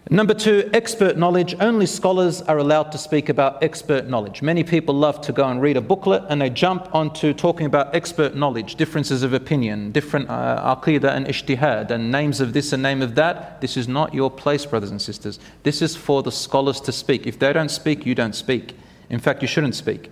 Number 0.09 0.33
two, 0.33 0.69
expert 0.71 1.17
knowledge. 1.17 1.53
Only 1.59 1.85
scholars 1.85 2.41
are 2.43 2.57
allowed 2.57 2.93
to 2.93 2.97
speak 2.97 3.27
about 3.27 3.61
expert 3.61 4.07
knowledge. 4.07 4.41
Many 4.41 4.63
people 4.63 4.95
love 4.95 5.19
to 5.21 5.33
go 5.33 5.45
and 5.49 5.61
read 5.61 5.75
a 5.75 5.81
booklet 5.81 6.23
and 6.29 6.41
they 6.41 6.49
jump 6.49 6.95
onto 6.95 7.33
talking 7.33 7.65
about 7.65 7.93
expert 7.93 8.33
knowledge, 8.33 8.75
differences 8.75 9.21
of 9.21 9.33
opinion, 9.33 9.91
different 9.91 10.29
uh, 10.29 10.75
aqidah 10.77 11.11
and 11.13 11.25
ijtihad, 11.25 11.91
and 11.91 12.09
names 12.09 12.39
of 12.39 12.53
this 12.53 12.71
and 12.71 12.81
name 12.81 13.01
of 13.01 13.15
that. 13.15 13.59
This 13.59 13.75
is 13.75 13.89
not 13.89 14.13
your 14.13 14.31
place, 14.31 14.65
brothers 14.65 14.91
and 14.91 15.01
sisters. 15.01 15.39
This 15.63 15.81
is 15.81 15.97
for 15.97 16.23
the 16.23 16.31
scholars 16.31 16.79
to 16.81 16.93
speak. 16.93 17.27
If 17.27 17.37
they 17.37 17.51
don't 17.51 17.69
speak, 17.69 18.05
you 18.05 18.15
don't 18.15 18.35
speak. 18.35 18.77
In 19.09 19.19
fact, 19.19 19.41
you 19.41 19.47
shouldn't 19.49 19.75
speak. 19.75 20.09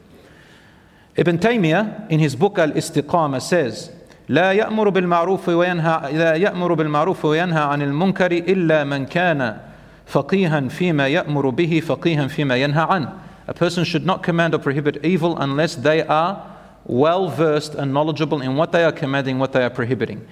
Ibn 1.15 1.39
Taymiyyah, 1.39 2.11
in 2.11 2.19
his 2.19 2.35
book 2.35 2.59
Al 2.59 2.71
Istiqama, 2.71 3.41
says, 3.41 3.91
لا 4.27 4.51
يأمر 4.51 4.89
بالمعروف 4.89 5.49
وينهى 5.49 6.11
لا 6.13 6.33
يأمر 6.33 6.73
بالمعروف 6.73 7.25
وينهى 7.25 7.61
عن 7.61 7.81
المنكر 7.81 8.31
إلا 8.31 8.83
من 8.83 9.05
كان 9.05 9.57
فقيها 10.06 10.68
فيما 10.68 11.08
يأمر 11.08 11.50
به 11.50 11.80
فقيها 11.80 12.26
فيما 12.28 12.56
ينهى 12.56 12.86
عنه. 12.90 13.20
A 13.46 13.54
person 13.54 13.84
should 13.84 14.06
not 14.06 14.22
command 14.22 14.54
or 14.54 14.58
prohibit 14.58 15.04
evil 15.04 15.36
unless 15.38 15.74
they 15.74 16.02
are 16.02 16.46
well 16.84 17.28
versed 17.28 17.74
and 17.74 17.92
knowledgeable 17.92 18.40
in 18.40 18.56
what 18.56 18.72
they 18.72 18.84
are 18.84 18.92
commanding, 18.92 19.38
what 19.38 19.52
they 19.52 19.62
are 19.64 19.70
prohibiting. 19.70 20.26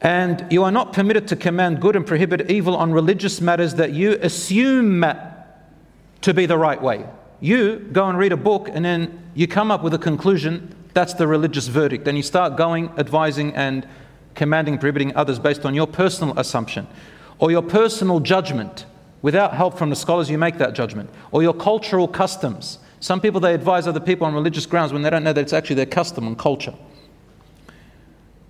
And 0.00 0.46
you 0.50 0.62
are 0.64 0.70
not 0.70 0.92
permitted 0.92 1.26
to 1.28 1.36
command 1.36 1.80
good 1.80 1.96
and 1.96 2.06
prohibit 2.06 2.50
evil 2.50 2.76
on 2.76 2.92
religious 2.92 3.40
matters 3.40 3.74
that 3.74 3.92
you 3.92 4.18
assume 4.22 5.04
to 6.20 6.34
be 6.34 6.46
the 6.46 6.58
right 6.58 6.80
way. 6.80 7.04
You 7.40 7.78
go 7.92 8.08
and 8.08 8.18
read 8.18 8.32
a 8.32 8.36
book 8.36 8.68
and 8.72 8.84
then 8.84 9.30
you 9.34 9.48
come 9.48 9.70
up 9.70 9.82
with 9.82 9.94
a 9.94 9.98
conclusion, 9.98 10.74
that's 10.94 11.14
the 11.14 11.26
religious 11.26 11.66
verdict. 11.66 12.06
And 12.06 12.16
you 12.16 12.22
start 12.22 12.56
going, 12.56 12.90
advising, 12.96 13.54
and 13.54 13.86
commanding, 14.34 14.78
prohibiting 14.78 15.14
others 15.16 15.38
based 15.38 15.64
on 15.64 15.74
your 15.74 15.86
personal 15.86 16.38
assumption 16.38 16.86
or 17.43 17.51
your 17.51 17.61
personal 17.61 18.21
judgment. 18.21 18.85
Without 19.21 19.53
help 19.53 19.77
from 19.77 19.89
the 19.89 19.97
scholars, 19.97 20.29
you 20.29 20.37
make 20.37 20.59
that 20.59 20.73
judgment. 20.73 21.09
Or 21.33 21.43
your 21.43 21.53
cultural 21.53 22.07
customs. 22.07 22.79
Some 23.01 23.19
people, 23.19 23.41
they 23.41 23.53
advise 23.53 23.85
other 23.85 23.99
people 23.99 24.25
on 24.25 24.33
religious 24.33 24.65
grounds 24.65 24.93
when 24.93 25.01
they 25.01 25.09
don't 25.09 25.25
know 25.25 25.33
that 25.33 25.41
it's 25.41 25.51
actually 25.51 25.75
their 25.75 25.85
custom 25.85 26.25
and 26.25 26.39
culture. 26.39 26.73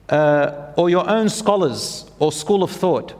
Uh, 0.09 0.73
or 0.77 0.91
your 0.91 1.09
own 1.09 1.27
scholars 1.27 2.05
or 2.19 2.31
school 2.31 2.61
of 2.61 2.69
thought. 2.69 3.15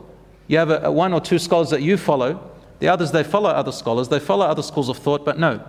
You 0.46 0.60
have 0.60 0.70
a, 0.70 0.82
a 0.82 0.92
one 0.92 1.12
or 1.12 1.20
two 1.20 1.40
scholars 1.40 1.72
that 1.72 1.82
you 1.82 1.98
follow. 1.98 2.52
The 2.78 2.90
others, 2.90 3.12
they 3.12 3.24
follow 3.24 3.50
other 3.50 3.72
scholars. 3.72 4.10
They 4.10 4.20
follow 4.20 4.46
other 4.46 4.62
schools 4.62 4.90
of 4.90 5.00
thought, 5.00 5.26
but 5.26 5.40
no. 5.40 5.60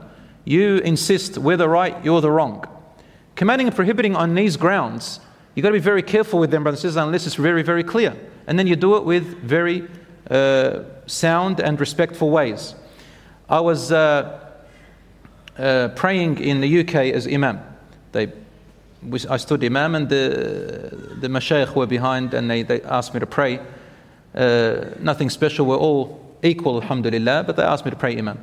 You 0.44 0.80
insist 0.84 1.38
we're 1.38 1.56
the 1.56 1.70
right, 1.70 2.04
you're 2.04 2.20
the 2.20 2.30
wrong. 2.30 2.66
Commanding 3.36 3.68
and 3.68 3.74
prohibiting 3.74 4.16
on 4.16 4.34
these 4.34 4.58
grounds, 4.58 5.20
you've 5.54 5.62
got 5.62 5.70
to 5.70 5.72
be 5.72 5.78
very 5.78 6.02
careful 6.02 6.38
with 6.38 6.50
them, 6.50 6.62
brothers 6.62 6.84
and 6.84 6.90
sisters, 6.90 7.02
unless 7.02 7.24
it's 7.26 7.36
very, 7.36 7.62
very 7.62 7.82
clear. 7.82 8.14
And 8.46 8.58
then 8.58 8.66
you 8.66 8.76
do 8.76 8.96
it 8.96 9.04
with 9.04 9.24
very 9.42 9.88
uh, 10.30 10.80
sound 11.06 11.60
and 11.60 11.78
respectful 11.80 12.30
ways. 12.30 12.74
I 13.48 13.60
was 13.60 13.92
uh, 13.92 14.40
uh, 15.58 15.88
praying 15.94 16.38
in 16.38 16.60
the 16.60 16.80
UK 16.80 16.94
as 17.14 17.26
Imam. 17.26 17.60
They, 18.12 18.32
I 19.28 19.36
stood 19.36 19.62
Imam, 19.62 19.94
and 19.94 20.08
the, 20.08 21.16
the 21.20 21.28
mashayikh 21.28 21.74
were 21.74 21.86
behind, 21.86 22.34
and 22.34 22.50
they, 22.50 22.62
they 22.62 22.80
asked 22.82 23.12
me 23.14 23.20
to 23.20 23.26
pray. 23.26 23.60
Uh, 24.34 24.86
nothing 24.98 25.30
special, 25.30 25.66
we're 25.66 25.76
all 25.76 26.36
equal, 26.42 26.82
alhamdulillah, 26.82 27.44
but 27.44 27.56
they 27.56 27.62
asked 27.62 27.84
me 27.84 27.90
to 27.90 27.96
pray 27.96 28.16
Imam. 28.16 28.38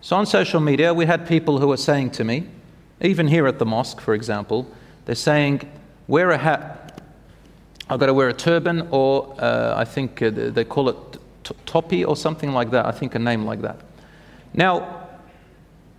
So 0.00 0.16
on 0.16 0.26
social 0.26 0.60
media, 0.60 0.92
we 0.92 1.06
had 1.06 1.26
people 1.26 1.58
who 1.58 1.68
were 1.68 1.76
saying 1.76 2.10
to 2.12 2.24
me, 2.24 2.46
even 3.00 3.28
here 3.28 3.46
at 3.46 3.58
the 3.58 3.66
mosque, 3.66 4.00
for 4.00 4.14
example, 4.14 4.70
they're 5.04 5.14
saying, 5.14 5.70
wear 6.08 6.30
a 6.30 6.38
hat. 6.38 6.85
I've 7.88 8.00
got 8.00 8.06
to 8.06 8.14
wear 8.14 8.28
a 8.28 8.34
turban, 8.34 8.88
or 8.90 9.34
uh, 9.38 9.74
I 9.76 9.84
think 9.84 10.20
uh, 10.20 10.30
they 10.30 10.64
call 10.64 10.88
it 10.88 10.96
t- 11.44 11.54
topi 11.66 12.04
or 12.04 12.16
something 12.16 12.52
like 12.52 12.70
that. 12.70 12.86
I 12.86 12.90
think 12.90 13.14
a 13.14 13.18
name 13.18 13.44
like 13.44 13.62
that. 13.62 13.80
Now, 14.52 15.08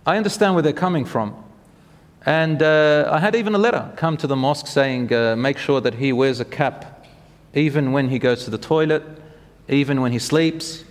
I 0.04 0.16
understand 0.16 0.54
where 0.54 0.62
they're 0.62 0.72
coming 0.72 1.04
from. 1.04 1.34
And 2.26 2.62
uh, 2.62 3.08
I 3.10 3.18
had 3.20 3.34
even 3.34 3.54
a 3.54 3.58
letter 3.58 3.90
come 3.96 4.16
to 4.18 4.26
the 4.26 4.36
mosque 4.36 4.66
saying, 4.66 5.12
uh, 5.14 5.36
make 5.36 5.56
sure 5.56 5.80
that 5.80 5.94
he 5.94 6.12
wears 6.12 6.40
a 6.40 6.44
cap 6.44 7.06
even 7.54 7.92
when 7.92 8.08
he 8.08 8.18
goes 8.18 8.44
to 8.44 8.50
the 8.50 8.58
toilet, 8.58 9.02
even 9.68 10.00
when 10.00 10.12
he 10.12 10.18
sleeps, 10.18 10.84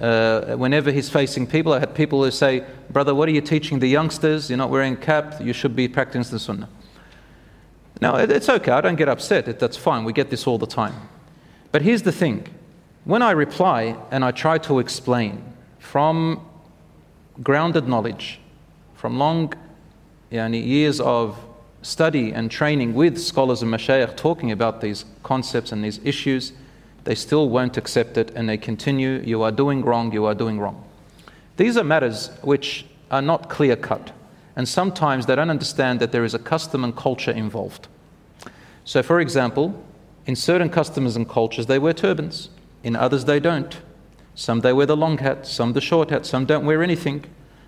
uh, 0.00 0.56
whenever 0.56 0.90
he's 0.90 1.08
facing 1.08 1.46
people, 1.46 1.72
I 1.72 1.78
had 1.78 1.94
people 1.94 2.22
who 2.22 2.30
say, 2.30 2.64
Brother, 2.90 3.14
what 3.14 3.28
are 3.28 3.32
you 3.32 3.40
teaching 3.40 3.78
the 3.78 3.88
youngsters? 3.88 4.50
You're 4.50 4.58
not 4.58 4.70
wearing 4.70 4.94
a 4.94 4.96
cap, 4.96 5.40
you 5.40 5.52
should 5.52 5.74
be 5.74 5.88
practicing 5.88 6.32
the 6.32 6.38
sunnah. 6.38 6.68
Now, 8.00 8.16
it's 8.16 8.48
okay, 8.48 8.72
I 8.72 8.80
don't 8.80 8.96
get 8.96 9.08
upset, 9.08 9.58
that's 9.58 9.76
fine, 9.76 10.04
we 10.04 10.12
get 10.12 10.30
this 10.30 10.46
all 10.46 10.58
the 10.58 10.66
time. 10.66 10.94
But 11.72 11.82
here's 11.82 12.02
the 12.02 12.12
thing 12.12 12.48
when 13.04 13.22
I 13.22 13.32
reply 13.32 13.96
and 14.10 14.24
I 14.24 14.30
try 14.30 14.58
to 14.58 14.78
explain 14.78 15.44
from 15.78 16.40
grounded 17.42 17.86
knowledge, 17.86 18.40
from 18.94 19.18
long 19.18 19.52
yani, 20.30 20.64
years 20.64 21.00
of 21.00 21.38
study 21.82 22.32
and 22.32 22.50
training 22.50 22.94
with 22.94 23.18
scholars 23.18 23.62
and 23.62 23.72
mashayikh 23.72 24.16
talking 24.16 24.50
about 24.50 24.80
these 24.80 25.04
concepts 25.22 25.70
and 25.70 25.84
these 25.84 26.00
issues, 26.02 26.52
they 27.04 27.14
still 27.14 27.48
won't 27.48 27.76
accept 27.76 28.16
it 28.16 28.30
and 28.34 28.48
they 28.48 28.56
continue, 28.56 29.20
you 29.24 29.42
are 29.42 29.52
doing 29.52 29.84
wrong, 29.84 30.12
you 30.12 30.24
are 30.24 30.34
doing 30.34 30.58
wrong. 30.58 30.82
These 31.56 31.76
are 31.76 31.84
matters 31.84 32.30
which 32.42 32.86
are 33.10 33.22
not 33.22 33.50
clear 33.50 33.76
cut, 33.76 34.12
and 34.56 34.68
sometimes 34.68 35.26
they 35.26 35.34
don't 35.34 35.50
understand 35.50 36.00
that 36.00 36.12
there 36.12 36.24
is 36.24 36.34
a 36.34 36.38
custom 36.38 36.84
and 36.84 36.96
culture 36.96 37.30
involved. 37.30 37.88
So, 38.84 39.02
for 39.02 39.20
example, 39.20 39.82
in 40.26 40.36
certain 40.36 40.70
customs 40.70 41.16
and 41.16 41.28
cultures, 41.28 41.66
they 41.66 41.78
wear 41.78 41.92
turbans, 41.92 42.50
in 42.82 42.96
others, 42.96 43.24
they 43.24 43.40
don't. 43.40 43.76
Some 44.34 44.60
they 44.60 44.72
wear 44.72 44.86
the 44.86 44.96
long 44.96 45.18
hat, 45.18 45.46
some 45.46 45.72
the 45.72 45.80
short 45.80 46.10
hat, 46.10 46.26
some 46.26 46.44
don't 46.44 46.66
wear 46.66 46.82
anything. 46.82 47.24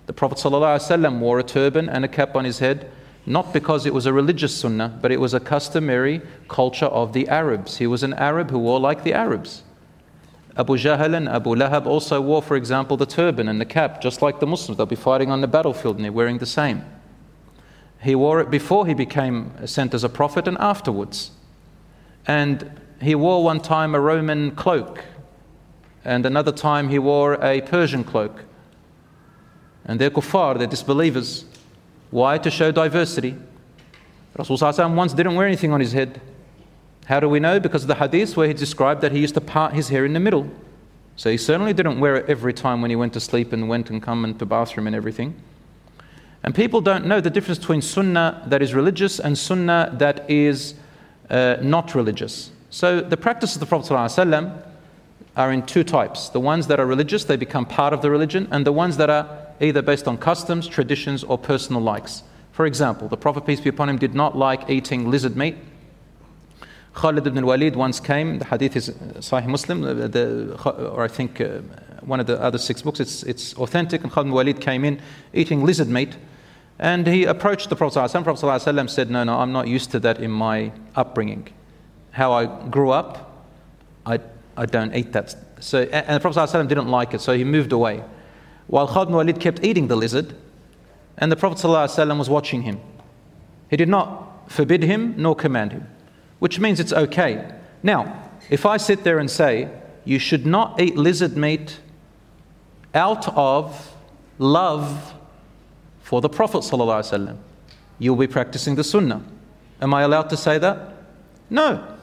The 0.07 0.13
Prophet 0.13 0.39
ﷺ 0.39 1.19
wore 1.19 1.39
a 1.39 1.43
turban 1.43 1.89
and 1.89 2.05
a 2.05 2.09
cap 2.09 2.37
on 2.37 2.45
his 2.45 2.59
head 2.59 2.91
not 3.27 3.53
because 3.53 3.85
it 3.85 3.93
was 3.93 4.07
a 4.07 4.13
religious 4.13 4.57
sunnah, 4.57 4.97
but 5.03 5.11
it 5.11 5.21
was 5.21 5.35
a 5.35 5.41
customary 5.41 6.23
culture 6.49 6.87
of 6.87 7.13
the 7.13 7.29
Arabs. 7.29 7.79
He 7.79 7.87
was 7.87 8.05
an 8.05 8.15
Arab 8.15 8.51
who 8.51 8.59
wore 8.61 8.79
like 8.79 9.03
the 9.03 9.13
Arabs. 9.13 9.65
Abu 10.59 10.77
Jahl 10.79 11.15
and 11.15 11.29
Abu 11.29 11.55
Lahab 11.55 11.87
also 11.87 12.21
wore, 12.21 12.41
for 12.41 12.57
example, 12.57 12.97
the 12.97 13.05
turban 13.05 13.49
and 13.49 13.61
the 13.61 13.67
cap, 13.67 14.01
just 14.01 14.23
like 14.23 14.41
the 14.41 14.47
Muslims. 14.47 14.79
They'll 14.79 14.87
be 14.87 14.97
fighting 14.97 15.31
on 15.31 15.43
the 15.43 15.47
battlefield 15.47 15.97
and 15.97 16.05
they're 16.05 16.13
wearing 16.13 16.39
the 16.39 16.47
same. 16.47 16.85
He 18.01 18.15
wore 18.15 18.41
it 18.41 18.51
before 18.51 18.87
he 18.87 18.95
became 18.95 19.53
sent 19.67 19.93
as 19.93 20.03
a 20.05 20.09
prophet 20.09 20.49
and 20.49 20.57
afterwards. 20.59 21.33
And 22.27 22.81
he 23.01 23.15
wore 23.15 23.45
one 23.45 23.61
time 23.61 23.95
a 23.95 24.01
Roman 24.01 24.53
cloak, 24.53 25.05
and 26.05 26.25
another 26.25 26.53
time 26.53 26.89
he 26.89 26.99
wore 26.99 27.35
a 27.45 27.61
Persian 27.61 28.05
cloak. 28.05 28.45
And 29.85 30.01
they're 30.01 30.11
kuffar, 30.11 30.59
they're 30.59 30.67
disbelievers. 30.67 31.45
Why? 32.11 32.39
To 32.39 32.51
show 32.51 32.73
diversity. 32.73 33.37
Rasul 34.37 34.59
once 34.95 35.13
didn't 35.13 35.35
wear 35.35 35.47
anything 35.47 35.73
on 35.73 35.81
his 35.81 35.93
head. 35.93 36.21
How 37.07 37.21
do 37.21 37.29
we 37.29 37.41
know? 37.41 37.59
Because 37.59 37.83
of 37.83 37.89
the 37.89 37.95
hadith 37.95 38.37
where 38.37 38.49
he 38.49 38.55
described 38.55 39.01
that 39.01 39.13
he 39.13 39.21
used 39.21 39.35
to 39.35 39.41
part 39.41 39.73
his 39.73 39.89
hair 39.89 40.05
in 40.05 40.13
the 40.13 40.21
middle. 40.21 40.51
So 41.17 41.31
he 41.31 41.37
certainly 41.39 41.73
didn't 41.73 41.99
wear 41.99 42.17
it 42.17 42.29
every 42.29 42.53
time 42.53 42.83
when 42.83 42.91
he 42.91 42.97
went 42.97 43.15
to 43.15 43.21
sleep 43.21 43.53
and 43.53 43.69
went 43.69 43.91
and 43.91 44.03
come 44.03 44.25
into 44.25 44.39
the 44.39 44.47
bathroom 44.47 44.87
and 44.87 44.95
everything. 44.95 45.35
And 46.43 46.55
people 46.55 46.81
don't 46.81 47.07
know 47.07 47.21
the 47.21 47.31
difference 47.31 47.59
between 47.59 47.81
sunnah 47.81 48.43
that 48.47 48.61
is 48.61 48.75
religious 48.75 49.19
and 49.19 49.39
sunnah 49.39 49.95
that 49.99 50.29
is 50.29 50.75
uh, 51.31 51.57
not 51.63 51.95
religious. 51.95 52.51
So 52.71 53.01
the 53.01 53.17
practice 53.17 53.55
of 53.55 53.61
the 53.61 53.67
Prophet 53.67 53.93
ﷺ 53.93 54.63
are 55.37 55.53
in 55.53 55.65
two 55.65 55.85
types. 55.85 56.29
The 56.29 56.41
ones 56.41 56.67
that 56.67 56.81
are 56.81 56.87
religious, 56.87 57.25
they 57.25 57.37
become 57.37 57.67
part 57.67 57.93
of 57.93 58.03
the 58.03 58.11
religion, 58.11 58.49
and 58.51 58.67
the 58.67 58.73
ones 58.73 58.97
that 58.97 59.11
are 59.11 59.29
either 59.61 59.83
based 59.83 60.09
on 60.09 60.19
customs, 60.19 60.67
traditions, 60.67 61.25
or 61.25 61.39
personal 61.39 61.81
likes. 61.81 62.23
For 62.53 62.67
example, 62.67 63.09
the 63.09 63.17
Prophet, 63.17 63.47
peace 63.47 63.61
be 63.61 63.69
upon 63.69 63.89
him, 63.89 63.99
did 63.99 64.15
not 64.15 64.37
like 64.37 64.69
eating 64.71 65.11
lizard 65.11 65.37
meat. 65.37 65.57
Khalid 66.96 67.26
ibn 67.26 67.38
al-Walid 67.40 67.76
once 67.76 68.00
came, 68.00 68.40
the 68.40 68.46
hadith 68.46 68.76
is 68.76 68.90
Sahih 68.90 69.48
Muslim, 69.48 69.82
the, 69.82 70.58
or 70.66 71.04
I 71.04 71.08
think 71.08 71.40
uh, 71.40 71.60
one 72.02 72.20
of 72.20 72.28
the 72.28 72.42
other 72.42 72.58
six 72.58 72.82
books, 72.82 73.00
it's, 73.00 73.24
it's 73.24 73.54
authentic, 73.56 74.04
and 74.04 74.12
Khalid 74.12 74.28
ibn 74.28 74.32
al-Walid 74.32 74.62
came 74.62 74.84
in 74.84 75.00
eating 75.34 75.64
lizard 75.64 75.88
meat, 75.88 76.18
and 76.80 77.08
he 77.08 77.26
approached 77.26 77.70
the 77.70 77.76
Prophet 77.76 78.12
The 78.12 78.24
Prophet 78.24 78.46
ﷺ 78.46 78.90
said, 78.90 79.10
no, 79.10 79.24
no, 79.24 79.40
I'm 79.40 79.52
not 79.52 79.68
used 79.68 79.92
to 79.92 80.00
that 80.02 80.20
in 80.20 80.32
my 80.32 80.72
upbringing. 80.96 81.48
How 82.12 82.34
I 82.34 82.46
grew 82.70 82.92
up, 82.92 83.48
I, 84.06 84.20
I 84.58 84.66
don't 84.66 84.94
eat 84.96 85.14
that. 85.14 85.36
So, 85.60 85.84
and 85.84 86.16
the 86.16 86.20
Prophet 86.20 86.40
ﷺ 86.40 86.68
didn't 86.68 86.90
like 86.90 87.14
it, 87.14 87.22
so 87.22 87.38
he 87.38 87.44
moved 87.44 87.72
away 87.72 88.04
while 88.72 88.88
Khalid 88.88 89.10
ibn 89.10 89.16
Walid 89.16 89.40
kept 89.40 89.64
eating 89.64 89.88
the 89.88 89.98
lizard, 89.98 90.34
and 91.18 91.30
the 91.32 91.36
Prophet 91.36 91.58
ﷺ 91.58 92.18
was 92.18 92.30
watching 92.30 92.62
him. 92.62 92.80
He 93.70 93.76
did 93.76 93.90
not 93.90 94.50
forbid 94.50 94.82
him 94.84 95.14
nor 95.18 95.36
command 95.36 95.74
him, 95.74 95.88
which 96.39 96.59
means 96.59 96.81
it's 96.81 96.93
okay. 96.93 97.51
Now, 97.83 98.31
if 98.51 98.67
I 98.67 98.77
sit 98.77 99.05
there 99.05 99.19
and 99.19 99.31
say, 99.31 99.69
you 100.05 100.19
should 100.19 100.47
not 100.47 100.81
eat 100.81 100.97
lizard 100.97 101.37
meat 101.37 101.81
out 102.95 103.29
of 103.37 103.95
love 104.39 105.15
for 106.03 106.21
the 106.21 106.29
Prophet 106.29 106.59
ﷺ, 106.59 107.37
you'll 107.99 108.17
be 108.17 108.27
practicing 108.27 108.75
the 108.75 108.85
sunnah. 108.85 109.23
Am 109.81 109.93
I 109.93 110.03
allowed 110.03 110.31
to 110.31 110.37
say 110.37 110.59
that? 110.59 110.95
No. 111.51 111.97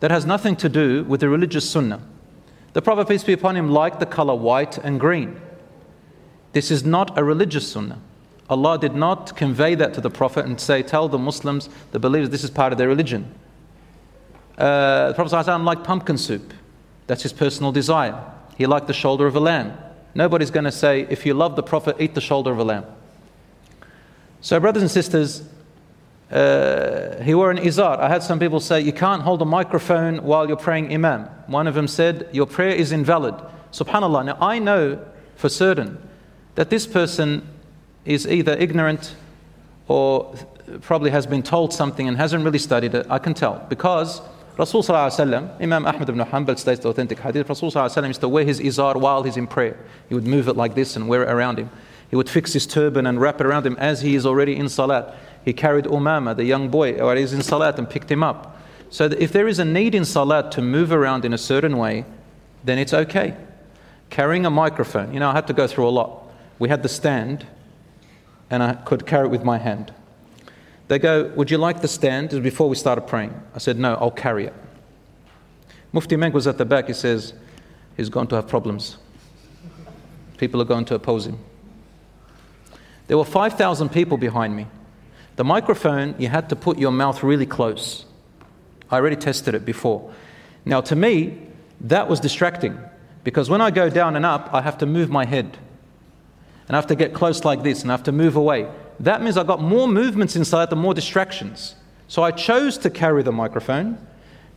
That 0.00 0.10
has 0.10 0.24
nothing 0.24 0.56
to 0.56 0.68
do 0.68 1.04
with 1.04 1.20
the 1.20 1.28
religious 1.28 1.68
sunnah. 1.68 2.00
The 2.72 2.82
Prophet, 2.82 3.08
peace 3.08 3.24
be 3.24 3.32
upon 3.32 3.56
him, 3.56 3.68
liked 3.68 4.00
the 4.00 4.06
color 4.06 4.34
white 4.34 4.78
and 4.78 4.98
green. 4.98 5.40
This 6.52 6.70
is 6.70 6.84
not 6.84 7.16
a 7.18 7.24
religious 7.24 7.70
sunnah. 7.70 8.00
Allah 8.48 8.78
did 8.78 8.94
not 8.94 9.36
convey 9.36 9.74
that 9.76 9.94
to 9.94 10.00
the 10.00 10.10
Prophet 10.10 10.44
and 10.46 10.60
say, 10.60 10.82
Tell 10.82 11.08
the 11.08 11.18
Muslims, 11.18 11.68
the 11.92 11.98
believers, 11.98 12.30
this 12.30 12.42
is 12.42 12.50
part 12.50 12.72
of 12.72 12.78
their 12.78 12.88
religion. 12.88 13.32
Uh, 14.60 15.08
the 15.08 15.14
Prophet 15.14 15.34
ﷺ 15.34 15.64
liked 15.64 15.84
pumpkin 15.84 16.18
soup. 16.18 16.52
That's 17.06 17.22
his 17.22 17.32
personal 17.32 17.72
desire. 17.72 18.22
He 18.58 18.66
liked 18.66 18.88
the 18.88 18.92
shoulder 18.92 19.26
of 19.26 19.34
a 19.34 19.40
lamb. 19.40 19.72
Nobody's 20.14 20.50
going 20.50 20.64
to 20.64 20.72
say, 20.72 21.06
If 21.08 21.24
you 21.24 21.32
love 21.32 21.56
the 21.56 21.62
Prophet, 21.62 21.96
eat 21.98 22.14
the 22.14 22.20
shoulder 22.20 22.52
of 22.52 22.58
a 22.58 22.64
lamb. 22.64 22.84
So, 24.42 24.60
brothers 24.60 24.82
and 24.82 24.90
sisters, 24.90 25.42
uh, 26.30 27.22
he 27.22 27.34
wore 27.34 27.50
an 27.50 27.56
izar. 27.56 27.98
I 27.98 28.08
had 28.08 28.22
some 28.22 28.38
people 28.38 28.60
say, 28.60 28.82
You 28.82 28.92
can't 28.92 29.22
hold 29.22 29.40
a 29.40 29.46
microphone 29.46 30.22
while 30.22 30.46
you're 30.46 30.58
praying 30.58 30.92
Imam. 30.92 31.24
One 31.46 31.66
of 31.66 31.74
them 31.74 31.88
said, 31.88 32.28
Your 32.32 32.46
prayer 32.46 32.74
is 32.74 32.92
invalid. 32.92 33.36
SubhanAllah. 33.72 34.26
Now, 34.26 34.36
I 34.42 34.58
know 34.58 35.02
for 35.36 35.48
certain 35.48 35.96
that 36.56 36.68
this 36.68 36.86
person 36.86 37.48
is 38.04 38.26
either 38.26 38.52
ignorant 38.52 39.14
or 39.88 40.34
probably 40.82 41.10
has 41.12 41.26
been 41.26 41.42
told 41.42 41.72
something 41.72 42.06
and 42.06 42.18
hasn't 42.18 42.44
really 42.44 42.58
studied 42.58 42.94
it. 42.94 43.06
I 43.08 43.18
can 43.18 43.32
tell 43.32 43.64
because 43.70 44.20
Rasul 44.60 44.84
Imam 44.92 45.86
Ahmad 45.86 46.06
ibn 46.10 46.20
Hanbal 46.20 46.58
states 46.58 46.82
the 46.82 46.90
authentic 46.90 47.18
hadith. 47.18 47.48
Rasul 47.48 47.72
used 48.06 48.20
to 48.20 48.28
wear 48.28 48.44
his 48.44 48.60
izar 48.60 48.94
while 48.94 49.22
he's 49.22 49.38
in 49.38 49.46
prayer. 49.46 49.78
He 50.10 50.14
would 50.14 50.26
move 50.26 50.48
it 50.48 50.56
like 50.56 50.74
this 50.74 50.96
and 50.96 51.08
wear 51.08 51.22
it 51.22 51.30
around 51.30 51.58
him. 51.58 51.70
He 52.10 52.16
would 52.16 52.28
fix 52.28 52.52
his 52.52 52.66
turban 52.66 53.06
and 53.06 53.18
wrap 53.18 53.40
it 53.40 53.46
around 53.46 53.64
him 53.64 53.76
as 53.78 54.02
he 54.02 54.14
is 54.14 54.26
already 54.26 54.54
in 54.54 54.68
salat. 54.68 55.16
He 55.46 55.54
carried 55.54 55.86
Umama, 55.86 56.36
the 56.36 56.44
young 56.44 56.68
boy, 56.68 57.02
while 57.02 57.16
he's 57.16 57.32
in 57.32 57.42
salat 57.42 57.78
and 57.78 57.88
picked 57.88 58.10
him 58.10 58.22
up. 58.22 58.60
So 58.90 59.06
if 59.06 59.32
there 59.32 59.48
is 59.48 59.58
a 59.58 59.64
need 59.64 59.94
in 59.94 60.04
salat 60.04 60.52
to 60.52 60.60
move 60.60 60.92
around 60.92 61.24
in 61.24 61.32
a 61.32 61.38
certain 61.38 61.78
way, 61.78 62.04
then 62.62 62.78
it's 62.78 62.92
okay. 62.92 63.34
Carrying 64.10 64.44
a 64.44 64.50
microphone, 64.50 65.14
you 65.14 65.20
know, 65.20 65.30
I 65.30 65.32
had 65.32 65.46
to 65.46 65.54
go 65.54 65.66
through 65.66 65.88
a 65.88 65.90
lot 65.90 66.30
we 66.58 66.68
had 66.68 66.82
the 66.82 66.88
stand, 66.90 67.46
and 68.50 68.62
I 68.62 68.74
could 68.74 69.06
carry 69.06 69.26
it 69.26 69.30
with 69.30 69.42
my 69.42 69.56
hand. 69.56 69.94
They 70.90 70.98
go, 70.98 71.28
Would 71.36 71.52
you 71.52 71.58
like 71.58 71.82
the 71.82 71.88
stand? 71.88 72.30
Before 72.42 72.68
we 72.68 72.74
started 72.74 73.02
praying. 73.02 73.32
I 73.54 73.58
said, 73.58 73.78
No, 73.78 73.94
I'll 73.94 74.10
carry 74.10 74.46
it. 74.46 74.54
Mufti 75.92 76.16
Menk 76.16 76.34
was 76.34 76.48
at 76.48 76.58
the 76.58 76.64
back. 76.64 76.88
He 76.88 76.94
says, 76.94 77.32
He's 77.96 78.08
going 78.08 78.26
to 78.26 78.34
have 78.34 78.48
problems. 78.48 78.98
People 80.36 80.60
are 80.60 80.64
going 80.64 80.84
to 80.86 80.96
oppose 80.96 81.28
him. 81.28 81.38
There 83.06 83.16
were 83.16 83.24
5,000 83.24 83.90
people 83.90 84.16
behind 84.16 84.56
me. 84.56 84.66
The 85.36 85.44
microphone, 85.44 86.16
you 86.18 86.26
had 86.26 86.48
to 86.48 86.56
put 86.56 86.76
your 86.76 86.90
mouth 86.90 87.22
really 87.22 87.46
close. 87.46 88.04
I 88.90 88.96
already 88.96 89.14
tested 89.14 89.54
it 89.54 89.64
before. 89.64 90.12
Now, 90.64 90.80
to 90.80 90.96
me, 90.96 91.38
that 91.82 92.08
was 92.08 92.18
distracting 92.18 92.76
because 93.22 93.48
when 93.48 93.60
I 93.60 93.70
go 93.70 93.90
down 93.90 94.16
and 94.16 94.26
up, 94.26 94.52
I 94.52 94.60
have 94.62 94.78
to 94.78 94.86
move 94.86 95.08
my 95.08 95.24
head 95.24 95.56
and 96.66 96.76
I 96.76 96.80
have 96.80 96.88
to 96.88 96.96
get 96.96 97.14
close 97.14 97.44
like 97.44 97.62
this 97.62 97.82
and 97.82 97.92
I 97.92 97.94
have 97.94 98.02
to 98.04 98.12
move 98.12 98.34
away. 98.34 98.68
That 99.00 99.22
means 99.22 99.38
I've 99.38 99.46
got 99.46 99.62
more 99.62 99.88
movements 99.88 100.36
inside, 100.36 100.68
the 100.68 100.76
more 100.76 100.92
distractions. 100.92 101.74
So 102.06 102.22
I 102.22 102.30
chose 102.30 102.76
to 102.78 102.90
carry 102.90 103.22
the 103.22 103.32
microphone 103.32 103.98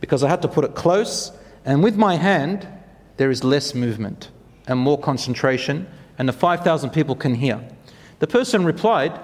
because 0.00 0.22
I 0.22 0.28
had 0.28 0.42
to 0.42 0.48
put 0.48 0.64
it 0.64 0.74
close, 0.74 1.32
and 1.64 1.82
with 1.82 1.96
my 1.96 2.16
hand, 2.16 2.68
there 3.16 3.30
is 3.30 3.42
less 3.42 3.74
movement 3.74 4.30
and 4.66 4.78
more 4.78 4.98
concentration, 4.98 5.86
and 6.18 6.28
the 6.28 6.32
5,000 6.32 6.90
people 6.90 7.16
can 7.16 7.34
hear. 7.34 7.66
The 8.18 8.26
person 8.26 8.64
replied, 8.66 9.18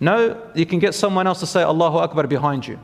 No, 0.00 0.40
you 0.54 0.64
can 0.64 0.78
get 0.78 0.94
someone 0.94 1.26
else 1.26 1.40
to 1.40 1.46
say 1.46 1.62
Allahu 1.62 1.98
Akbar 1.98 2.26
behind 2.26 2.66
you. 2.66 2.80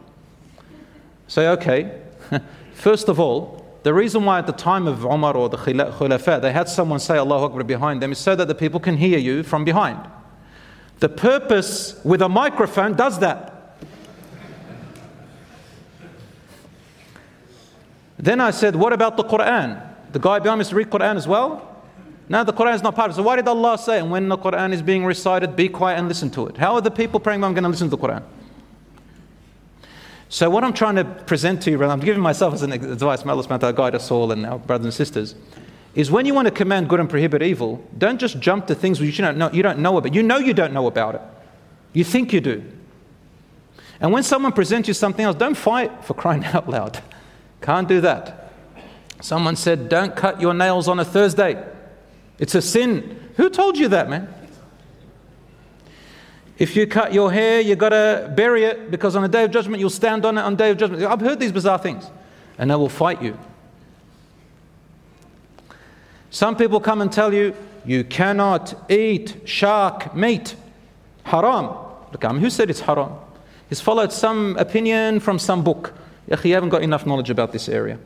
Say, 1.27 1.49
okay, 1.49 2.01
first 2.75 3.09
of 3.09 3.19
all, 3.19 3.65
the 3.83 3.95
reason 3.95 4.25
why 4.27 4.39
at 4.39 4.47
the 4.47 4.53
time 4.53 4.87
of 4.87 5.05
Umar 5.05 5.35
or 5.35 5.49
the 5.49 5.57
Khulafa 5.57 6.41
they 6.41 6.53
had 6.53 6.69
someone 6.69 7.01
say 7.01 7.17
Allahu 7.17 7.47
Akbar 7.47 7.65
behind 7.65 8.03
them 8.03 8.13
is 8.13 8.19
so 8.19 8.37
that 8.37 8.47
the 8.47 8.55
people 8.55 8.79
can 8.79 8.99
hear 8.99 9.19
you 9.19 9.43
from 9.43 9.65
behind. 9.65 9.99
The 11.03 11.09
purpose 11.09 12.01
with 12.05 12.23
a 12.23 12.29
microphone 12.29 12.95
does 12.95 13.19
that. 13.19 13.77
then 18.17 18.41
I 18.41 18.53
said, 18.53 18.77
What 18.77 18.93
about 18.93 19.17
the 19.17 19.25
Quran? 19.25 19.85
The 20.13 20.21
guy 20.21 20.39
behind 20.39 20.61
me 20.61 20.67
read 20.73 20.91
Quran 20.91 21.17
as 21.17 21.27
well? 21.27 21.83
No, 22.29 22.45
the 22.45 22.53
Quran 22.53 22.77
is 22.77 22.85
not 22.85 22.95
part 22.95 23.11
of 23.11 23.17
it. 23.17 23.17
So 23.17 23.25
why 23.25 23.35
did 23.35 23.49
Allah 23.49 23.79
say, 23.79 23.99
and 23.99 24.13
when 24.13 24.29
the 24.29 24.39
Quran 24.39 24.73
is 24.73 24.81
being 24.81 25.05
recited, 25.05 25.57
be 25.57 25.69
quiet 25.69 25.99
and 25.99 26.07
listen 26.07 26.31
to 26.31 26.47
it? 26.47 26.57
How 26.57 26.75
are 26.75 26.81
the 26.81 26.93
people 26.93 27.19
praying 27.19 27.43
I'm 27.43 27.53
going 27.53 27.65
to 27.65 27.69
listen 27.69 27.91
to 27.91 27.97
the 27.97 28.01
Quran? 28.01 28.23
So, 30.29 30.49
what 30.51 30.63
I'm 30.63 30.73
trying 30.73 30.95
to 30.95 31.05
present 31.05 31.63
to 31.63 31.73
you, 31.73 31.83
and 31.83 31.91
I'm 31.91 31.99
giving 31.99 32.23
myself 32.23 32.55
as 32.55 32.63
an 32.63 32.71
advice, 32.71 33.25
may 33.25 33.33
Allah 33.33 33.43
subhanahu 33.43 33.75
guide 33.75 33.97
us 33.97 34.09
all 34.09 34.31
and 34.31 34.47
our 34.47 34.61
brothers 34.61 34.85
and 34.85 34.95
sisters, 34.95 35.35
is 35.95 36.11
when 36.11 36.25
you 36.25 36.35
want 36.35 36.47
to 36.47 36.53
command 36.53 36.89
good 36.89 37.01
and 37.01 37.09
prohibit 37.09 37.43
evil, 37.43 37.85
don't 37.97 38.19
just 38.19 38.41
jump 38.41 38.67
to 38.67 38.75
things 38.75 39.01
which 39.01 39.19
you 39.19 39.25
don't 39.25 39.37
know, 39.37 39.51
you 39.53 39.63
don't 39.63 39.79
know 39.79 39.97
about. 39.99 40.15
You 40.15 40.23
know 40.23 40.39
you 40.39 40.55
don't 40.55 40.73
know 40.73 40.87
about 40.87 41.17
it. 41.17 41.21
You 41.93 42.05
think 42.05 42.33
you 42.33 42.41
do. 42.41 42.65
And 44.01 44.13
when 44.13 44.23
someone 44.23 44.53
presents 44.53 44.89
you 44.89 44.95
something 44.95 45.25
else, 45.25 45.37
don't 45.37 45.55
fight 45.55 46.05
for 46.05 46.15
crying 46.15 46.45
out 46.47 46.69
loud. 46.69 47.03
Can't 47.61 47.87
do 47.87 48.01
that. 48.01 48.53
Someone 49.21 49.55
said, 49.55 49.89
Don't 49.89 50.17
cut 50.17 50.41
your 50.41 50.55
nails 50.55 50.89
on 50.89 50.99
a 50.99 51.05
Thursday. 51.05 51.63
It's 52.39 52.55
a 52.55 52.63
sin. 52.63 53.21
Who 53.37 53.49
told 53.49 53.79
you 53.79 53.89
that, 53.89 54.11
man? 54.11 54.33
If 56.59 56.77
you 56.77 56.87
cut 56.87 57.13
your 57.13 57.33
hair, 57.33 57.61
you've 57.61 57.79
got 57.79 57.91
to 57.91 58.33
bury 58.37 58.65
it 58.65 58.91
because 58.91 59.17
on 59.17 59.23
the 59.23 59.29
day 59.29 59.45
of 59.45 59.51
judgment 59.51 59.81
you'll 59.81 59.91
stand 59.91 60.25
on 60.25 60.39
it 60.39 60.43
on 60.43 60.53
the 60.53 60.59
day 60.59 60.71
of 60.71 60.77
judgment. 60.79 61.03
I've 61.05 61.21
heard 61.21 61.39
these 61.39 61.53
bizarre 61.53 61.79
things. 61.79 62.11
And 62.59 62.71
they 62.71 62.75
will 62.75 62.89
fight 62.89 63.23
you. 63.23 63.39
Some 66.33 66.57
people 66.57 66.81
come 66.81 67.03
and 67.03 67.13
tell 67.13 67.33
you, 67.35 67.55
you 67.85 68.05
cannot 68.05 68.91
eat 68.91 69.37
shark 69.45 70.17
meat. 70.17 70.57
Haram. 71.25 71.67
Look, 72.11 72.25
I 72.25 72.33
mean, 72.33 72.41
who 72.41 72.49
said 72.49 72.71
it's 72.71 72.81
haram? 72.81 73.13
He's 73.69 73.83
followed 73.83 74.13
some 74.13 74.57
opinion 74.57 75.21
from 75.21 75.39
some 75.39 75.63
book. 75.63 75.93
You 76.27 76.55
haven't 76.55 76.71
got 76.71 76.83
enough 76.83 77.05
knowledge 77.05 77.29
about 77.29 77.53
this 77.53 77.69
area. 77.69 77.99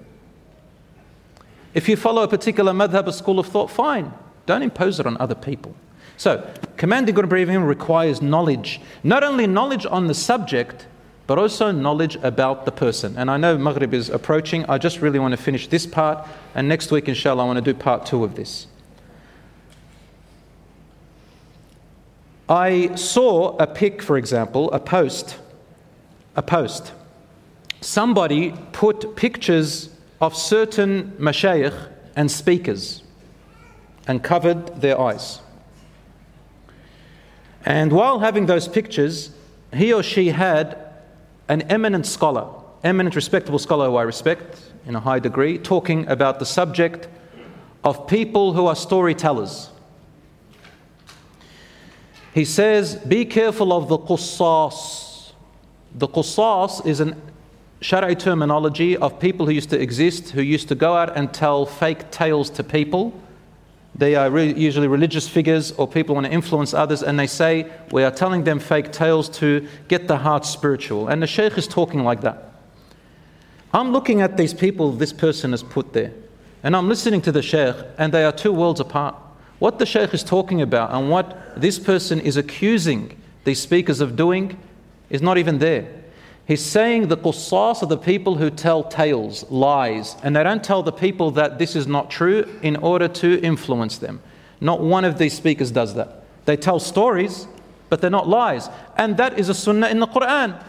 If 1.72 1.88
you 1.88 1.96
follow 1.96 2.24
a 2.24 2.28
particular 2.28 2.72
madhab, 2.72 3.06
a 3.06 3.12
school 3.12 3.38
of 3.38 3.46
thought, 3.46 3.70
fine. 3.70 4.12
Don't 4.44 4.62
impose 4.62 4.98
it 4.98 5.06
on 5.06 5.16
other 5.18 5.36
people. 5.36 5.76
So, 6.16 6.52
commanding 6.76 7.14
good 7.14 7.24
and 7.24 7.30
believing 7.30 7.62
requires 7.62 8.20
knowledge. 8.20 8.80
Not 9.04 9.22
only 9.22 9.46
knowledge 9.46 9.86
on 9.86 10.08
the 10.08 10.14
subject, 10.14 10.86
but 11.26 11.38
also 11.38 11.72
knowledge 11.72 12.16
about 12.16 12.64
the 12.64 12.72
person. 12.72 13.16
And 13.16 13.30
I 13.30 13.36
know 13.36 13.58
Maghrib 13.58 13.92
is 13.92 14.08
approaching. 14.10 14.64
I 14.66 14.78
just 14.78 15.00
really 15.00 15.18
want 15.18 15.32
to 15.32 15.36
finish 15.36 15.66
this 15.66 15.86
part. 15.86 16.26
And 16.54 16.68
next 16.68 16.90
week, 16.90 17.08
inshallah, 17.08 17.42
I 17.42 17.46
want 17.46 17.56
to 17.56 17.72
do 17.72 17.74
part 17.74 18.06
two 18.06 18.22
of 18.22 18.36
this. 18.36 18.68
I 22.48 22.94
saw 22.94 23.56
a 23.56 23.66
pic, 23.66 24.02
for 24.02 24.16
example, 24.16 24.70
a 24.70 24.78
post, 24.78 25.36
a 26.36 26.42
post. 26.42 26.92
Somebody 27.80 28.54
put 28.70 29.16
pictures 29.16 29.90
of 30.20 30.36
certain 30.36 31.12
mashayikh 31.18 31.92
and 32.14 32.30
speakers 32.30 33.02
and 34.06 34.22
covered 34.22 34.80
their 34.80 34.98
eyes. 35.00 35.40
And 37.64 37.90
while 37.90 38.20
having 38.20 38.46
those 38.46 38.68
pictures, 38.68 39.30
he 39.74 39.92
or 39.92 40.04
she 40.04 40.28
had 40.28 40.85
an 41.48 41.62
eminent 41.62 42.06
scholar, 42.06 42.48
eminent, 42.82 43.16
respectable 43.16 43.58
scholar 43.58 43.88
who 43.88 43.96
I 43.96 44.02
respect 44.02 44.60
in 44.86 44.94
a 44.94 45.00
high 45.00 45.18
degree, 45.18 45.58
talking 45.58 46.06
about 46.08 46.38
the 46.38 46.46
subject 46.46 47.08
of 47.84 48.06
people 48.06 48.52
who 48.52 48.66
are 48.66 48.76
storytellers. 48.76 49.70
He 52.34 52.44
says, 52.44 52.96
Be 52.96 53.24
careful 53.24 53.72
of 53.72 53.88
the 53.88 53.98
qussas. 53.98 55.32
The 55.94 56.08
qussas 56.08 56.86
is 56.86 57.00
an 57.00 57.20
Shari 57.80 58.16
terminology 58.16 58.96
of 58.96 59.20
people 59.20 59.46
who 59.46 59.52
used 59.52 59.70
to 59.70 59.80
exist, 59.80 60.30
who 60.30 60.40
used 60.40 60.68
to 60.68 60.74
go 60.74 60.94
out 60.94 61.16
and 61.16 61.32
tell 61.32 61.66
fake 61.66 62.10
tales 62.10 62.48
to 62.50 62.64
people 62.64 63.12
they 63.98 64.14
are 64.14 64.30
re- 64.30 64.52
usually 64.52 64.88
religious 64.88 65.26
figures 65.26 65.72
or 65.72 65.88
people 65.88 66.14
want 66.14 66.26
to 66.26 66.32
influence 66.32 66.74
others, 66.74 67.02
and 67.02 67.18
they 67.18 67.26
say, 67.26 67.70
We 67.90 68.04
are 68.04 68.10
telling 68.10 68.44
them 68.44 68.58
fake 68.58 68.92
tales 68.92 69.28
to 69.40 69.66
get 69.88 70.06
the 70.06 70.18
heart 70.18 70.44
spiritual. 70.44 71.08
And 71.08 71.22
the 71.22 71.26
Shaykh 71.26 71.56
is 71.56 71.66
talking 71.66 72.04
like 72.04 72.20
that. 72.20 72.52
I'm 73.72 73.92
looking 73.92 74.20
at 74.20 74.36
these 74.36 74.54
people 74.54 74.92
this 74.92 75.12
person 75.12 75.52
has 75.52 75.62
put 75.62 75.92
there, 75.92 76.12
and 76.62 76.76
I'm 76.76 76.88
listening 76.88 77.22
to 77.22 77.32
the 77.32 77.42
Shaykh, 77.42 77.76
and 77.98 78.12
they 78.12 78.24
are 78.24 78.32
two 78.32 78.52
worlds 78.52 78.80
apart. 78.80 79.14
What 79.58 79.78
the 79.78 79.86
Shaykh 79.86 80.12
is 80.12 80.22
talking 80.22 80.60
about 80.60 80.92
and 80.92 81.10
what 81.10 81.58
this 81.60 81.78
person 81.78 82.20
is 82.20 82.36
accusing 82.36 83.18
these 83.44 83.60
speakers 83.60 84.00
of 84.00 84.16
doing 84.16 84.58
is 85.08 85.22
not 85.22 85.38
even 85.38 85.58
there. 85.58 85.88
He's 86.45 86.63
saying 86.65 87.07
the 87.07 87.17
qussas 87.17 87.81
are 87.81 87.85
the 87.85 87.97
people 87.97 88.35
who 88.35 88.49
tell 88.49 88.83
tales, 88.83 89.49
lies, 89.49 90.17
and 90.23 90.35
they 90.35 90.43
don't 90.43 90.63
tell 90.63 90.83
the 90.83 90.91
people 90.91 91.31
that 91.31 91.59
this 91.59 91.75
is 91.75 91.87
not 91.87 92.09
true 92.09 92.43
in 92.61 92.75
order 92.75 93.07
to 93.07 93.39
influence 93.41 93.99
them. 93.99 94.21
Not 94.59 94.81
one 94.81 95.05
of 95.05 95.17
these 95.17 95.33
speakers 95.33 95.71
does 95.71 95.93
that. 95.95 96.23
They 96.45 96.57
tell 96.57 96.79
stories, 96.79 97.47
but 97.89 98.01
they're 98.01 98.09
not 98.09 98.27
lies. 98.27 98.69
And 98.97 99.17
that 99.17 99.39
is 99.39 99.49
a 99.49 99.53
sunnah 99.53 99.87
in 99.87 99.99
the 99.99 100.07
Quran. 100.07 100.61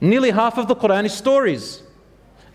Nearly 0.00 0.30
half 0.30 0.58
of 0.58 0.68
the 0.68 0.76
Quran 0.76 1.04
is 1.04 1.14
stories. 1.14 1.82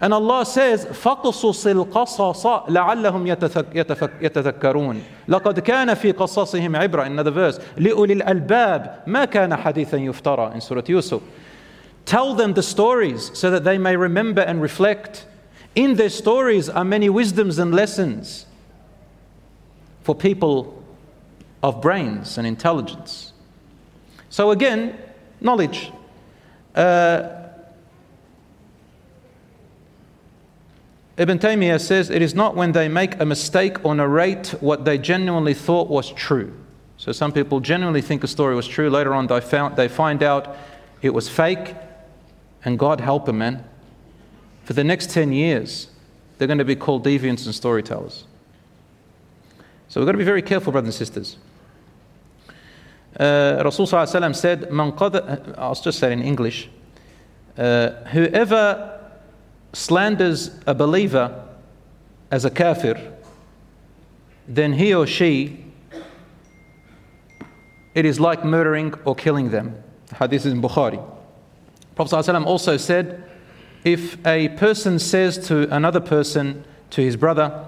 And 0.02 0.14
Allah 0.14 0.46
says, 0.46 0.86
فَقْصُصِ 0.86 1.86
الْقَصَصَ 1.86 2.68
لَعَلَّهُمْ 2.68 3.28
يَتَذَكَّرُونَ 4.22 5.02
لَقَدْ 5.28 5.60
كَانَ 5.60 5.94
فِي 5.96 6.12
قَصَصِهِمْ 6.12 6.76
عِبْرَةً 6.76 7.06
In 7.06 7.14
another 7.14 7.32
verse, 7.32 7.60
لِأُولِي 7.78 8.22
الْأَلْبَابِ 8.22 9.08
مَا 9.08 9.26
كَانَ 9.26 9.56
حَدِيثًا 9.56 9.98
يُفْتَرَى 9.98 10.54
In 10.54 10.62
Surah 10.62 10.84
Yusuf. 10.88 11.22
Tell 12.05 12.35
them 12.35 12.55
the 12.55 12.63
stories 12.63 13.31
so 13.35 13.51
that 13.51 13.65
they 13.65 13.79
may 13.79 13.97
remember 13.97 14.43
and 14.43 14.61
reflect. 14.61 15.27
In 15.75 15.95
their 15.95 16.11
stories 16.11 16.69
are 16.69 16.85
many 16.85 17.09
wisdoms 17.09 17.59
and 17.59 17.75
lessons 17.75 18.47
for 20.03 20.15
people 20.15 20.83
of 21.63 21.81
brains 21.81 22.39
and 22.39 22.47
intelligence. 22.47 23.33
So, 24.29 24.51
again, 24.51 24.99
knowledge. 25.41 25.93
Uh, 26.75 27.41
Ibn 31.17 31.39
Taymiyyah 31.39 31.81
says 31.81 32.09
it 32.09 32.23
is 32.23 32.35
not 32.35 32.57
when 32.57 32.73
they 32.73 32.89
make 32.89 33.21
a 33.21 33.27
mistake 33.27 33.85
or 33.85 33.95
narrate 33.95 34.55
what 34.61 34.87
they 34.87 34.97
genuinely 34.97 35.53
thought 35.53 35.89
was 35.89 36.11
true. 36.13 36.55
So 36.97 37.13
some 37.13 37.33
people 37.33 37.61
genuinely 37.61 38.01
think 38.01 38.25
a 38.25 38.27
story 38.27 38.55
was 38.55 38.67
true. 38.67 38.89
Later 38.89 39.15
on, 39.15 39.27
they, 39.27 39.41
found, 39.41 39.77
they 39.77 39.89
find 39.89 40.23
out 40.23 40.57
it 41.03 41.11
was 41.11 41.29
fake 41.29 41.75
and 42.65 42.79
God 42.79 43.01
help 43.01 43.27
them, 43.27 43.39
man. 43.39 43.65
For 44.65 44.73
the 44.73 44.85
next 44.85 45.11
10 45.11 45.33
years, 45.33 45.89
they're 46.39 46.49
going 46.49 46.59
to 46.59 46.65
be 46.65 46.77
called 46.77 47.05
deviants 47.05 47.47
and 47.47 47.55
storytellers. 47.55 48.25
So 49.89 50.01
we've 50.01 50.07
got 50.07 50.13
to 50.13 50.19
be 50.19 50.25
very 50.25 50.43
careful, 50.43 50.73
brothers 50.73 51.01
and 51.01 51.07
sisters. 51.07 51.37
Uh, 53.19 53.61
Rasul 53.65 53.87
said, 53.87 54.07
qad- 54.71 55.59
I'll 55.59 55.75
just 55.75 55.99
say 55.99 56.13
in 56.13 56.23
English. 56.23 56.69
Uh, 57.59 57.91
whoever 58.05 59.01
slanders 59.73 60.51
a 60.67 60.75
believer 60.75 61.45
as 62.31 62.45
a 62.45 62.51
kafir, 62.51 63.13
then 64.47 64.73
he 64.73 64.95
or 64.95 65.07
she, 65.07 65.65
it 67.95 68.05
is 68.05 68.21
like 68.21 68.45
murdering 68.45 68.95
or 69.05 69.15
killing 69.15 69.51
them. 69.51 69.83
Hadith 70.17 70.47
is 70.47 70.53
in 70.53 70.63
Bukhari. 70.63 71.05
Prophet 72.09 72.33
ﷺ 72.33 72.47
also 72.47 72.79
said, 72.79 73.23
if 73.85 74.27
a 74.27 74.49
person 74.49 74.99
says 74.99 75.37
to 75.49 75.69
another 75.75 76.01
person, 76.01 76.65
to 76.89 77.03
his 77.03 77.15
brother 77.15 77.67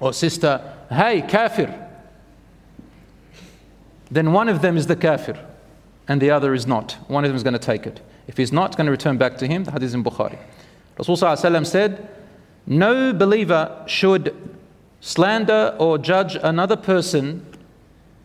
or 0.00 0.12
sister, 0.12 0.60
hey, 0.90 1.22
kafir, 1.22 1.88
then 4.10 4.34
one 4.34 4.50
of 4.50 4.60
them 4.60 4.76
is 4.76 4.86
the 4.86 4.94
kafir 4.94 5.42
and 6.08 6.20
the 6.20 6.30
other 6.30 6.52
is 6.52 6.66
not. 6.66 6.98
One 7.08 7.24
of 7.24 7.30
them 7.30 7.36
is 7.36 7.42
going 7.42 7.54
to 7.54 7.58
take 7.58 7.86
it. 7.86 8.02
If 8.26 8.36
he's 8.36 8.52
not, 8.52 8.76
going 8.76 8.84
to 8.84 8.90
return 8.90 9.16
back 9.16 9.38
to 9.38 9.46
him. 9.46 9.64
The 9.64 9.70
hadith 9.70 9.94
in 9.94 10.04
Bukhari. 10.04 10.38
Rasulullah 10.98 11.66
said, 11.66 12.06
No 12.66 13.14
believer 13.14 13.82
should 13.86 14.36
slander 15.00 15.74
or 15.78 15.96
judge 15.96 16.36
another 16.36 16.76
person 16.76 17.46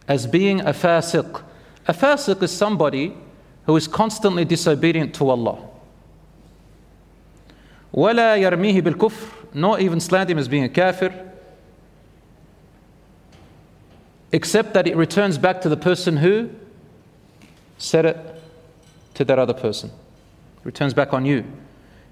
as 0.06 0.28
being 0.28 0.60
a 0.60 0.74
fasiq. 0.74 1.44
A 1.88 1.94
fasiq 1.94 2.44
is 2.44 2.52
somebody 2.52 3.16
who 3.69 3.77
is 3.77 3.89
constantly 3.89 4.45
disobedient 4.45 5.15
to 5.15 5.31
Allah. 5.31 5.59
ولا 7.93 8.37
يرميه 8.37 8.83
بالكفر 8.83 9.29
nor 9.55 9.79
even 9.79 10.01
slander 10.01 10.33
him 10.33 10.39
as 10.39 10.49
being 10.49 10.65
a 10.65 10.69
kafir 10.69 11.33
except 14.33 14.75
that 14.75 14.89
it 14.89 14.97
returns 14.97 15.39
back 15.39 15.61
to 15.61 15.69
the 15.69 15.77
person 15.77 16.17
who 16.17 16.51
said 17.79 18.05
it 18.05 18.43
to 19.15 19.25
that 19.25 19.39
other 19.39 19.55
person. 19.55 19.91
It 20.59 20.65
returns 20.65 20.93
back 20.93 21.13
on 21.13 21.25
you. 21.25 21.45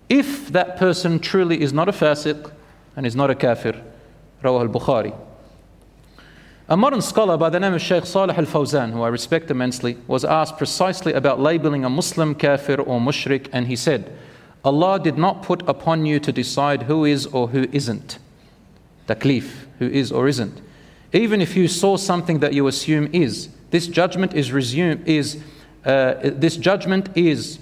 If 0.08 0.48
that 0.48 0.76
person 0.76 1.18
truly 1.18 1.60
is 1.60 1.72
not 1.72 1.88
a 1.88 1.92
fasiq 1.92 2.52
and 2.94 3.06
is 3.06 3.16
not 3.16 3.30
a 3.30 3.34
kafir, 3.34 3.82
Rawah 4.42 4.68
al-Bukhari. 4.68 5.16
A 6.69 6.75
modern 6.75 7.01
scholar 7.01 7.37
by 7.37 7.49
the 7.49 7.61
name 7.61 7.73
of 7.73 7.81
Sheikh 7.81 8.05
Salih 8.05 8.37
al 8.37 8.45
Fawzan, 8.45 8.91
who 8.91 9.01
I 9.01 9.07
respect 9.07 9.49
immensely, 9.49 9.97
was 10.05 10.25
asked 10.25 10.57
precisely 10.57 11.13
about 11.13 11.39
labeling 11.39 11.85
a 11.85 11.89
Muslim 11.89 12.35
kafir 12.35 12.81
or 12.81 12.99
mushrik, 12.99 13.47
and 13.53 13.67
he 13.67 13.77
said, 13.77 14.11
Allah 14.65 14.99
did 14.99 15.17
not 15.17 15.43
put 15.43 15.61
upon 15.69 16.05
you 16.05 16.19
to 16.19 16.29
decide 16.33 16.83
who 16.83 17.05
is 17.05 17.25
or 17.27 17.47
who 17.47 17.69
isn't. 17.71 18.19
Taklif, 19.07 19.65
who 19.79 19.87
is 19.87 20.11
or 20.11 20.27
isn't. 20.27 20.59
Even 21.13 21.39
if 21.39 21.55
you 21.55 21.69
saw 21.69 21.95
something 21.95 22.39
that 22.39 22.51
you 22.51 22.67
assume 22.67 23.09
is, 23.13 23.47
this 23.71 23.87
judgment 23.87 24.33
is 24.33 24.51
resumed, 24.51 25.07
is 25.07 25.41
uh, 25.85 26.15
this 26.21 26.57
judgment 26.57 27.07
is 27.15 27.59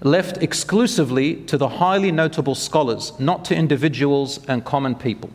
left 0.00 0.40
exclusively 0.40 1.42
to 1.46 1.58
the 1.58 1.68
highly 1.68 2.12
notable 2.12 2.54
scholars, 2.54 3.18
not 3.18 3.44
to 3.46 3.56
individuals 3.56 4.38
and 4.46 4.64
common 4.64 4.94
people. 4.94 5.30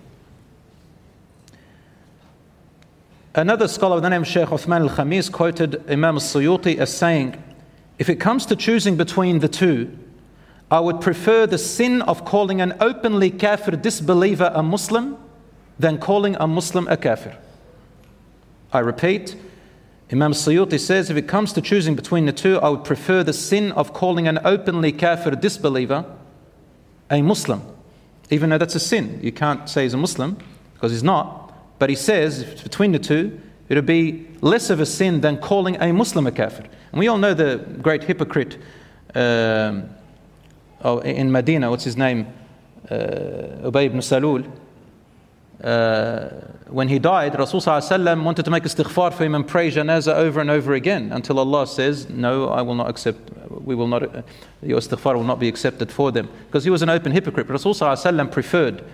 Another 3.39 3.69
scholar 3.69 4.01
the 4.01 4.09
name 4.09 4.23
of 4.23 4.27
Sheikh 4.27 4.49
Uthman 4.49 4.81
al 4.81 4.89
Khamis 4.89 5.31
quoted 5.31 5.89
Imam 5.89 6.17
Suyuti 6.17 6.77
as 6.77 6.93
saying, 6.93 7.41
If 7.97 8.09
it 8.09 8.17
comes 8.17 8.45
to 8.47 8.55
choosing 8.57 8.97
between 8.97 9.39
the 9.39 9.47
two, 9.47 9.97
I 10.69 10.81
would 10.81 10.99
prefer 10.99 11.47
the 11.47 11.57
sin 11.57 12.01
of 12.01 12.25
calling 12.25 12.59
an 12.59 12.75
openly 12.81 13.31
kafir 13.31 13.77
disbeliever 13.77 14.51
a 14.53 14.61
Muslim 14.61 15.17
than 15.79 15.99
calling 15.99 16.35
a 16.37 16.47
Muslim 16.47 16.89
a 16.89 16.97
kafir. 16.97 17.37
I 18.73 18.79
repeat, 18.79 19.37
Imam 20.11 20.33
Suyuti 20.33 20.77
says 20.77 21.09
if 21.09 21.15
it 21.15 21.29
comes 21.29 21.53
to 21.53 21.61
choosing 21.61 21.95
between 21.95 22.25
the 22.25 22.33
two, 22.33 22.59
I 22.59 22.67
would 22.67 22.83
prefer 22.83 23.23
the 23.23 23.31
sin 23.31 23.71
of 23.71 23.93
calling 23.93 24.27
an 24.27 24.39
openly 24.43 24.91
kafir 24.91 25.31
disbeliever 25.31 26.03
a 27.09 27.21
Muslim, 27.21 27.61
even 28.31 28.49
though 28.49 28.57
that's 28.57 28.75
a 28.75 28.81
sin. 28.81 29.17
You 29.23 29.31
can't 29.31 29.69
say 29.69 29.83
he's 29.83 29.93
a 29.93 29.97
Muslim 29.97 30.37
because 30.73 30.91
he's 30.91 31.03
not. 31.03 31.38
But 31.79 31.89
he 31.89 31.95
says 31.95 32.43
between 32.61 32.91
the 32.91 32.99
two, 32.99 33.39
it 33.69 33.75
would 33.75 33.85
be 33.85 34.27
less 34.41 34.69
of 34.69 34.79
a 34.79 34.85
sin 34.85 35.21
than 35.21 35.37
calling 35.37 35.75
a 35.81 35.91
Muslim 35.91 36.27
a 36.27 36.31
kafir. 36.31 36.65
And 36.91 36.99
we 36.99 37.07
all 37.07 37.17
know 37.17 37.33
the 37.33 37.57
great 37.81 38.03
hypocrite 38.03 38.57
um, 39.15 39.89
oh, 40.83 40.99
in 40.99 41.31
Medina, 41.31 41.69
what's 41.69 41.83
his 41.83 41.97
name? 41.97 42.27
Uh, 42.89 43.69
Ubay 43.69 43.85
ibn 43.85 43.99
Salul 43.99 44.49
uh, 45.63 46.29
when 46.69 46.87
he 46.87 46.99
died, 46.99 47.33
Rasulullah 47.33 48.23
wanted 48.23 48.45
to 48.45 48.51
make 48.51 48.63
istighfar 48.63 49.13
for 49.13 49.25
him 49.25 49.35
and 49.35 49.45
pray 49.45 49.69
janazah 49.69 50.13
over 50.13 50.39
and 50.39 50.49
over 50.49 50.73
again 50.73 51.11
until 51.11 51.37
Allah 51.39 51.67
says, 51.67 52.09
No, 52.09 52.47
I 52.47 52.61
will 52.61 52.75
not 52.75 52.89
accept, 52.89 53.29
we 53.49 53.75
will 53.75 53.87
not, 53.87 54.03
uh, 54.03 54.21
your 54.61 54.79
istighfar 54.79 55.15
will 55.15 55.23
not 55.23 55.39
be 55.39 55.49
accepted 55.49 55.91
for 55.91 56.11
them. 56.11 56.29
Because 56.47 56.63
he 56.63 56.69
was 56.69 56.81
an 56.81 56.89
open 56.89 57.11
hypocrite. 57.11 57.47
Rasulullah 57.47 58.31
preferred 58.31 58.85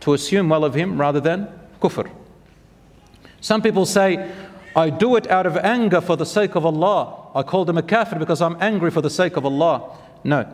to 0.00 0.12
assume 0.12 0.50
well 0.50 0.64
of 0.64 0.74
him 0.74 1.00
rather 1.00 1.20
than 1.20 1.48
kufr. 1.80 2.10
Some 3.42 3.60
people 3.60 3.84
say, 3.84 4.32
I 4.74 4.88
do 4.88 5.16
it 5.16 5.30
out 5.30 5.44
of 5.44 5.58
anger 5.58 6.00
for 6.00 6.16
the 6.16 6.24
sake 6.24 6.54
of 6.54 6.64
Allah. 6.64 7.28
I 7.34 7.42
called 7.42 7.68
him 7.68 7.76
a 7.76 7.82
kafir 7.82 8.18
because 8.18 8.40
I'm 8.40 8.56
angry 8.58 8.90
for 8.90 9.02
the 9.02 9.10
sake 9.10 9.36
of 9.36 9.44
Allah. 9.44 9.94
No, 10.24 10.46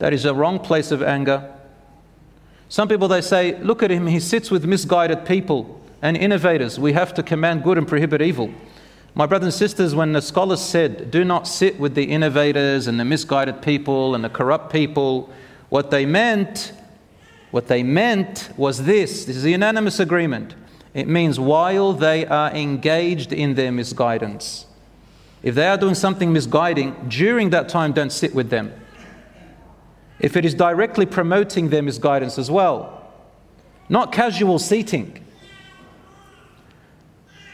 that 0.00 0.12
is 0.12 0.26
a 0.26 0.34
wrong 0.34 0.58
place 0.58 0.90
of 0.90 1.02
anger 1.02 1.50
some 2.74 2.88
people 2.88 3.06
they 3.06 3.20
say, 3.20 3.56
look 3.60 3.84
at 3.84 3.90
him, 3.92 4.08
he 4.08 4.18
sits 4.18 4.50
with 4.50 4.64
misguided 4.64 5.24
people 5.24 5.80
and 6.02 6.16
innovators. 6.16 6.76
We 6.76 6.92
have 6.94 7.14
to 7.14 7.22
command 7.22 7.62
good 7.62 7.78
and 7.78 7.86
prohibit 7.86 8.20
evil. 8.20 8.52
My 9.14 9.26
brothers 9.26 9.46
and 9.46 9.54
sisters, 9.54 9.94
when 9.94 10.12
the 10.12 10.20
scholars 10.20 10.60
said, 10.60 11.12
do 11.12 11.24
not 11.24 11.46
sit 11.46 11.78
with 11.78 11.94
the 11.94 12.02
innovators 12.02 12.88
and 12.88 12.98
the 12.98 13.04
misguided 13.04 13.62
people 13.62 14.14
and 14.16 14.24
the 14.24 14.28
corrupt 14.28 14.72
people, 14.72 15.30
what 15.68 15.92
they 15.92 16.04
meant, 16.04 16.72
what 17.52 17.68
they 17.68 17.84
meant 17.84 18.50
was 18.56 18.84
this. 18.84 19.24
This 19.24 19.36
is 19.36 19.44
a 19.44 19.50
unanimous 19.50 20.00
agreement. 20.00 20.56
It 20.94 21.08
means 21.08 21.38
while 21.38 21.92
they 21.92 22.24
are 22.24 22.50
engaged 22.52 23.32
in 23.32 23.54
their 23.54 23.72
misguidance. 23.72 24.66
If 25.42 25.54
they 25.54 25.66
are 25.66 25.76
doing 25.76 25.94
something 25.94 26.32
misguiding, 26.32 26.94
during 27.08 27.50
that 27.50 27.68
time, 27.68 27.92
don't 27.92 28.12
sit 28.12 28.34
with 28.34 28.48
them 28.48 28.72
if 30.18 30.36
it 30.36 30.44
is 30.44 30.54
directly 30.54 31.06
promoting 31.06 31.68
their 31.68 31.82
misguidance 31.82 32.38
as 32.38 32.50
well, 32.50 33.02
not 33.88 34.12
casual 34.12 34.58
seating. 34.58 35.22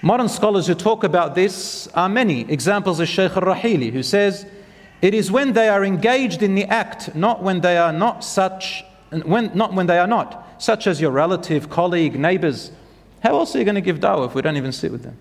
Modern 0.03 0.29
scholars 0.29 0.67
who 0.67 0.75
talk 0.75 1.05
about 1.05 1.35
this 1.35 1.89
are 1.89 2.09
many. 2.09 2.43
Examples 2.51 3.01
of 3.01 3.09
Shaykh 3.09 3.37
al 3.37 3.43
Rahili, 3.43 3.93
who 3.93 4.03
says, 4.03 4.47
It 5.03 5.15
is 5.15 5.31
when 5.31 5.53
they 5.53 5.69
are 5.69 5.85
engaged 5.85 6.43
in 6.43 6.55
the 6.55 6.65
act, 6.67 7.15
not 7.15 7.43
when 7.43 7.61
they 7.61 7.77
are 7.77 7.93
not 7.93 8.25
such, 8.25 8.85
when, 9.25 9.51
not 9.55 9.75
when 9.75 9.87
they 9.87 9.99
are 9.99 10.07
not, 10.07 10.63
such 10.63 10.87
as 10.87 11.01
your 11.01 11.11
relative, 11.11 11.69
colleague, 11.69 12.19
neighbors. 12.19 12.71
How 13.23 13.39
else 13.39 13.55
are 13.55 13.59
you 13.59 13.65
going 13.65 13.75
to 13.75 13.81
give 13.81 14.01
dawah 14.01 14.27
if 14.27 14.35
we 14.35 14.43
don't 14.43 14.57
even 14.57 14.73
sit 14.73 14.91
with 14.91 15.03
them? 15.03 15.17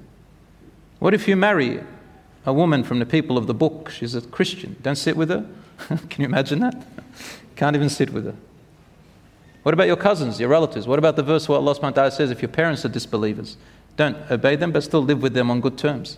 What 1.00 1.14
if 1.14 1.28
you 1.28 1.36
marry 1.36 1.82
a 2.45 2.54
woman 2.54 2.84
from 2.84 3.00
the 3.00 3.06
people 3.06 3.38
of 3.38 3.47
the 3.47 3.54
book? 3.54 3.89
She's 3.89 4.16
a 4.16 4.22
Christian. 4.22 4.78
Don't 4.82 4.95
sit 4.95 5.16
with 5.16 5.30
her? 5.30 5.45
Can 5.88 6.22
you 6.22 6.26
imagine 6.26 6.60
that? 6.60 6.76
Can't 7.56 7.76
even 7.76 7.89
sit 7.89 8.12
with 8.12 8.26
her. 8.26 8.36
What 9.64 9.74
about 9.74 9.88
your 9.88 9.97
cousins, 9.97 10.39
your 10.39 10.50
relatives? 10.50 10.88
What 10.88 11.00
about 11.00 11.16
the 11.16 11.24
verse 11.24 11.47
where 11.50 11.58
Allah 11.58 12.12
says 12.12 12.32
if 12.32 12.41
your 12.41 12.50
parents 12.50 12.86
are 12.86 12.89
disbelievers, 12.89 13.58
don't 13.97 14.16
obey 14.32 14.56
them 14.56 14.72
but 14.72 14.84
still 14.84 15.04
live 15.04 15.22
with 15.22 15.34
them 15.34 15.52
on 15.52 15.60
good 15.60 15.78
terms? 15.78 16.18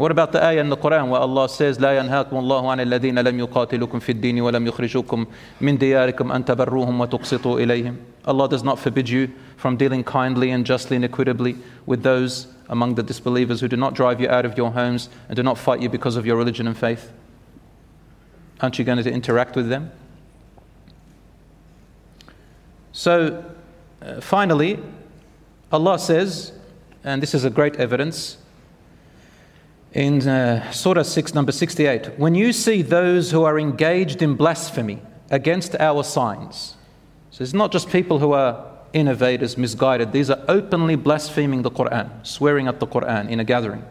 What 0.00 0.10
about 0.10 0.32
the 0.32 0.42
ayah 0.42 0.60
in 0.60 0.70
the 0.70 0.78
Quran 0.78 1.08
where 1.08 1.20
Allah 1.20 1.46
says, 1.46 1.78
لا 1.78 1.92
ينهاكم 2.00 2.32
الله 2.32 2.70
عن 2.70 2.80
الذين 2.80 3.18
لم 3.18 3.38
يقاتلوكم 3.40 3.98
في 4.00 4.12
الدين 4.12 4.40
ولم 4.40 4.66
يخرجوكم 4.66 5.26
من 5.60 5.78
دياركم 5.78 6.32
أن 6.32 6.44
تبروهم 6.44 7.00
وتقسطوا 7.00 7.60
إليهم 7.60 7.96
Allah 8.24 8.48
does 8.48 8.62
not 8.62 8.78
forbid 8.78 9.10
you 9.10 9.30
from 9.56 9.76
dealing 9.76 10.02
kindly 10.02 10.50
and 10.50 10.64
justly 10.64 10.96
and 10.96 11.04
equitably 11.04 11.56
with 11.84 12.02
those 12.02 12.46
among 12.70 12.94
the 12.94 13.02
disbelievers 13.02 13.60
who 13.60 13.68
do 13.68 13.76
not 13.76 13.92
drive 13.94 14.20
you 14.22 14.28
out 14.30 14.46
of 14.46 14.56
your 14.56 14.70
homes 14.70 15.10
and 15.28 15.36
do 15.36 15.42
not 15.42 15.58
fight 15.58 15.82
you 15.82 15.90
because 15.90 16.16
of 16.16 16.24
your 16.24 16.36
religion 16.36 16.66
and 16.66 16.78
faith. 16.78 17.12
Aren't 18.62 18.78
you 18.78 18.86
going 18.86 19.02
to 19.02 19.10
interact 19.10 19.54
with 19.54 19.68
them? 19.68 19.90
So, 22.92 23.44
uh, 24.00 24.20
finally, 24.20 24.78
Allah 25.72 25.98
says, 25.98 26.52
and 27.04 27.22
this 27.22 27.34
is 27.34 27.44
a 27.44 27.50
great 27.50 27.76
evidence, 27.76 28.36
in 29.95 30.27
uh, 30.27 30.69
Surah 30.71 31.03
6, 31.03 31.33
number 31.33 31.53
68 31.53 32.19
when 32.19 32.35
you 32.35 32.51
see 32.51 32.81
those 32.81 33.31
who 33.31 33.43
are 33.43 33.57
engaged 33.57 34.21
in 34.21 34.35
blasphemy 34.35 35.01
against 35.31 35.73
our 35.79 36.03
signs, 36.03 36.75
so 37.31 37.43
it's 37.43 37.53
not 37.53 37.71
just 37.71 37.89
people 37.89 38.19
who 38.19 38.33
are 38.33 38.71
innovators, 38.93 39.57
misguided, 39.57 40.11
these 40.11 40.29
are 40.29 40.43
openly 40.47 40.95
blaspheming 40.95 41.61
the 41.63 41.71
Quran, 41.71 42.09
swearing 42.25 42.67
at 42.67 42.79
the 42.79 42.87
Quran 42.87 43.29
in 43.29 43.39
a 43.39 43.43
gathering. 43.43 43.83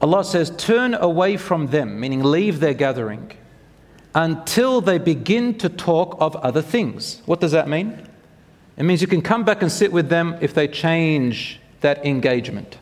Allah 0.00 0.24
says, 0.24 0.50
turn 0.56 0.94
away 0.94 1.36
from 1.36 1.68
them, 1.68 2.00
meaning 2.00 2.22
leave 2.22 2.60
their 2.60 2.74
gathering 2.74 3.32
until 4.14 4.80
they 4.80 4.98
begin 4.98 5.56
to 5.58 5.68
talk 5.68 6.16
of 6.20 6.36
other 6.36 6.62
things. 6.62 7.22
What 7.26 7.40
does 7.40 7.52
that 7.52 7.68
mean? 7.68 8.06
It 8.76 8.82
means 8.82 9.00
you 9.02 9.08
can 9.08 9.22
come 9.22 9.44
back 9.44 9.62
and 9.62 9.70
sit 9.70 9.92
with 9.92 10.08
them 10.08 10.36
if 10.40 10.54
they 10.54 10.68
change 10.68 11.60
that 11.80 12.04
engagement. 12.04 12.78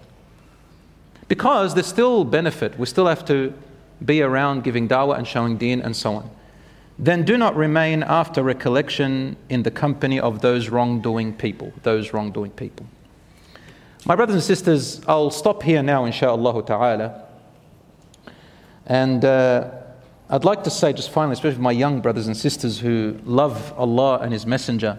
Because 1.28 1.74
there's 1.74 1.86
still 1.86 2.24
benefit. 2.24 2.78
We 2.78 2.86
still 2.86 3.06
have 3.06 3.24
to 3.26 3.54
be 4.04 4.22
around 4.22 4.64
giving 4.64 4.88
dawah 4.88 5.16
and 5.16 5.26
showing 5.26 5.56
deen 5.56 5.80
and 5.80 5.96
so 5.96 6.14
on. 6.16 6.30
Then 6.98 7.24
do 7.24 7.36
not 7.36 7.56
remain 7.56 8.02
after 8.02 8.42
recollection 8.42 9.36
in 9.48 9.62
the 9.62 9.70
company 9.70 10.20
of 10.20 10.40
those 10.42 10.68
wrongdoing 10.68 11.34
people. 11.34 11.72
Those 11.82 12.12
wrongdoing 12.12 12.52
people. 12.52 12.86
My 14.06 14.14
brothers 14.16 14.34
and 14.34 14.44
sisters, 14.44 15.00
I'll 15.08 15.30
stop 15.30 15.62
here 15.62 15.82
now, 15.82 16.04
inshaAllah 16.04 16.66
ta'ala. 16.66 17.24
And. 18.86 19.24
Uh, 19.24 19.70
I'd 20.30 20.44
like 20.44 20.64
to 20.64 20.70
say, 20.70 20.94
just 20.94 21.10
finally, 21.10 21.34
especially 21.34 21.60
my 21.60 21.72
young 21.72 22.00
brothers 22.00 22.26
and 22.26 22.36
sisters 22.36 22.78
who 22.78 23.18
love 23.24 23.74
Allah 23.76 24.20
and 24.22 24.32
His 24.32 24.46
Messenger, 24.46 24.98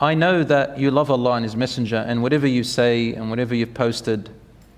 I 0.00 0.14
know 0.14 0.42
that 0.42 0.78
you 0.78 0.90
love 0.90 1.12
Allah 1.12 1.34
and 1.34 1.44
His 1.44 1.54
Messenger, 1.54 2.04
and 2.08 2.24
whatever 2.24 2.48
you 2.48 2.64
say 2.64 3.14
and 3.14 3.30
whatever 3.30 3.54
you've 3.54 3.72
posted, 3.72 4.30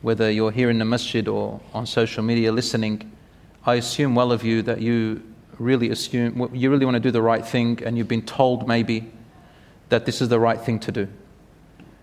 whether 0.05 0.30
you're 0.30 0.50
here 0.50 0.68
in 0.68 0.78
the 0.78 0.84
masjid 0.84 1.26
or 1.26 1.59
on 1.72 1.86
social 1.86 2.22
media 2.22 2.52
listening, 2.52 3.11
I 3.64 3.76
assume 3.76 4.14
well 4.14 4.32
of 4.32 4.44
you 4.44 4.61
that 4.61 4.82
you 4.82 5.22
really 5.59 5.88
assume, 5.88 6.50
you 6.52 6.70
really 6.70 6.84
want 6.84 6.96
to 6.96 7.00
do 7.00 7.11
the 7.11 7.22
right 7.22 7.44
thing, 7.44 7.82
and 7.82 7.96
you've 7.96 8.07
been 8.07 8.26
told 8.26 8.68
maybe 8.68 9.11
that 9.88 10.05
this 10.05 10.20
is 10.20 10.28
the 10.28 10.38
right 10.38 10.61
thing 10.61 10.78
to 10.80 10.92
do. 10.92 11.09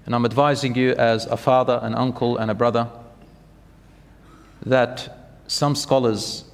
And 0.08 0.16
I'm 0.16 0.26
advising 0.26 0.74
you 0.74 0.94
as 0.94 1.28
a 1.28 1.38
father, 1.38 1.80
an 1.84 1.94
uncle, 1.94 2.38
and 2.38 2.50
a 2.50 2.56
brother 2.56 2.90
that 4.66 5.36
some 5.46 5.76
scholars 5.76 6.46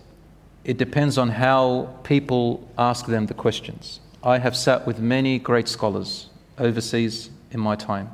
it 0.65 0.77
depends 0.77 1.17
on 1.17 1.29
how 1.29 1.95
people 2.03 2.69
ask 2.77 3.05
them 3.05 3.27
the 3.27 3.33
questions. 3.33 4.01
I 4.21 4.39
have 4.39 4.53
sat 4.53 4.85
with 4.85 4.99
many 4.99 5.39
great 5.39 5.69
scholars 5.69 6.29
overseas 6.57 7.29
in 7.51 7.61
my 7.61 7.77
time, 7.77 8.11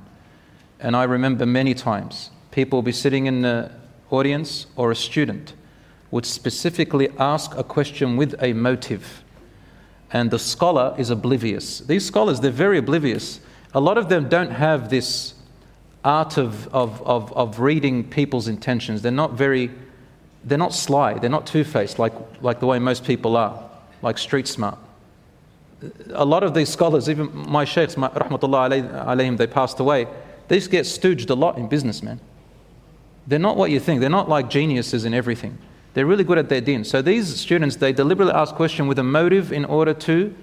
and 0.80 0.96
I 0.96 1.06
remember 1.06 1.48
many 1.48 1.74
times 1.74 2.30
people 2.54 2.78
will 2.78 2.84
be 2.84 2.92
sitting 2.92 3.26
in 3.26 3.42
the 3.42 3.72
audience 4.12 4.68
or 4.76 4.92
a 4.92 4.96
student 4.96 5.54
would 6.12 6.26
specifically 6.26 7.10
ask 7.18 7.58
a 7.58 7.64
question 7.64 8.16
with 8.16 8.36
a 8.40 8.54
motive, 8.54 9.24
and 10.12 10.30
the 10.30 10.38
scholar 10.38 10.94
is 11.00 11.10
oblivious. 11.10 11.80
These 11.80 12.06
scholars, 12.06 12.40
they're 12.40 12.52
very 12.52 12.78
oblivious. 12.78 13.40
A 13.74 13.80
lot 13.80 13.98
of 13.98 14.10
them 14.10 14.30
don't 14.30 14.52
have 14.52 14.90
this 14.92 15.34
art 16.06 16.38
of, 16.38 16.68
of, 16.68 17.02
of, 17.02 17.34
of 17.34 17.60
reading 17.60 18.04
people's 18.08 18.48
intentions. 18.48 19.02
They're 19.02 19.12
not 19.12 19.34
very 19.34 19.72
they're 20.44 20.58
not 20.58 20.74
sly, 20.74 21.14
they're 21.20 21.30
not 21.30 21.48
two 21.48 21.64
faced 21.64 22.00
like, 22.00 22.14
like 22.42 22.60
the 22.60 22.66
way 22.66 22.78
most 22.78 23.06
people 23.06 23.38
are, 23.38 23.64
like 24.02 24.18
street 24.18 24.46
smart. 24.48 24.78
A 26.12 26.26
lot 26.26 26.44
of 26.44 26.54
these 26.54 26.70
scholars, 26.70 27.10
even 27.10 27.34
my 27.34 27.64
sheikhs, 27.64 27.96
rahmatullah 27.96 29.06
alayhim, 29.06 29.38
they 29.38 29.48
passed 29.48 29.80
away, 29.80 30.06
they 30.50 30.58
just 30.58 30.70
get 30.70 30.86
stooged 30.86 31.30
a 31.30 31.34
lot 31.34 31.58
in 31.58 31.68
business, 31.70 32.04
man. 32.04 32.20
They're 33.28 33.40
not 33.40 33.58
what 33.58 33.72
you 33.72 33.80
think, 33.80 34.02
they're 34.02 34.10
not 34.10 34.30
like 34.30 34.50
geniuses 34.50 35.06
in 35.06 35.14
everything. 35.14 35.58
They're 35.94 36.06
really 36.06 36.24
good 36.24 36.38
at 36.38 36.50
their 36.50 36.62
deen. 36.62 36.84
So 36.84 37.02
these 37.02 37.36
students, 37.40 37.76
they 37.76 37.94
deliberately 37.94 38.34
ask 38.34 38.56
question 38.56 38.88
with 38.88 39.00
a 39.00 39.04
motive 39.04 39.54
in 39.54 39.64
order 39.66 39.94
to 39.94 40.36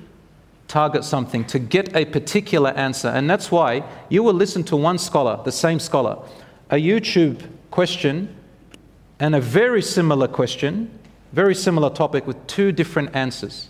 target 0.69 1.03
something, 1.03 1.45
to 1.47 1.59
get 1.59 1.95
a 1.97 2.05
particular 2.05 2.71
answer. 2.71 3.09
And 3.09 3.29
that's 3.29 3.51
why 3.51 3.83
you 4.09 4.23
will 4.23 4.35
listen 4.35 4.63
to 4.65 4.77
one 4.77 4.99
scholar, 4.99 5.43
the 5.45 5.53
same 5.53 5.81
scholar, 5.81 6.19
a 6.71 6.77
YouTube 6.77 7.43
question 7.73 8.35
and 9.19 9.35
a 9.35 9.41
very 9.41 9.83
similar 9.83 10.29
question, 10.29 10.97
very 11.33 11.55
similar 11.55 11.91
topic 11.91 12.27
with 12.27 12.47
two 12.47 12.71
different 12.71 13.15
answers. 13.15 13.69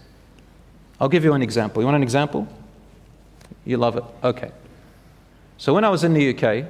I'll 1.00 1.08
give 1.08 1.24
you 1.24 1.32
an 1.32 1.42
example. 1.42 1.82
You 1.82 1.86
want 1.86 1.96
an 1.96 2.02
example? 2.02 2.46
You 3.64 3.78
love 3.78 3.96
it? 3.96 4.04
Okay. 4.22 4.52
So 5.56 5.72
when 5.72 5.84
I 5.84 5.88
was 5.88 6.04
in 6.04 6.12
the 6.12 6.34
UK, 6.34 6.66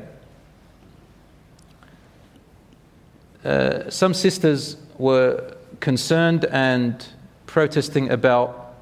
uh, 3.45 3.89
some 3.91 4.15
sisters 4.15 4.77
were 4.99 5.55
concerned 5.81 6.45
and 6.47 7.07
protesting 7.47 8.11
about 8.11 8.75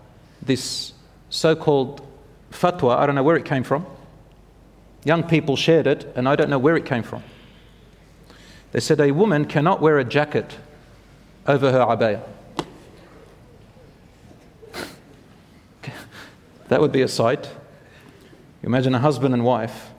this 0.43 0.93
so 1.31 1.55
called 1.55 2.07
fatwa. 2.51 2.97
I 2.97 3.07
don't 3.07 3.15
know 3.15 3.23
where 3.23 3.37
it 3.37 3.45
came 3.45 3.63
from. 3.63 3.87
Young 5.05 5.23
people 5.23 5.57
shared 5.57 5.87
it, 5.87 6.13
and 6.17 6.29
I 6.29 6.37
don't 6.37 6.51
know 6.51 6.59
where 6.59 6.77
it 6.77 6.85
came 6.85 7.03
from. 7.03 7.23
They 8.73 8.81
said 8.81 9.01
a 9.01 9.13
woman 9.13 9.45
cannot 9.47 9.81
wear 9.81 9.99
a 9.99 10.05
jacket 10.05 10.57
over 11.47 11.73
her 11.73 11.81
abaya. 11.81 12.23
that 16.69 16.81
would 16.81 16.93
be 16.93 17.03
a 17.03 17.09
sight. 17.09 17.49
Imagine 18.63 18.95
a 18.95 18.99
husband 18.99 19.35
and 19.35 19.45
wife, 19.45 19.91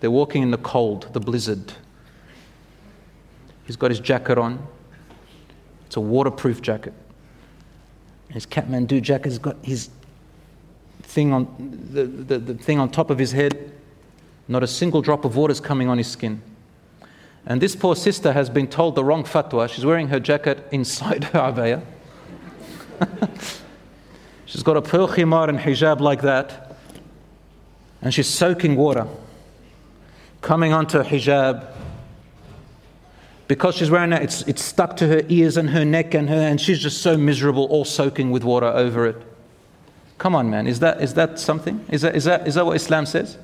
they're 0.00 0.10
walking 0.10 0.42
in 0.42 0.50
the 0.52 0.58
cold, 0.58 1.12
the 1.12 1.20
blizzard. 1.20 1.72
He's 3.68 3.76
got 3.76 3.90
his 3.90 4.00
jacket 4.00 4.38
on, 4.38 4.66
it's 5.84 5.96
a 5.96 6.00
waterproof 6.00 6.62
jacket. 6.62 6.94
His 8.30 8.46
Kathmandu 8.46 9.02
jacket 9.02 9.26
has 9.26 9.38
got 9.38 9.56
his 9.62 9.90
thing 11.02 11.34
on 11.34 11.54
the, 11.92 12.04
the, 12.04 12.38
the 12.38 12.54
thing 12.54 12.80
on 12.80 12.90
top 12.90 13.10
of 13.10 13.18
his 13.18 13.32
head. 13.32 13.70
Not 14.48 14.62
a 14.62 14.66
single 14.66 15.02
drop 15.02 15.26
of 15.26 15.36
water 15.36 15.52
is 15.52 15.60
coming 15.60 15.86
on 15.86 15.98
his 15.98 16.06
skin. 16.06 16.40
And 17.44 17.60
this 17.60 17.76
poor 17.76 17.94
sister 17.94 18.32
has 18.32 18.48
been 18.48 18.68
told 18.68 18.94
the 18.94 19.04
wrong 19.04 19.24
fatwa. 19.24 19.68
She's 19.68 19.84
wearing 19.84 20.08
her 20.08 20.18
jacket 20.18 20.66
inside 20.72 21.24
her 21.24 21.38
abaya. 21.38 21.84
she's 24.46 24.62
got 24.62 24.78
a 24.78 24.82
pearl 24.82 25.08
khimar 25.08 25.50
and 25.50 25.58
hijab 25.58 26.00
like 26.00 26.22
that. 26.22 26.74
And 28.00 28.14
she's 28.14 28.28
soaking 28.28 28.76
water 28.76 29.06
coming 30.40 30.72
onto 30.72 31.02
hijab. 31.02 31.74
Because 33.48 33.74
she's 33.74 33.90
wearing 33.90 34.10
that, 34.10 34.22
it's, 34.22 34.42
it's 34.42 34.62
stuck 34.62 34.96
to 34.98 35.08
her 35.08 35.22
ears 35.28 35.56
and 35.56 35.70
her 35.70 35.84
neck 35.84 36.14
and 36.14 36.28
her, 36.28 36.34
and 36.34 36.60
she's 36.60 36.78
just 36.78 37.02
so 37.02 37.16
miserable, 37.16 37.64
all 37.64 37.84
soaking 37.84 38.30
with 38.30 38.44
water 38.44 38.66
over 38.66 39.06
it. 39.06 39.16
Come 40.18 40.34
on, 40.34 40.50
man, 40.50 40.66
is 40.66 40.80
that, 40.80 41.00
is 41.00 41.14
that 41.14 41.38
something? 41.38 41.84
Is 41.88 42.02
that, 42.02 42.14
is, 42.14 42.24
that, 42.24 42.46
is 42.46 42.56
that 42.56 42.66
what 42.66 42.76
Islam 42.76 43.06
says? 43.06 43.38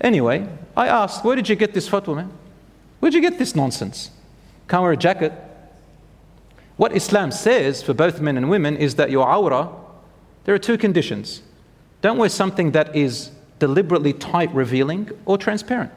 Anyway, 0.00 0.48
I 0.76 0.86
asked, 0.86 1.24
where 1.24 1.34
did 1.34 1.48
you 1.48 1.56
get 1.56 1.74
this 1.74 1.88
fatwa, 1.88 2.14
man? 2.14 2.32
Where'd 3.00 3.14
you 3.14 3.20
get 3.20 3.38
this 3.38 3.56
nonsense? 3.56 4.10
Can't 4.68 4.82
wear 4.82 4.92
a 4.92 4.96
jacket. 4.96 5.32
What 6.76 6.94
Islam 6.94 7.32
says 7.32 7.82
for 7.82 7.94
both 7.94 8.20
men 8.20 8.36
and 8.36 8.48
women 8.48 8.76
is 8.76 8.94
that 8.94 9.10
your 9.10 9.26
awrah, 9.26 9.74
there 10.44 10.54
are 10.54 10.60
two 10.60 10.78
conditions. 10.78 11.42
Don't 12.02 12.18
wear 12.18 12.28
something 12.28 12.70
that 12.70 12.94
is 12.94 13.32
deliberately 13.58 14.12
tight 14.12 14.54
revealing 14.54 15.10
or 15.24 15.36
transparent. 15.36 15.90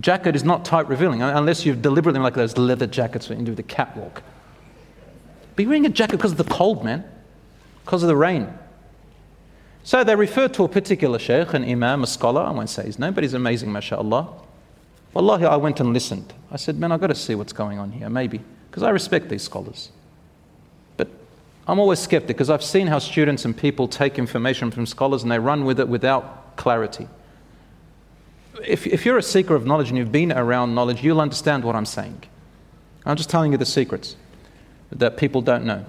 Jacket 0.00 0.34
is 0.34 0.44
not 0.44 0.64
tight 0.64 0.88
revealing 0.88 1.22
unless 1.22 1.64
you've 1.64 1.80
deliberately, 1.80 2.20
like 2.20 2.34
those 2.34 2.58
leather 2.58 2.86
jackets 2.86 3.28
when 3.28 3.38
you 3.38 3.44
do 3.44 3.54
the 3.54 3.62
catwalk. 3.62 4.22
Be 5.56 5.66
wearing 5.66 5.86
a 5.86 5.88
jacket 5.88 6.16
because 6.16 6.32
of 6.32 6.38
the 6.38 6.44
cold, 6.44 6.84
man, 6.84 7.04
because 7.84 8.02
of 8.02 8.08
the 8.08 8.16
rain. 8.16 8.52
So 9.84 10.02
they 10.02 10.16
referred 10.16 10.54
to 10.54 10.64
a 10.64 10.68
particular 10.68 11.18
sheikh, 11.18 11.52
an 11.54 11.62
imam, 11.62 12.02
a 12.02 12.06
scholar. 12.06 12.40
I 12.40 12.50
won't 12.50 12.70
say 12.70 12.84
his 12.84 12.98
name, 12.98 13.12
but 13.12 13.22
he's 13.22 13.34
amazing, 13.34 13.70
mashallah. 13.70 14.28
Wallahi, 15.12 15.44
I 15.44 15.56
went 15.56 15.78
and 15.78 15.92
listened. 15.92 16.32
I 16.50 16.56
said, 16.56 16.78
man, 16.78 16.90
I've 16.90 17.00
got 17.00 17.08
to 17.08 17.14
see 17.14 17.36
what's 17.36 17.52
going 17.52 17.78
on 17.78 17.92
here, 17.92 18.10
maybe, 18.10 18.40
because 18.68 18.82
I 18.82 18.90
respect 18.90 19.28
these 19.28 19.42
scholars. 19.42 19.90
But 20.96 21.08
I'm 21.68 21.78
always 21.78 22.00
skeptic 22.00 22.28
because 22.28 22.50
I've 22.50 22.64
seen 22.64 22.88
how 22.88 22.98
students 22.98 23.44
and 23.44 23.56
people 23.56 23.86
take 23.86 24.18
information 24.18 24.72
from 24.72 24.86
scholars 24.86 25.22
and 25.22 25.30
they 25.30 25.38
run 25.38 25.64
with 25.64 25.78
it 25.78 25.88
without 25.88 26.56
clarity 26.56 27.06
if, 28.62 28.86
if 28.86 29.04
you're 29.04 29.18
a 29.18 29.22
seeker 29.22 29.54
of 29.54 29.66
knowledge 29.66 29.88
and 29.88 29.98
you've 29.98 30.12
been 30.12 30.32
around 30.32 30.74
knowledge, 30.74 31.02
you'll 31.02 31.20
understand 31.20 31.64
what 31.64 31.74
I'm 31.74 31.86
saying. 31.86 32.22
I'm 33.06 33.16
just 33.16 33.30
telling 33.30 33.52
you 33.52 33.58
the 33.58 33.66
secrets 33.66 34.16
that 34.92 35.16
people 35.16 35.42
don't 35.42 35.64
know. 35.64 35.84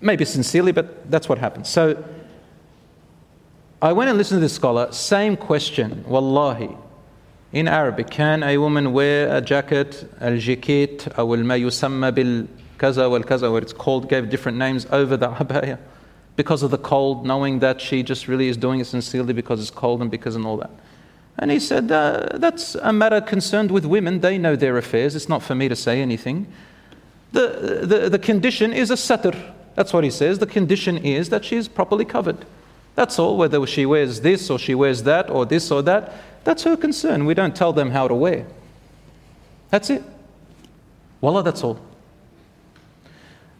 Maybe 0.00 0.24
sincerely, 0.24 0.72
but 0.72 1.10
that's 1.10 1.28
what 1.28 1.38
happens. 1.38 1.68
So 1.68 2.02
I 3.82 3.92
went 3.92 4.08
and 4.08 4.18
listened 4.18 4.38
to 4.38 4.40
this 4.40 4.54
scholar, 4.54 4.90
same 4.92 5.36
question, 5.36 6.04
wallahi. 6.06 6.70
In 7.52 7.68
Arabic, 7.68 8.10
can 8.10 8.42
a 8.42 8.58
woman 8.58 8.92
wear 8.92 9.34
a 9.34 9.40
jacket, 9.40 10.08
al 10.20 10.32
jikit, 10.32 11.06
or 11.18 11.36
al 11.36 11.44
ma 11.44 11.54
yusamma 11.54 12.14
bil 12.14 12.48
kaza 12.78 13.10
wal 13.10 13.22
kaza, 13.22 13.50
where 13.50 13.62
it's 13.62 13.72
called, 13.72 14.08
gave 14.08 14.28
different 14.28 14.58
names 14.58 14.86
over 14.90 15.16
the 15.16 15.28
abaya? 15.42 15.78
Because 16.36 16.62
of 16.62 16.70
the 16.70 16.78
cold, 16.78 17.26
knowing 17.26 17.58
that 17.60 17.80
she 17.80 18.02
just 18.02 18.28
really 18.28 18.48
is 18.48 18.56
doing 18.56 18.80
it 18.80 18.86
sincerely 18.86 19.32
because 19.32 19.60
it's 19.60 19.70
cold 19.70 20.02
and 20.02 20.10
because 20.10 20.36
and 20.36 20.44
all 20.44 20.58
that. 20.58 20.70
And 21.38 21.50
he 21.50 21.58
said, 21.58 21.90
uh, 21.90 22.28
that's 22.34 22.76
a 22.76 22.92
matter 22.92 23.20
concerned 23.20 23.70
with 23.70 23.84
women. 23.84 24.20
They 24.20 24.38
know 24.38 24.56
their 24.56 24.76
affairs. 24.78 25.14
It's 25.14 25.28
not 25.28 25.42
for 25.42 25.54
me 25.54 25.68
to 25.68 25.76
say 25.76 26.00
anything. 26.00 26.46
The, 27.32 27.80
the, 27.82 28.08
the 28.10 28.18
condition 28.18 28.72
is 28.72 28.90
a 28.90 28.94
satr. 28.94 29.52
That's 29.74 29.92
what 29.92 30.04
he 30.04 30.10
says. 30.10 30.38
The 30.38 30.46
condition 30.46 30.96
is 30.98 31.28
that 31.28 31.44
she 31.44 31.56
is 31.56 31.68
properly 31.68 32.04
covered. 32.06 32.46
That's 32.94 33.18
all. 33.18 33.36
Whether 33.36 33.64
she 33.66 33.84
wears 33.84 34.22
this 34.22 34.48
or 34.48 34.58
she 34.58 34.74
wears 34.74 35.02
that 35.02 35.28
or 35.28 35.44
this 35.44 35.70
or 35.70 35.82
that, 35.82 36.14
that's 36.44 36.62
her 36.62 36.76
concern. 36.76 37.26
We 37.26 37.34
don't 37.34 37.54
tell 37.54 37.72
them 37.72 37.90
how 37.90 38.08
to 38.08 38.14
wear. 38.14 38.46
That's 39.70 39.90
it. 39.90 40.02
Wallah, 41.20 41.42
that's 41.42 41.62
all. 41.62 41.78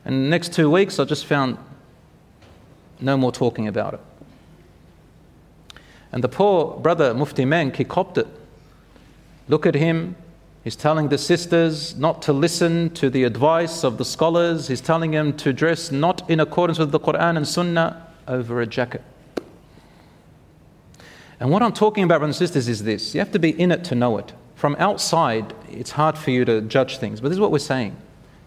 And 0.07 0.31
next 0.31 0.55
two 0.55 0.71
weeks, 0.71 0.99
I 0.99 1.05
just 1.05 1.27
found 1.27 1.59
no 3.01 3.17
more 3.17 3.33
talking 3.33 3.69
about 3.69 3.95
it. 3.95 4.01
And 6.13 6.25
the 6.25 6.29
poor 6.29 6.79
brother, 6.79 7.13
Mufti 7.15 7.45
Menk, 7.45 7.77
he 7.77 7.85
copped 7.85 8.19
it. 8.19 8.27
Look 9.49 9.67
at 9.67 9.75
him, 9.75 10.17
He's 10.67 10.75
telling 10.75 11.11
the 11.11 11.17
sisters 11.17 11.97
not 11.97 12.23
to 12.23 12.33
listen 12.33 12.91
to 12.95 13.09
the 13.09 13.23
advice 13.23 13.85
of 13.85 13.99
the 13.99 14.05
scholars. 14.05 14.67
He's 14.67 14.81
telling 14.81 15.13
them 15.13 15.37
to 15.37 15.53
dress 15.53 15.93
not 15.93 16.29
in 16.29 16.41
accordance 16.41 16.77
with 16.81 16.91
the 16.91 16.99
Quran 16.99 17.37
and 17.37 17.47
Sunnah 17.47 18.05
over 18.27 18.61
a 18.61 18.67
jacket. 18.67 19.05
And 21.39 21.53
what 21.53 21.63
I'm 21.63 21.73
talking 21.73 22.03
about, 22.03 22.19
brothers 22.19 22.41
and 22.41 22.49
sisters, 22.49 22.67
is 22.67 22.83
this 22.83 23.15
you 23.15 23.21
have 23.21 23.31
to 23.31 23.39
be 23.39 23.51
in 23.51 23.71
it 23.71 23.85
to 23.85 23.95
know 23.95 24.19
it. 24.19 24.33
From 24.57 24.75
outside, 24.81 25.55
it's 25.71 25.93
hard 25.93 26.19
for 26.19 26.33
you 26.33 26.45
to 26.45 26.61
judge 26.63 26.99
things, 26.99 27.21
but 27.21 27.29
this 27.29 27.37
is 27.37 27.41
what 27.41 27.53
we're 27.53 27.61
saying 27.61 27.97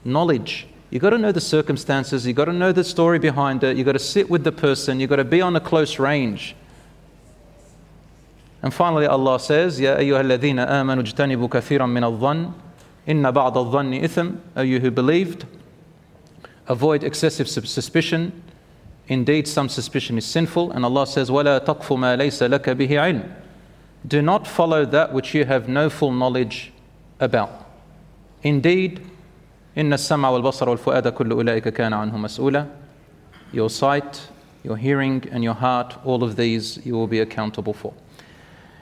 knowledge. 0.04 0.68
You've 0.91 1.03
got 1.03 1.11
to 1.11 1.19
know 1.19 1.33
the 1.33 1.41
circumstances, 1.41 2.27
you've 2.27 2.37
got 2.37 2.45
to 2.45 2.53
know 2.53 2.71
the 2.71 2.85
story 2.85 3.19
behind 3.19 3.65
it, 3.65 3.77
you've 3.77 3.87
got 3.87 3.93
to 3.93 3.99
sit 3.99 4.31
with 4.31 4.45
the 4.45 4.53
person, 4.53 5.01
you've 5.01 5.11
got 5.11 5.17
to 5.17 5.25
be 5.25 5.41
on 5.41 5.57
a 5.57 5.61
close 5.61 5.99
range. 5.99 6.55
And 8.63 8.73
finally, 8.73 9.07
Allah 9.07 9.39
says, 9.41 9.79
Ya 9.79 9.97
أيها 9.97 10.21
الذين 10.21 10.59
آمنوا 10.59 11.03
اجتنبوا 11.03 11.49
كثيرا 11.49 11.87
من 11.87 12.05
الظن 12.05 12.53
إن 13.09 13.31
بعض 13.31 13.59
الظن 13.59 14.05
إثم 14.05 14.37
O 14.57 14.63
you 14.63 14.81
who 14.81 14.91
believed, 14.91 15.45
avoid 16.67 17.05
excessive 17.05 17.49
suspicion. 17.49 18.33
Indeed, 19.09 19.47
some 19.47 19.69
suspicion 19.69 20.17
is 20.17 20.25
sinful. 20.25 20.71
And 20.73 20.85
Allah 20.85 21.07
says, 21.07 21.29
ولا 21.29 21.59
تقف 21.59 21.93
ما 21.93 22.17
ليس 22.17 22.43
لك 22.43 22.71
به 22.71 22.99
علم 22.99 23.35
Do 24.07 24.23
not 24.23 24.47
follow 24.47 24.87
that 24.87 25.13
which 25.13 25.35
you 25.35 25.45
have 25.45 25.69
no 25.69 25.91
full 25.91 26.13
knowledge 26.13 26.73
about. 27.21 27.67
Indeed, 28.43 29.01
إن 29.79 29.93
السمع 29.93 30.29
والبصر 30.29 30.69
والفؤاد 30.69 31.09
كل 31.09 31.31
أولئك 31.31 31.69
كان 31.69 31.93
عنه 31.93 32.17
مسؤولا 32.17 32.67
Your 33.53 33.71
sight, 33.71 34.21
your 34.65 34.77
hearing, 34.77 35.23
and 35.31 35.45
your 35.45 35.55
heart, 35.55 35.97
all 36.05 36.25
of 36.25 36.35
these 36.37 36.85
you 36.85 36.95
will 36.95 37.07
be 37.07 37.21
accountable 37.21 37.73
for. 37.73 37.93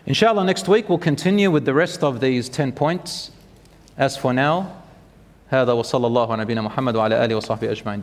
Inshallah, 0.06 0.44
next 0.44 0.66
week 0.66 0.88
we'll 0.88 0.98
continue 0.98 1.50
with 1.50 1.64
the 1.64 1.74
rest 1.74 2.02
of 2.02 2.20
these 2.20 2.48
10 2.48 2.72
points. 2.72 3.30
As 3.98 4.16
for 4.16 4.32
now, 4.32 4.82
هذا 5.52 5.72
وصلى 5.72 6.06
الله 6.06 6.32
على 6.32 6.42
نبينا 6.42 6.62
محمد 6.62 6.96
وعلى 6.96 7.24
آله 7.24 7.36
وصحبه 7.36 7.70
أجمعين 7.70 8.00